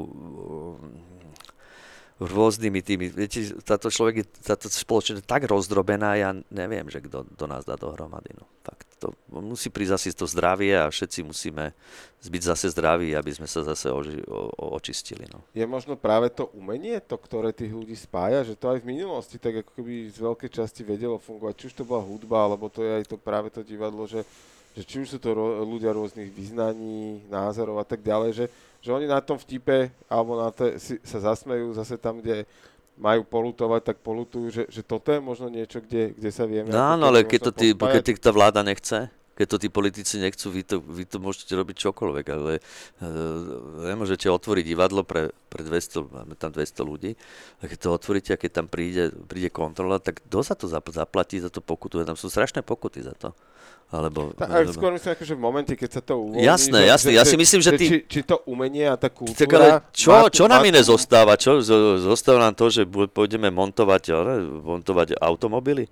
rôznymi 2.16 2.80
tými, 2.80 3.06
viete, 3.12 3.52
táto 3.60 3.92
človek 3.92 4.24
je, 4.24 4.26
táto 4.40 4.72
spoločnosť 4.72 5.20
je 5.20 5.28
tak 5.28 5.44
rozdrobená, 5.44 6.16
ja 6.16 6.32
neviem, 6.48 6.88
že 6.88 7.04
kto 7.04 7.28
do 7.28 7.44
nás 7.44 7.68
dá 7.68 7.76
dohromady. 7.76 8.32
No. 8.32 8.48
Fakt, 8.64 8.88
to, 8.96 9.12
musí 9.28 9.68
prísť 9.68 9.92
asi 9.92 10.08
to 10.16 10.24
zdravie 10.24 10.72
a 10.72 10.88
všetci 10.88 11.20
musíme 11.28 11.76
zbyť 12.24 12.42
zase 12.56 12.72
zdraví, 12.72 13.12
aby 13.12 13.36
sme 13.36 13.44
sa 13.44 13.60
zase 13.60 13.92
oži, 13.92 14.24
o, 14.24 14.48
o, 14.48 14.64
očistili. 14.72 15.28
No. 15.28 15.44
Je 15.52 15.68
možno 15.68 15.92
práve 16.00 16.32
to 16.32 16.48
umenie, 16.56 16.96
to, 17.04 17.20
ktoré 17.20 17.52
tých 17.52 17.76
ľudí 17.76 17.92
spája, 17.92 18.48
že 18.48 18.56
to 18.56 18.72
aj 18.72 18.80
v 18.80 18.96
minulosti 18.96 19.36
tak 19.36 19.60
ako 19.60 19.70
keby 19.76 20.08
z 20.08 20.16
veľkej 20.16 20.50
časti 20.56 20.88
vedelo 20.88 21.20
fungovať, 21.20 21.52
či 21.52 21.64
už 21.68 21.74
to 21.76 21.84
bola 21.84 22.00
hudba, 22.00 22.48
alebo 22.48 22.72
to 22.72 22.80
je 22.80 22.96
aj 22.96 23.04
to 23.12 23.20
práve 23.20 23.52
to 23.52 23.60
divadlo, 23.60 24.08
že, 24.08 24.24
že 24.72 24.82
či 24.88 25.04
už 25.04 25.08
sú 25.12 25.18
to 25.20 25.36
ro, 25.36 25.60
ľudia 25.68 25.92
rôznych 25.92 26.32
vyznaní, 26.32 27.28
názorov 27.28 27.76
a 27.76 27.84
tak 27.84 28.00
ďalej, 28.00 28.32
že 28.32 28.46
že 28.80 28.90
oni 28.92 29.06
na 29.08 29.20
tom 29.20 29.36
vtipe 29.40 29.90
alebo 30.06 30.38
na 30.38 30.50
te, 30.52 30.76
si, 30.76 31.00
sa 31.02 31.32
zasmejú 31.32 31.74
zase 31.76 31.96
tam, 31.96 32.20
kde 32.20 32.46
majú 32.96 33.28
polutovať, 33.28 33.80
tak 33.92 33.96
polutujú, 34.00 34.46
že, 34.48 34.62
že 34.72 34.80
toto 34.80 35.12
je 35.12 35.20
možno 35.20 35.52
niečo, 35.52 35.84
kde, 35.84 36.16
kde 36.16 36.30
sa 36.32 36.48
vieme... 36.48 36.72
No 36.72 36.96
áno, 36.96 37.12
ale 37.12 37.28
keď 37.28 37.40
to, 37.48 37.52
tí, 37.52 37.76
keď 37.76 38.16
tá 38.16 38.32
vláda 38.32 38.64
nechce, 38.64 39.12
keď 39.36 39.46
to 39.52 39.56
tí 39.60 39.68
politici 39.68 40.16
nechcú, 40.16 40.48
vy 40.48 40.62
to, 40.64 40.76
vy 40.80 41.04
to 41.04 41.20
môžete 41.20 41.52
robiť 41.52 41.76
čokoľvek, 41.76 42.26
ale 42.32 42.52
nemôžete 43.92 44.32
otvoriť 44.32 44.64
divadlo 44.64 45.04
pre, 45.04 45.28
pre 45.52 45.60
200, 45.60 46.08
máme 46.08 46.34
tam 46.40 46.56
200 46.56 46.80
ľudí, 46.80 47.12
a 47.60 47.68
keď 47.68 47.78
to 47.84 47.88
otvoríte 47.92 48.30
a 48.32 48.40
keď 48.40 48.64
tam 48.64 48.66
príde, 48.66 49.12
príde 49.28 49.52
kontrola, 49.52 50.00
tak 50.00 50.24
kto 50.24 50.40
za 50.40 50.56
to 50.56 50.64
zaplatí, 50.72 51.36
za 51.36 51.52
to 51.52 51.60
pokutuje? 51.60 52.08
Tam 52.08 52.16
sú 52.16 52.32
strašné 52.32 52.64
pokuty 52.64 53.04
za 53.04 53.12
to. 53.12 53.36
Alebo, 53.86 54.34
tá, 54.34 54.50
ale 54.50 54.66
skôr 54.74 54.90
myslím, 54.98 55.14
akože 55.14 55.34
v 55.38 55.42
momente, 55.46 55.72
keď 55.78 55.90
sa 55.94 56.02
to 56.02 56.18
uvoľní. 56.18 56.42
Jasné, 56.42 56.80
že, 56.82 56.90
jasné. 56.90 57.10
Že, 57.14 57.18
ja 57.22 57.22
si 57.22 57.36
myslím, 57.38 57.60
že, 57.62 57.70
ty... 57.78 57.86
Či, 57.86 57.98
či 58.10 58.20
to 58.26 58.42
umenie 58.50 58.82
a 58.82 58.98
tá 58.98 59.06
kultúra... 59.06 59.38
Tak 59.38 59.50
ale 59.54 59.68
čo, 59.94 60.10
čo 60.26 60.44
nám 60.50 60.66
iné 60.66 60.82
zostáva? 60.82 61.38
Čo, 61.38 61.62
zostáva 62.02 62.50
nám 62.50 62.58
to, 62.58 62.66
že 62.66 62.82
pôjdeme 62.88 63.46
montovať, 63.54 64.02
ale, 64.10 64.42
montovať 64.42 65.14
automobily? 65.22 65.86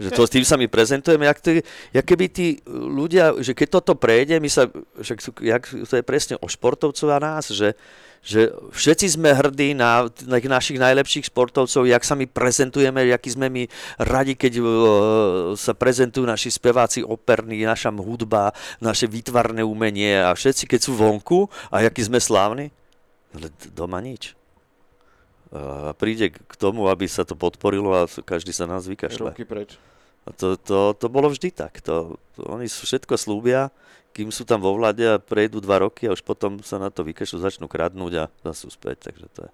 Že 0.00 0.16
to, 0.16 0.22
s 0.24 0.32
tým 0.32 0.44
sa 0.48 0.56
my 0.56 0.64
prezentujeme, 0.64 1.28
jak, 1.28 1.38
to, 1.44 1.60
jak 1.92 2.04
keby 2.08 2.32
tí 2.32 2.64
ľudia, 2.72 3.36
že 3.36 3.52
keď 3.52 3.68
toto 3.68 3.92
prejde, 3.92 4.40
my 4.40 4.48
sa, 4.48 4.64
však, 4.96 5.44
jak, 5.44 5.62
to 5.68 5.94
je 6.00 6.04
presne 6.04 6.40
o 6.40 6.48
športovcov 6.48 7.04
a 7.12 7.20
nás, 7.20 7.52
že, 7.52 7.76
že 8.24 8.48
všetci 8.72 9.20
sme 9.20 9.36
hrdí 9.36 9.76
na, 9.76 10.08
na 10.24 10.40
našich 10.40 10.80
najlepších 10.80 11.28
sportovcov, 11.28 11.84
jak 11.84 12.00
sa 12.00 12.16
my 12.16 12.24
prezentujeme, 12.24 13.12
aký 13.12 13.28
sme 13.28 13.52
my 13.52 13.68
radi, 14.00 14.40
keď 14.40 14.52
uh, 14.56 14.66
sa 15.52 15.76
prezentujú 15.76 16.24
naši 16.24 16.48
speváci 16.48 17.04
operní, 17.04 17.60
naša 17.68 17.92
hudba, 17.92 18.56
naše 18.80 19.04
výtvarné 19.04 19.60
umenie 19.60 20.16
a 20.16 20.32
všetci, 20.32 20.64
keď 20.64 20.80
sú 20.80 20.96
vonku 20.96 21.44
a 21.68 21.84
aký 21.84 22.08
sme 22.08 22.16
slávni, 22.16 22.72
ale 23.36 23.52
doma 23.76 24.00
nič. 24.00 24.32
A 25.50 25.92
príde 25.98 26.30
k 26.32 26.54
tomu, 26.54 26.86
aby 26.86 27.10
sa 27.10 27.26
to 27.26 27.34
podporilo 27.34 27.90
a 27.92 28.06
každý 28.06 28.54
sa 28.54 28.70
nás 28.70 28.86
vykašľa. 28.86 29.34
Ruky 29.34 29.44
preč. 29.44 29.89
To, 30.36 30.54
to, 30.60 30.92
to 30.94 31.06
bolo 31.08 31.32
vždy 31.32 31.50
tak. 31.50 31.80
To, 31.88 32.20
to, 32.36 32.40
oni 32.46 32.68
všetko 32.68 33.16
slúbia, 33.16 33.72
kým 34.12 34.28
sú 34.28 34.44
tam 34.44 34.60
vo 34.60 34.76
vláde 34.76 35.06
a 35.06 35.22
prejdú 35.22 35.62
dva 35.62 35.80
roky 35.80 36.06
a 36.06 36.14
už 36.14 36.22
potom 36.22 36.60
sa 36.60 36.76
na 36.76 36.92
to 36.92 37.06
vykašľú, 37.06 37.40
začnú 37.40 37.66
kradnúť 37.66 38.12
a 38.20 38.24
zase 38.52 38.68
späť. 38.70 39.10
Takže 39.10 39.26
to 39.32 39.40
je. 39.48 39.52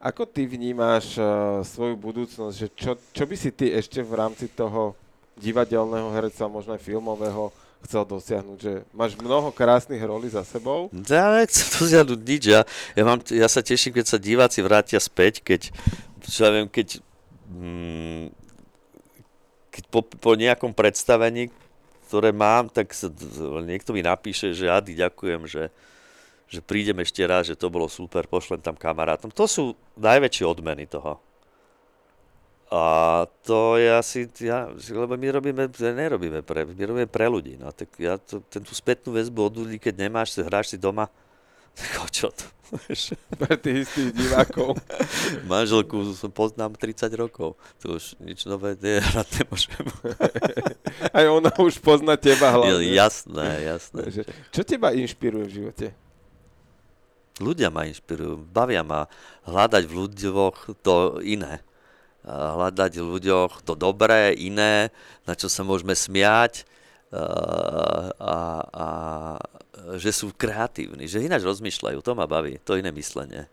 Ako 0.00 0.24
ty 0.24 0.48
vnímáš 0.48 1.20
uh, 1.20 1.60
svoju 1.60 1.92
budúcnosť? 2.00 2.54
Že 2.56 2.68
čo, 2.72 2.92
čo 3.12 3.24
by 3.28 3.36
si 3.36 3.50
ty 3.52 3.68
ešte 3.68 4.00
v 4.00 4.16
rámci 4.16 4.48
toho 4.48 4.96
divadelného 5.36 6.08
herectva, 6.16 6.48
možno 6.48 6.72
aj 6.72 6.80
filmového, 6.80 7.52
chcel 7.84 8.08
dosiahnuť? 8.08 8.58
Že 8.64 8.72
máš 8.96 9.12
mnoho 9.20 9.52
krásnych 9.52 10.00
rolí 10.00 10.32
za 10.32 10.40
sebou? 10.40 10.88
Ja 11.04 11.36
nechcem 11.36 11.68
dosiahnuť 11.84 12.20
nič. 12.24 12.42
Ja, 12.48 12.64
ja, 12.96 13.04
mám, 13.04 13.20
ja 13.28 13.44
sa 13.44 13.60
teším, 13.60 14.00
keď 14.00 14.06
sa 14.08 14.16
diváci 14.16 14.64
vrátia 14.64 14.96
späť, 14.96 15.44
keď, 15.44 15.68
čo 16.24 16.48
ja 16.48 16.50
viem, 16.52 16.64
keď, 16.64 17.04
mm, 17.52 18.39
keď 19.70 19.84
po, 19.88 20.02
po 20.02 20.34
nejakom 20.34 20.74
predstavení, 20.74 21.48
ktoré 22.10 22.34
mám, 22.34 22.66
tak 22.66 22.90
sa, 22.90 23.06
niekto 23.62 23.94
mi 23.94 24.02
napíše, 24.02 24.50
že 24.50 24.66
Adi, 24.66 24.98
ďakujem, 24.98 25.46
že, 25.46 25.70
že 26.50 26.58
prídem 26.58 26.98
ešte 27.06 27.22
raz, 27.22 27.46
že 27.46 27.54
to 27.54 27.70
bolo 27.70 27.86
super, 27.86 28.26
pošlem 28.26 28.58
tam 28.58 28.74
kamarátom. 28.74 29.30
To 29.30 29.46
sú 29.46 29.78
najväčšie 29.94 30.44
odmeny 30.44 30.90
toho. 30.90 31.22
A 32.70 33.26
to 33.42 33.78
je 33.82 33.90
asi, 33.90 34.20
ja, 34.46 34.70
lebo 34.70 35.18
my 35.18 35.26
robíme, 35.34 35.66
nerobíme 35.74 36.42
pre, 36.46 36.62
my 36.62 36.82
robíme 36.82 37.10
pre 37.10 37.26
ľudí. 37.26 37.58
No, 37.58 37.74
tak 37.74 37.90
ja 37.98 38.14
to, 38.14 38.42
ten 38.46 38.62
tú 38.62 38.74
spätnú 38.74 39.14
väzbu 39.14 39.40
od 39.42 39.54
ľudí, 39.66 39.78
keď 39.82 40.06
nemáš, 40.06 40.38
hráš 40.38 40.74
si 40.74 40.78
doma, 40.78 41.10
tak 41.74 42.10
čo 42.10 42.28
to? 42.30 42.46
Pre 43.34 43.54
tých 43.58 43.82
istých 43.82 44.14
divákov. 44.14 44.78
Manželku 45.50 46.06
poznám 46.30 46.78
30 46.78 47.10
rokov. 47.18 47.58
To 47.82 47.98
už 47.98 48.14
nič 48.22 48.46
nové 48.46 48.78
rád 48.78 49.26
nemôžem. 49.34 49.86
Aj 51.16 51.26
ona 51.26 51.50
už 51.58 51.82
pozná 51.82 52.14
teba 52.14 52.54
hlavne. 52.54 52.86
Jasné, 52.94 53.66
jasné. 53.66 54.22
Čo 54.54 54.62
teba 54.62 54.94
inšpiruje 54.94 55.44
v 55.50 55.52
živote? 55.52 55.86
Ľudia 57.40 57.72
ma 57.72 57.88
inšpirujú, 57.88 58.52
bavia 58.52 58.84
ma 58.84 59.08
hľadať 59.48 59.88
v 59.88 59.92
ľuďoch 59.96 60.56
to 60.84 61.24
iné. 61.24 61.64
hľadať 62.28 63.00
v 63.00 63.06
ľuďoch 63.16 63.64
to 63.64 63.72
dobré, 63.72 64.36
iné, 64.36 64.92
na 65.24 65.32
čo 65.32 65.48
sa 65.48 65.64
môžeme 65.64 65.96
smiať 65.96 66.68
a, 67.10 67.24
a, 68.14 68.34
a 68.70 68.86
že 69.98 70.14
sú 70.14 70.30
kreatívni, 70.34 71.10
že 71.10 71.22
ináč 71.22 71.42
rozmýšľajú, 71.42 71.98
to 72.02 72.12
ma 72.14 72.30
baví, 72.30 72.62
to 72.62 72.78
iné 72.78 72.94
myslenie 72.94 73.50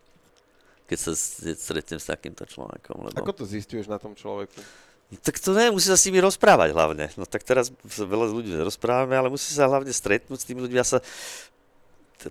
keď 0.88 0.98
sa 1.04 1.12
stretnem 1.60 2.00
s 2.00 2.08
takýmto 2.08 2.48
človekom. 2.48 3.12
Lebo... 3.12 3.20
Ako 3.20 3.36
to 3.36 3.44
zistuješ 3.44 3.92
na 3.92 4.00
tom 4.00 4.16
človeku? 4.16 4.56
Tak 5.24 5.40
to 5.40 5.56
ne, 5.56 5.72
musí 5.72 5.88
sa 5.88 6.00
s 6.00 6.08
nimi 6.08 6.20
rozprávať 6.20 6.72
hlavne. 6.72 7.12
No 7.16 7.24
tak 7.28 7.44
teraz 7.44 7.72
sa 7.72 8.04
veľa 8.04 8.28
ľudí 8.32 8.52
rozprávame, 8.56 9.16
ale 9.16 9.32
musí 9.32 9.52
sa 9.52 9.68
hlavne 9.68 9.92
stretnúť 9.92 10.40
s 10.40 10.48
tými 10.48 10.64
ľuďmi. 10.64 10.80
Ja 10.80 10.88
sa 10.88 11.00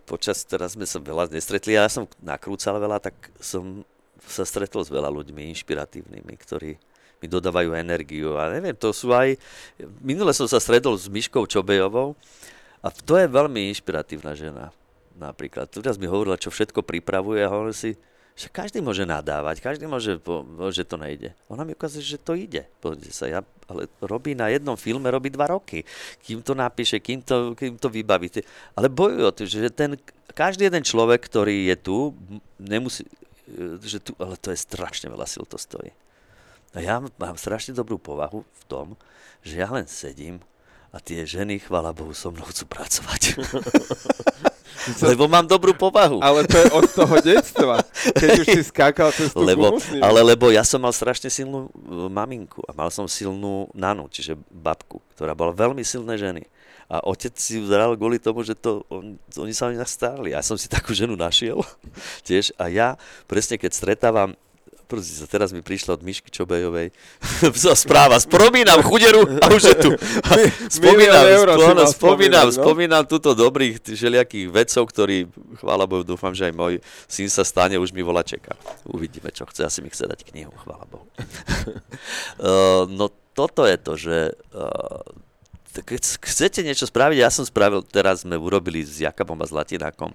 počas, 0.05 0.45
teraz 0.45 0.77
sme 0.77 0.85
sa 0.85 1.01
veľa 1.01 1.33
nestretli, 1.33 1.77
ja 1.77 1.89
som 1.89 2.05
nakrúcal 2.21 2.77
veľa, 2.77 3.01
tak 3.01 3.17
som 3.41 3.85
sa 4.27 4.43
stretol 4.45 4.83
s 4.85 4.93
veľa 4.93 5.09
ľuďmi 5.09 5.53
inšpiratívnymi, 5.57 6.35
ktorí 6.37 6.77
mi 7.21 7.27
dodávajú 7.27 7.73
energiu 7.73 8.37
a 8.37 8.53
neviem, 8.53 8.77
to 8.77 8.93
sú 8.93 9.13
aj... 9.13 9.37
Minule 10.05 10.37
som 10.37 10.45
sa 10.45 10.61
stretol 10.61 10.97
s 11.01 11.09
Myškou 11.09 11.49
Čobejovou 11.49 12.13
a 12.85 12.89
to 12.93 13.17
je 13.17 13.27
veľmi 13.27 13.73
inšpiratívna 13.73 14.37
žena 14.37 14.73
napríklad. 15.17 15.73
Teraz 15.73 15.97
mi 15.97 16.05
hovorila, 16.05 16.37
čo 16.37 16.53
všetko 16.53 16.85
pripravuje 16.85 17.41
a 17.41 17.53
hovorím 17.53 17.77
si, 17.77 17.91
že 18.37 18.53
každý 18.53 18.85
môže 18.85 19.09
nadávať, 19.09 19.65
každý 19.65 19.89
môže, 19.89 20.21
že 20.69 20.85
to 20.85 21.01
nejde. 21.01 21.33
Ona 21.49 21.65
mi 21.65 21.73
ukazuje, 21.73 22.05
že 22.05 22.21
to 22.21 22.37
ide. 22.37 22.69
Pozrite 22.85 23.09
sa, 23.09 23.25
ja, 23.25 23.41
ale 23.65 23.89
robí 24.05 24.37
na 24.37 24.53
jednom 24.53 24.77
filme, 24.77 25.09
robí 25.09 25.33
dva 25.33 25.49
roky. 25.49 25.89
Kým 26.21 26.45
to 26.45 26.53
napíše, 26.53 27.01
kým 27.01 27.25
to, 27.25 27.57
kým 27.57 27.81
to 27.81 27.89
vybaví. 27.89 28.29
Ale 28.77 28.93
bojujú 28.93 29.25
o 29.25 29.33
to, 29.33 29.49
že 29.49 29.73
ten, 29.73 29.97
každý 30.37 30.69
jeden 30.69 30.85
človek, 30.85 31.25
ktorý 31.25 31.73
je 31.73 31.77
tu, 31.81 32.13
nemusí, 32.61 33.09
že 33.81 34.05
tu, 34.05 34.13
ale 34.21 34.37
to 34.37 34.53
je 34.53 34.61
strašne 34.61 35.09
veľa 35.09 35.25
sil 35.25 35.49
to 35.49 35.57
stojí. 35.57 35.97
A 36.77 36.85
ja 36.85 37.01
mám 37.01 37.41
strašne 37.41 37.73
dobrú 37.73 37.97
povahu 37.97 38.45
v 38.45 38.63
tom, 38.69 39.01
že 39.41 39.65
ja 39.65 39.73
len 39.73 39.89
sedím 39.89 40.45
a 40.93 41.01
tie 41.01 41.25
ženy, 41.25 41.57
chvála 41.61 41.97
Bohu, 41.97 42.13
so 42.13 42.29
mnou 42.29 42.45
chcú 42.45 42.69
pracovať. 42.69 43.23
Lebo 45.03 45.27
mám 45.27 45.49
dobrú 45.49 45.75
povahu. 45.75 46.23
Ale 46.23 46.47
to 46.47 46.57
je 46.63 46.69
od 46.71 46.87
toho 46.87 47.17
detstva, 47.19 47.83
keď 48.15 48.29
už 48.39 48.47
si 48.47 48.63
skákal 48.71 49.11
cez 49.11 49.35
tú 49.35 49.43
lebo, 49.43 49.83
Ale 49.99 50.23
lebo 50.23 50.55
ja 50.55 50.63
som 50.63 50.79
mal 50.79 50.95
strašne 50.95 51.27
silnú 51.27 51.67
e, 51.67 52.07
maminku 52.07 52.63
a 52.69 52.71
mal 52.71 52.93
som 52.95 53.11
silnú 53.11 53.67
nanu, 53.75 54.07
čiže 54.07 54.39
babku, 54.47 55.03
ktorá 55.19 55.35
bola 55.35 55.51
veľmi 55.51 55.83
silné 55.83 56.15
ženy. 56.15 56.47
A 56.87 57.03
otec 57.03 57.35
si 57.35 57.59
zral 57.67 57.99
kvôli 57.99 58.23
tomu, 58.23 58.47
že 58.47 58.55
to, 58.55 58.87
on, 58.87 59.19
oni 59.19 59.51
sa 59.51 59.67
o 59.67 59.75
mňa 59.75 59.87
starali. 59.91 60.31
Ja 60.31 60.45
som 60.47 60.55
si 60.55 60.71
takú 60.71 60.95
ženu 60.95 61.19
našiel 61.19 61.67
tiež 62.29 62.55
a 62.55 62.71
ja 62.71 62.95
presne 63.27 63.59
keď 63.59 63.75
stretávam 63.75 64.39
Proste 64.87 65.19
sa 65.19 65.27
teraz 65.27 65.51
mi 65.51 65.67
prišla 65.67 65.99
od 65.99 66.03
Myšky 66.07 66.31
Čobejovej 66.31 66.95
správa, 67.83 68.23
spomínam 68.23 68.87
chuderu 68.87 69.27
a 69.43 69.51
už 69.51 69.63
je 69.67 69.77
tu. 69.83 69.91
spomínam, 70.79 71.25
spomínam, 71.51 71.87
spomínam, 71.91 72.47
no? 72.47 72.55
spomínam 72.55 73.03
túto 73.03 73.35
dobrých 73.35 73.83
želiakých 73.83 74.47
vedcov, 74.47 74.87
ktorí, 74.87 75.27
chvála 75.59 75.91
Bohu, 75.91 76.07
dúfam, 76.07 76.31
že 76.31 76.47
aj 76.47 76.55
môj 76.55 76.75
syn 77.11 77.27
sa 77.27 77.43
stane, 77.43 77.75
už 77.83 77.91
mi 77.91 78.07
volá 78.07 78.23
čeká. 78.23 78.55
Uvidíme, 78.87 79.35
čo 79.35 79.43
chce, 79.51 79.67
asi 79.67 79.83
mi 79.83 79.91
chce 79.91 80.07
dať 80.07 80.23
knihu, 80.31 80.55
chvála 80.63 80.87
Bohu. 80.87 81.07
uh, 81.11 82.87
no 82.87 83.11
toto 83.35 83.67
je 83.67 83.77
to, 83.77 83.93
že 83.99 84.17
uh, 84.55 85.03
keď 85.83 86.21
chcete 86.23 86.61
niečo 86.63 86.87
spraviť, 86.89 87.19
ja 87.21 87.29
som 87.29 87.45
spravil, 87.45 87.85
teraz 87.85 88.23
sme 88.23 88.39
urobili 88.39 88.81
s 88.81 89.03
Jakabom 89.03 89.37
a 89.41 89.47
Latinákom. 89.49 90.15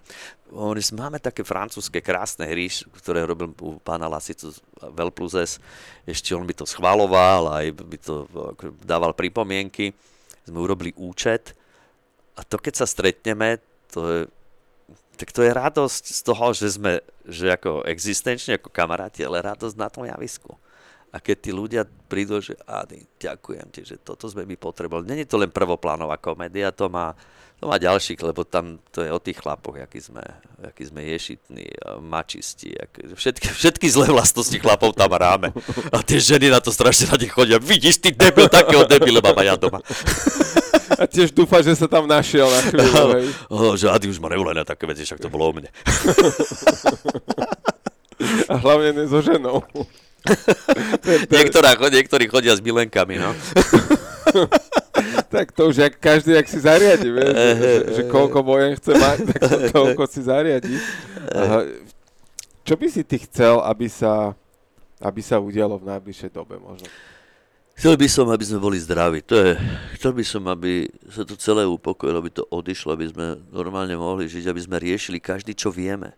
Oni 0.49 0.81
máme 0.95 1.21
také 1.21 1.45
francúzske 1.45 1.99
krásne 1.99 2.47
hry, 2.47 2.71
ktoré 2.97 3.21
robil 3.27 3.51
u 3.61 3.77
pána 3.77 4.09
Lasicu 4.09 4.55
Vel 4.95 5.11
plus. 5.11 5.59
Ešte 6.07 6.33
on 6.33 6.47
by 6.47 6.53
to 6.55 6.65
schvaloval, 6.65 7.51
aj 7.51 7.75
by 7.75 7.97
to 7.99 8.25
dával 8.81 9.13
pripomienky. 9.13 9.93
Sme 10.47 10.57
urobili 10.63 10.95
účet 10.97 11.53
a 12.33 12.41
to 12.41 12.57
keď 12.57 12.81
sa 12.81 12.87
stretneme, 12.89 13.61
to 13.93 13.99
je, 14.07 14.21
tak 15.19 15.29
to 15.35 15.45
je 15.45 15.51
radosť 15.53 16.03
z 16.09 16.21
toho, 16.25 16.45
že 16.55 16.67
sme 16.79 17.03
že 17.21 17.53
ako 17.53 17.85
existenčne, 17.85 18.57
ako 18.57 18.73
kamaráti, 18.73 19.21
ale 19.21 19.45
radosť 19.45 19.75
na 19.77 19.87
tom 19.93 20.09
javisku. 20.09 20.57
A 21.11 21.19
keď 21.19 21.37
tí 21.43 21.51
ľudia 21.51 21.83
prídu, 21.83 22.39
že 22.39 22.55
Ady, 22.63 23.19
ďakujem 23.19 23.67
ti, 23.67 23.83
že 23.83 23.99
toto 23.99 24.31
sme 24.31 24.47
my 24.47 24.55
potrebovali. 24.55 25.11
Není 25.11 25.27
to 25.27 25.35
len 25.35 25.51
prvoplánová 25.51 26.15
komédia, 26.15 26.71
to 26.71 26.87
má, 26.87 27.11
to 27.59 27.67
má 27.67 27.75
ďalších, 27.75 28.15
lebo 28.23 28.47
tam 28.47 28.79
to 28.95 29.03
je 29.03 29.11
o 29.11 29.19
tých 29.19 29.43
chlapoch, 29.43 29.75
aký 29.75 29.99
sme, 29.99 30.23
aký 30.63 30.87
sme 30.87 31.03
ješitní, 31.03 31.67
mačisti, 31.99 32.71
ak, 32.79 33.11
všetky, 33.19 33.43
všetky 33.43 33.87
zlé 33.91 34.07
vlastnosti 34.07 34.55
chlapov 34.55 34.95
tam 34.95 35.11
ráme. 35.11 35.51
A 35.91 35.99
tie 35.99 36.15
ženy 36.15 36.47
na 36.47 36.63
to 36.63 36.71
strašne 36.71 37.11
radi 37.11 37.27
chodia. 37.27 37.59
Vidíš, 37.59 37.99
ty 37.99 38.15
debil, 38.15 38.47
takého 38.47 38.87
debile 38.87 39.19
mám 39.19 39.35
ja 39.43 39.59
doma. 39.59 39.83
A 40.95 41.03
tiež 41.11 41.35
dúfa, 41.35 41.59
že 41.59 41.75
sa 41.75 41.91
tam 41.91 42.07
našiel 42.07 42.47
na 42.47 42.59
chvíľu. 42.71 43.27
Oh, 43.51 43.75
že 43.75 43.91
Ady 43.91 44.15
už 44.15 44.23
ma 44.23 44.31
nevolá 44.31 44.55
na 44.55 44.63
také 44.63 44.87
veci, 44.87 45.03
však 45.03 45.19
to 45.19 45.27
bolo 45.27 45.51
o 45.51 45.53
mne. 45.59 45.67
A 48.47 48.55
hlavne 48.63 48.95
ne 48.95 49.03
so 49.11 49.19
ženou. 49.19 49.59
Niektorá, 51.33 51.77
niektorí 51.89 52.29
chodia 52.29 52.53
s 52.53 52.61
milenkami, 52.61 53.17
no. 53.17 53.33
tak 55.33 55.51
to 55.51 55.73
už 55.73 55.81
jak 55.81 55.93
každý, 55.97 56.37
jak 56.37 56.47
si 56.47 56.59
zariadi, 56.61 57.09
vieš, 57.09 57.33
že, 57.33 57.49
že, 57.57 57.71
že 57.95 58.01
koľko 58.11 58.45
vojen 58.45 58.77
chce 58.77 58.93
mať, 58.95 59.17
tak 59.33 59.41
to, 59.41 59.57
toľko 59.73 60.03
si 60.05 60.21
zariadi. 60.21 60.75
Čo 62.61 62.73
by 62.77 62.87
si 62.87 63.01
ty 63.01 63.17
chcel, 63.25 63.57
aby 63.65 63.89
sa, 63.89 64.37
aby 65.01 65.21
sa 65.25 65.41
udialo 65.41 65.81
v 65.81 65.89
najbližšej 65.89 66.29
dobe 66.29 66.61
možno? 66.61 66.85
Chcel 67.73 67.97
by 67.97 68.07
som, 68.11 68.29
aby 68.29 68.45
sme 68.45 68.59
boli 68.61 68.77
zdraví. 68.77 69.25
To 69.25 69.33
je, 69.33 69.57
chcel 69.97 70.13
by 70.13 70.21
som, 70.21 70.45
aby 70.53 70.85
sa 71.09 71.25
to 71.25 71.33
celé 71.33 71.65
upokojilo, 71.65 72.21
aby 72.21 72.29
to 72.29 72.45
odišlo, 72.53 72.93
aby 72.93 73.09
sme 73.09 73.41
normálne 73.49 73.97
mohli 73.97 74.29
žiť, 74.29 74.45
aby 74.53 74.61
sme 74.61 74.77
riešili 74.77 75.17
každý, 75.17 75.57
čo 75.57 75.73
vieme 75.73 76.13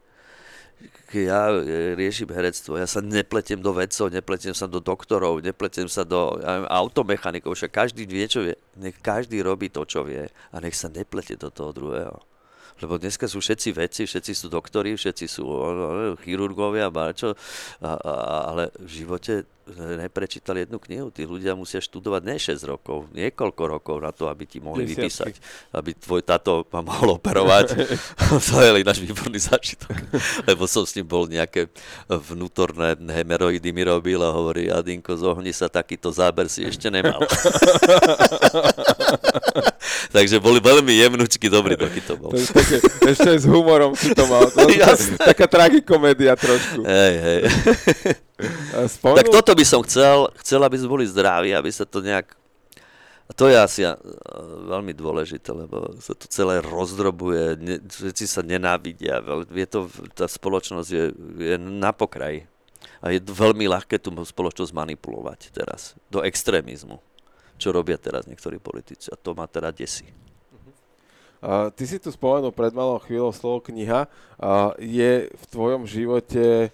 ja 1.13 1.53
e, 1.53 1.93
riešim 1.93 2.27
herectvo, 2.33 2.75
ja 2.81 2.89
sa 2.89 2.99
nepletiem 2.99 3.61
do 3.61 3.71
vedcov, 3.71 4.09
nepletiem 4.09 4.57
sa 4.57 4.65
do 4.65 4.81
doktorov, 4.81 5.45
nepletiem 5.45 5.85
sa 5.85 6.01
do 6.01 6.41
ja, 6.41 6.65
automechanikov, 6.67 7.53
však 7.53 7.71
každý 7.71 8.09
vie, 8.09 8.25
čo 8.25 8.41
vie. 8.41 8.57
Nech 8.81 8.97
každý 8.99 9.39
robí 9.45 9.69
to, 9.69 9.85
čo 9.85 10.01
vie 10.01 10.25
a 10.27 10.55
nech 10.57 10.73
sa 10.73 10.89
neplete 10.89 11.37
do 11.37 11.53
toho 11.53 11.71
druhého. 11.71 12.32
Lebo 12.81 12.97
dneska 12.97 13.29
sú 13.29 13.43
všetci 13.43 13.69
vedci, 13.75 14.01
všetci 14.07 14.33
sú 14.33 14.47
doktori, 14.49 14.97
všetci 14.97 15.25
sú 15.27 15.45
chirurgovia, 16.23 16.89
čo, 17.13 17.35
a, 17.83 17.91
a, 17.97 18.13
ale 18.49 18.63
v 18.79 19.03
živote 19.03 19.45
neprečítali 19.71 20.67
jednu 20.67 20.75
knihu. 20.79 21.07
Tí 21.07 21.23
ľudia 21.23 21.55
musia 21.55 21.79
študovať 21.79 22.21
ne 22.27 22.35
6 22.35 22.59
rokov, 22.67 23.07
niekoľko 23.15 23.63
rokov 23.63 23.95
na 24.03 24.11
to, 24.11 24.27
aby 24.27 24.43
ti 24.43 24.59
mohli 24.59 24.83
Desiatky. 24.83 25.07
vypísať, 25.07 25.33
aby 25.71 25.95
tvoj 25.95 26.21
tato 26.27 26.67
ma 26.67 26.83
mohol 26.83 27.15
operovať. 27.15 27.79
to 28.51 28.55
je 28.59 28.83
náš 28.83 28.99
výborný 28.99 29.39
zážitok. 29.39 29.95
Lebo 30.43 30.67
som 30.67 30.83
s 30.83 30.99
ním 30.99 31.07
bol 31.07 31.31
nejaké 31.31 31.71
vnútorné 32.11 32.99
hemeroidy 32.99 33.71
mi 33.71 33.87
robil 33.87 34.19
a 34.19 34.35
hovorí, 34.35 34.67
Adinko, 34.67 35.15
zohni 35.15 35.55
sa, 35.55 35.71
takýto 35.71 36.11
záber 36.11 36.51
si 36.51 36.67
ešte 36.67 36.91
nemal. 36.91 37.23
Takže 40.13 40.37
boli 40.37 40.61
veľmi 40.61 40.93
jemnúčky, 40.93 41.49
dobrý 41.49 41.73
taký 41.89 42.05
to 42.05 42.13
bol. 42.21 42.29
To 42.29 42.37
je 42.37 42.45
také, 42.45 42.77
ešte 43.09 43.29
s 43.33 43.45
humorom 43.49 43.97
si 43.97 44.13
to 44.13 44.29
mal. 44.29 44.45
To, 44.45 44.61
taká 45.33 45.49
tragikomédia 45.49 46.37
trošku. 46.37 46.85
Hej, 46.85 47.13
hej. 47.17 47.39
Spomenul... 48.93 49.17
Tak 49.25 49.27
toto 49.33 49.51
by 49.57 49.65
som 49.65 49.81
chcel, 49.81 50.29
chcel, 50.45 50.61
aby 50.61 50.77
sme 50.77 50.89
boli 50.93 51.05
zdraví, 51.09 51.49
aby 51.57 51.73
sa 51.73 51.89
to 51.89 52.05
nejak... 52.05 52.29
A 53.23 53.31
to 53.33 53.49
je 53.49 53.57
asi 53.57 53.81
veľmi 54.69 54.93
dôležité, 54.93 55.49
lebo 55.49 55.97
sa 55.97 56.13
to 56.13 56.27
celé 56.27 56.61
rozdrobuje, 56.61 57.55
ne, 57.55 57.75
všetci 57.79 58.27
sa 58.27 58.43
nenávidia, 58.43 59.23
je 59.47 59.63
to, 59.63 59.87
tá 60.11 60.27
spoločnosť 60.27 60.89
je, 60.91 61.05
je 61.39 61.55
na 61.57 61.95
pokraji. 61.95 62.45
A 62.99 63.15
je 63.15 63.23
veľmi 63.23 63.63
ľahké 63.67 63.95
tú 63.99 64.11
spoločnosť 64.11 64.75
manipulovať 64.75 65.55
teraz 65.55 65.95
do 66.11 66.19
extrémizmu, 66.19 66.99
čo 67.57 67.69
robia 67.71 67.97
teraz 67.97 68.25
niektorí 68.25 68.57
politici. 68.57 69.09
A 69.11 69.19
to 69.19 69.33
ma 69.37 69.45
teda 69.45 69.73
desí. 69.73 70.07
Uh, 71.43 71.67
ty 71.75 71.83
si 71.83 71.99
tu 71.99 72.07
spomenul 72.07 72.55
pred 72.55 72.71
malou 72.71 72.95
chvíľou 73.03 73.35
slovo 73.35 73.59
kniha. 73.67 74.07
Uh, 74.39 74.71
je 74.79 75.27
v 75.27 75.43
tvojom 75.51 75.83
živote 75.83 76.71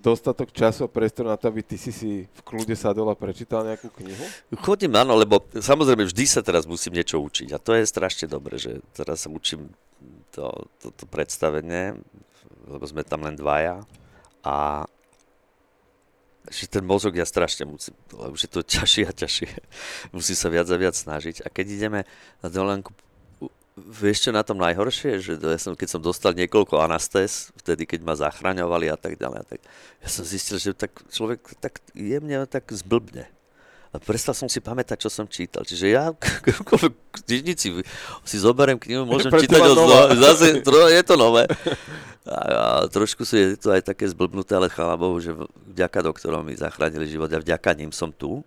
dostatok 0.00 0.52
času 0.52 0.88
a 0.88 0.92
priestor 0.92 1.28
na 1.28 1.36
to, 1.36 1.52
aby 1.52 1.60
ty 1.60 1.76
si 1.76 1.92
si 1.92 2.24
v 2.24 2.40
kľude 2.44 2.72
sadol 2.72 3.12
a 3.12 3.16
prečítal 3.16 3.64
nejakú 3.64 3.92
knihu? 4.00 4.24
Chodím, 4.64 4.96
áno, 4.96 5.16
lebo 5.16 5.44
samozrejme 5.52 6.08
vždy 6.08 6.24
sa 6.24 6.40
teraz 6.40 6.64
musím 6.64 6.96
niečo 6.96 7.20
učiť 7.20 7.52
a 7.52 7.60
to 7.60 7.76
je 7.76 7.84
strašne 7.84 8.26
dobre, 8.26 8.56
že 8.56 8.80
teraz 8.96 9.24
sa 9.24 9.28
učím 9.28 9.68
to, 10.32 10.68
to, 10.80 10.88
to 10.96 11.04
predstavenie, 11.04 12.00
lebo 12.64 12.84
sme 12.88 13.04
tam 13.04 13.28
len 13.28 13.36
dvaja 13.36 13.84
a 14.40 14.88
že 16.50 16.66
ten 16.66 16.82
mozog 16.82 17.14
ja 17.14 17.22
strašne 17.22 17.64
musím, 17.64 17.94
lebo 18.10 18.34
už 18.34 18.44
je 18.44 18.50
to 18.50 18.60
ťažšie 18.74 19.04
a 19.06 19.12
ťažšie. 19.14 19.48
Musím 20.10 20.36
sa 20.36 20.50
viac 20.50 20.66
a 20.66 20.76
viac 20.76 20.98
snažiť. 20.98 21.46
A 21.46 21.48
keď 21.48 21.66
ideme 21.70 22.00
na 22.42 22.48
dovolenku, 22.50 22.90
vieš 23.78 24.28
čo 24.28 24.30
na 24.34 24.42
tom 24.42 24.60
najhoršie, 24.60 25.22
že 25.22 25.32
ja 25.38 25.56
som, 25.56 25.72
keď 25.78 25.88
som 25.96 26.00
dostal 26.02 26.36
niekoľko 26.36 26.82
anastés, 26.82 27.54
vtedy 27.62 27.86
keď 27.86 28.00
ma 28.04 28.14
zachraňovali 28.18 28.92
a 28.92 28.98
tak 28.98 29.16
ďalej, 29.16 29.38
a 29.40 29.46
tak, 29.46 29.60
ja 30.02 30.08
som 30.10 30.26
zistil, 30.26 30.60
že 30.60 30.76
tak 30.76 30.92
človek 31.08 31.56
tak 31.62 31.80
jemne 31.94 32.44
tak 32.50 32.68
zblbne. 32.68 33.30
A 33.90 33.98
prestal 33.98 34.38
som 34.38 34.46
si 34.46 34.62
pamätať, 34.62 35.02
čo 35.02 35.10
som 35.10 35.26
čítal. 35.26 35.66
Čiže 35.66 35.86
ja 35.90 36.14
v 36.14 36.94
knižnici 37.26 37.82
si 38.22 38.36
zoberiem 38.38 38.78
knihu, 38.78 39.02
môžem 39.02 39.34
čítať 39.34 39.58
od 39.58 40.14
zase, 40.14 40.62
je 40.62 41.02
to 41.02 41.14
nové. 41.18 41.50
A, 42.22 42.38
a 42.38 42.64
trošku 42.86 43.26
sú, 43.26 43.34
je 43.34 43.58
to 43.58 43.74
aj 43.74 43.82
také 43.82 44.06
zblbnuté, 44.06 44.54
ale 44.54 44.70
chvála 44.70 44.94
Bohu, 44.94 45.18
že 45.18 45.34
vďaka 45.74 46.06
doktorom 46.06 46.46
mi 46.46 46.54
zachránili 46.54 47.10
život. 47.10 47.26
A 47.34 47.42
vďaka 47.42 47.74
ním 47.74 47.90
som 47.90 48.14
tu. 48.14 48.46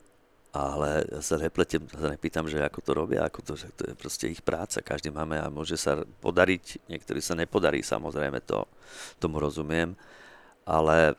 Ale 0.54 1.02
ja 1.10 1.20
sa 1.26 1.42
nepletiem, 1.42 1.82
sa 1.90 2.14
nepýtam, 2.14 2.46
že 2.46 2.62
ako 2.62 2.80
to 2.86 2.92
robia, 2.94 3.26
ako 3.26 3.42
to, 3.42 3.54
že 3.58 3.74
to 3.74 3.90
je 3.90 3.94
proste 3.98 4.30
ich 4.30 4.46
práca, 4.46 4.86
každý 4.86 5.10
máme 5.10 5.42
a 5.42 5.50
môže 5.50 5.74
sa 5.82 6.06
podariť, 6.22 6.86
niektorí 6.94 7.26
sa 7.26 7.34
nepodarí, 7.34 7.82
samozrejme 7.82 8.38
to, 8.46 8.70
tomu 9.18 9.42
rozumiem, 9.42 9.98
ale 10.62 11.18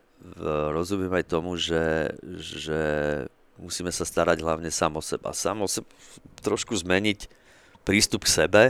rozumiem 0.70 1.10
aj 1.18 1.24
tomu, 1.26 1.58
že, 1.58 2.14
že 2.38 2.80
musíme 3.58 3.90
sa 3.94 4.02
starať 4.02 4.42
hlavne 4.42 4.70
sám 4.70 4.98
o 4.98 5.02
seba. 5.02 5.30
Sám 5.34 5.64
o 5.64 5.68
trošku 6.42 6.74
zmeniť 6.74 7.30
prístup 7.84 8.24
k 8.24 8.44
sebe, 8.44 8.62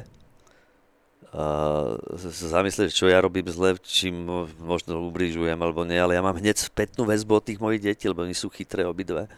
uh, 1.35 1.97
zamyslieť, 2.31 2.91
čo 2.91 3.07
ja 3.07 3.23
robím 3.23 3.47
zle, 3.51 3.79
čím 3.83 4.27
možno 4.59 5.07
ubližujem 5.09 5.57
alebo 5.59 5.87
nie, 5.87 5.99
ale 5.99 6.19
ja 6.19 6.23
mám 6.23 6.39
hneď 6.39 6.59
spätnú 6.59 7.07
väzbu 7.07 7.33
od 7.39 7.45
tých 7.47 7.63
mojich 7.63 7.83
detí, 7.83 8.11
lebo 8.11 8.27
oni 8.27 8.35
sú 8.35 8.51
chytré 8.51 8.83
obidve 8.87 9.31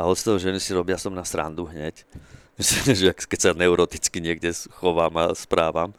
a 0.00 0.08
od 0.08 0.16
toho 0.16 0.40
ženy 0.40 0.56
si 0.56 0.72
robia 0.72 0.96
som 0.96 1.12
na 1.12 1.24
srandu 1.28 1.68
hneď. 1.68 2.08
keď 3.30 3.38
sa 3.40 3.52
neuroticky 3.52 4.20
niekde 4.20 4.52
chovám 4.80 5.12
a 5.20 5.24
správam, 5.36 5.92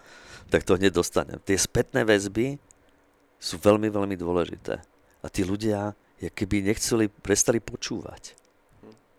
tak 0.49 0.65
to 0.65 0.77
hneď 0.77 0.97
dostanem. 0.97 1.37
Tie 1.45 1.57
spätné 1.57 2.01
väzby 2.01 2.57
sú 3.37 3.61
veľmi, 3.61 3.89
veľmi 3.93 4.15
dôležité. 4.17 4.81
A 5.21 5.27
tí 5.29 5.45
ľudia, 5.45 5.93
keby 6.17 6.65
nechceli, 6.65 7.09
prestali 7.09 7.61
počúvať. 7.61 8.40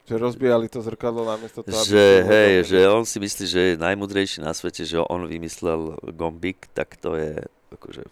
Že 0.02 0.14
rozbijali 0.18 0.66
to 0.66 0.82
zrkadlo 0.82 1.22
namiesto 1.22 1.62
toho, 1.62 1.82
že, 1.86 2.26
hej, 2.26 2.66
že 2.66 2.78
on 2.90 3.06
si 3.06 3.22
myslí, 3.22 3.44
že 3.46 3.60
je 3.62 3.74
najmudrejší 3.78 4.42
na 4.42 4.50
svete, 4.50 4.82
že 4.82 4.98
on 4.98 5.30
vymyslel 5.30 5.94
gombik, 6.10 6.66
tak 6.74 6.98
to 6.98 7.14
je 7.14 7.38
akože... 7.70 8.02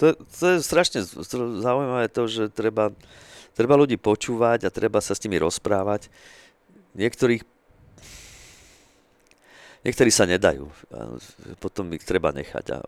To, 0.00 0.12
to 0.16 0.44
je 0.52 0.56
strašne 0.60 1.00
zaujímavé 1.64 2.12
to, 2.12 2.28
že 2.28 2.52
treba 2.52 2.92
treba 3.52 3.76
ľudí 3.76 4.00
počúvať 4.00 4.66
a 4.66 4.74
treba 4.74 4.98
sa 5.04 5.12
s 5.12 5.22
nimi 5.24 5.36
rozprávať. 5.40 6.08
Niektorých 6.96 7.44
Niektorí 9.82 10.14
sa 10.14 10.30
nedajú. 10.30 10.70
Potom 11.58 11.90
ich 11.90 12.06
treba 12.06 12.30
nechať 12.30 12.66
a 12.70 12.78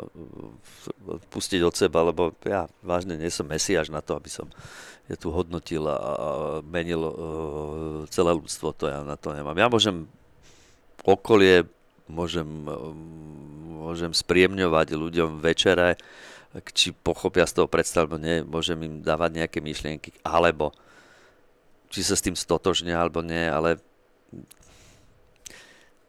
pustiť 1.34 1.60
od 1.66 1.74
seba, 1.74 2.06
lebo 2.06 2.30
ja 2.46 2.70
vážne 2.86 3.18
nie 3.18 3.34
som 3.34 3.50
mesiaž 3.50 3.90
na 3.90 3.98
to, 3.98 4.14
aby 4.14 4.30
som 4.30 4.46
je 5.10 5.18
tu 5.18 5.34
hodnotil 5.34 5.84
a 5.90 5.98
menil 6.62 7.02
e, 7.02 7.12
celé 8.14 8.30
ľudstvo. 8.32 8.72
To 8.78 8.84
ja 8.86 9.02
na 9.02 9.18
to 9.18 9.34
nemám. 9.34 9.58
Ja 9.58 9.66
môžem 9.66 10.06
okolie, 11.02 11.66
môžem, 12.06 12.46
e, 12.46 12.78
môžem 13.84 14.14
spriemňovať 14.14 14.94
ľuďom 14.94 15.42
večere, 15.42 15.98
či 16.70 16.94
pochopia 16.94 17.42
z 17.50 17.58
toho 17.58 17.66
predstav, 17.66 18.06
alebo 18.06 18.22
nie, 18.22 18.46
môžem 18.46 18.78
im 18.86 18.94
dávať 19.02 19.42
nejaké 19.42 19.58
myšlienky, 19.58 20.14
alebo 20.22 20.70
či 21.90 22.06
sa 22.06 22.14
s 22.14 22.22
tým 22.22 22.38
stotožnia, 22.38 23.02
alebo 23.02 23.18
nie, 23.26 23.50
ale 23.50 23.82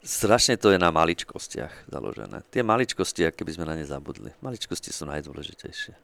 strašne 0.06 0.56
to 0.56 0.70
je 0.72 0.78
na 0.78 0.93
maličkostiach 0.93 1.89
založené. 1.89 2.45
Tie 2.53 2.62
maličkosti, 2.62 3.26
aké 3.26 3.41
by 3.41 3.51
sme 3.58 3.66
na 3.66 3.76
ne 3.76 3.84
zabudli. 3.84 4.32
Maličkosti 4.39 4.93
sú 4.93 5.10
najdôležitejšie. 5.10 5.97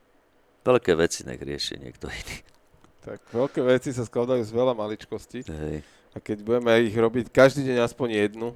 Veľké 0.66 0.91
veci 0.97 1.26
nech 1.26 1.41
rieši 1.41 1.78
niekto 1.78 2.10
iný. 2.10 2.38
Tak 3.02 3.34
veľké 3.34 3.62
veci 3.66 3.89
sa 3.93 4.06
skladajú 4.06 4.45
z 4.45 4.54
veľa 4.54 4.78
maličkostí. 4.78 5.45
Hej. 5.49 5.82
A 6.14 6.18
keď 6.22 6.38
budeme 6.45 6.70
ich 6.86 6.93
robiť 6.93 7.34
každý 7.34 7.66
deň 7.66 7.78
aspoň 7.88 8.08
jednu, 8.14 8.54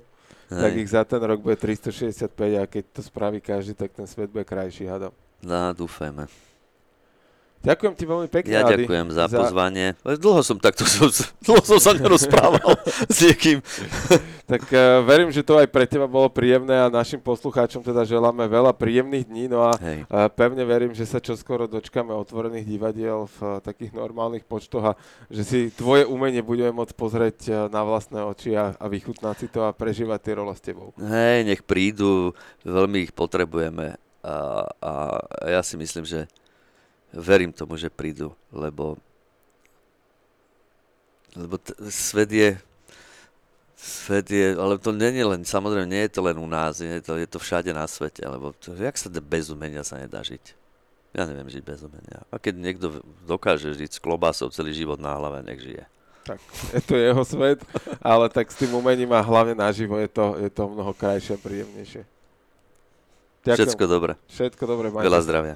Hej. 0.53 0.61
tak 0.61 0.71
ich 0.77 0.89
za 0.91 1.01
ten 1.01 1.21
rok 1.23 1.41
bude 1.41 1.57
365 1.57 2.29
a 2.61 2.63
keď 2.69 2.83
to 2.93 3.01
spraví 3.01 3.41
každý, 3.41 3.73
tak 3.73 3.95
ten 3.95 4.05
svet 4.05 4.29
bude 4.29 4.45
krajší, 4.45 4.85
hadom. 4.85 5.13
No, 5.41 5.73
dúfajme. 5.73 6.29
Ďakujem 7.65 7.93
ti 7.97 8.05
veľmi 8.05 8.29
pekne, 8.29 8.53
Ja 8.53 8.61
Adi, 8.61 8.85
ďakujem 8.85 9.07
za, 9.09 9.25
za 9.25 9.41
pozvanie. 9.41 9.97
Dlho 10.05 10.41
som 10.45 10.61
takto, 10.61 10.85
dlho 11.45 11.61
som 11.65 11.81
sa 11.81 11.97
nerozprával 11.97 12.77
s 13.13 13.17
niekým. 13.25 13.57
tak 14.51 14.69
uh, 14.69 15.01
verím, 15.01 15.33
že 15.33 15.41
to 15.41 15.57
aj 15.57 15.65
pre 15.73 15.89
teba 15.89 16.05
bolo 16.05 16.29
príjemné 16.29 16.77
a 16.77 16.93
našim 16.93 17.17
poslucháčom 17.17 17.81
teda 17.81 18.05
želáme 18.05 18.45
veľa 18.45 18.69
príjemných 18.77 19.25
dní. 19.25 19.49
No 19.49 19.65
a 19.65 19.73
uh, 19.73 20.29
pevne 20.29 20.61
verím, 20.61 20.93
že 20.93 21.09
sa 21.09 21.17
čoskoro 21.17 21.65
dočkáme 21.65 22.13
otvorených 22.13 22.69
divadiel 22.69 23.25
v 23.25 23.37
uh, 23.41 23.57
takých 23.65 23.97
normálnych 23.97 24.45
počtoch 24.45 24.93
a 24.93 24.97
že 25.33 25.41
si 25.41 25.59
tvoje 25.73 26.05
umenie 26.05 26.45
budeme 26.45 26.69
môcť 26.69 26.93
pozrieť 26.93 27.37
uh, 27.49 27.53
na 27.73 27.81
vlastné 27.81 28.21
oči 28.21 28.53
a, 28.53 28.77
a 28.77 28.85
vychutnať 28.85 29.35
si 29.41 29.47
to 29.49 29.65
a 29.65 29.73
prežívať 29.73 30.19
tie 30.21 30.33
role 30.37 30.53
s 30.53 30.61
tebou. 30.61 30.93
Hej, 31.01 31.49
nech 31.49 31.65
prídu, 31.65 32.37
veľmi 32.61 33.09
ich 33.09 33.11
potrebujeme 33.11 33.97
a, 34.25 34.65
a 34.81 34.91
ja 35.49 35.61
si 35.61 35.77
myslím, 35.77 36.05
že 36.05 36.29
verím 37.15 37.55
tomu, 37.55 37.79
že 37.79 37.87
prídu, 37.87 38.35
lebo, 38.51 38.99
lebo 41.33 41.55
t- 41.57 41.75
svet 41.89 42.31
je 42.31 42.49
svet 43.85 44.25
je, 44.31 44.57
ale 44.57 44.81
to 44.81 44.89
je 44.95 45.25
len, 45.25 45.45
samozrejme 45.45 45.85
nie 45.85 46.09
je 46.09 46.11
to 46.17 46.21
len 46.25 46.37
u 46.41 46.47
nás, 46.49 46.81
je 46.81 47.03
to, 47.05 47.19
je 47.21 47.27
to 47.29 47.37
všade 47.37 47.69
na 47.75 47.85
svete, 47.85 48.25
lebo 48.25 48.55
to, 48.57 48.73
jak 48.73 48.97
sa 48.97 49.11
bez 49.11 49.53
umenia 49.53 49.85
sa 49.85 50.01
nedá 50.01 50.25
žiť? 50.25 50.57
Ja 51.15 51.23
neviem 51.29 51.47
žiť 51.47 51.63
bez 51.63 51.79
umenia. 51.85 52.27
A 52.33 52.41
keď 52.41 52.53
niekto 52.59 52.87
dokáže 53.23 53.71
žiť 53.71 53.95
s 53.95 54.03
klobásou 54.03 54.51
celý 54.51 54.75
život 54.75 54.99
na 54.99 55.15
hlave, 55.15 55.45
nech 55.45 55.63
žije. 55.63 55.85
Tak, 56.25 56.41
je 56.73 56.81
to 56.81 56.95
jeho 56.97 57.23
svet, 57.23 57.61
ale 58.01 58.25
tak 58.33 58.49
s 58.49 58.57
tým 58.57 58.73
umením 58.73 59.13
a 59.13 59.21
hlavne 59.21 59.53
naživo 59.53 59.95
je 60.01 60.09
to, 60.09 60.35
je 60.41 60.49
to 60.49 60.63
mnoho 60.65 60.91
krajšie 60.97 61.37
a 61.37 61.39
príjemnejšie. 61.39 62.03
Ďakujem. 63.45 63.61
Všetko 63.61 63.83
dobré. 63.85 64.13
Všetko 64.33 64.63
dobré, 64.65 64.87
majte. 64.89 65.05
Veľa 65.05 65.21
zdravia. 65.21 65.55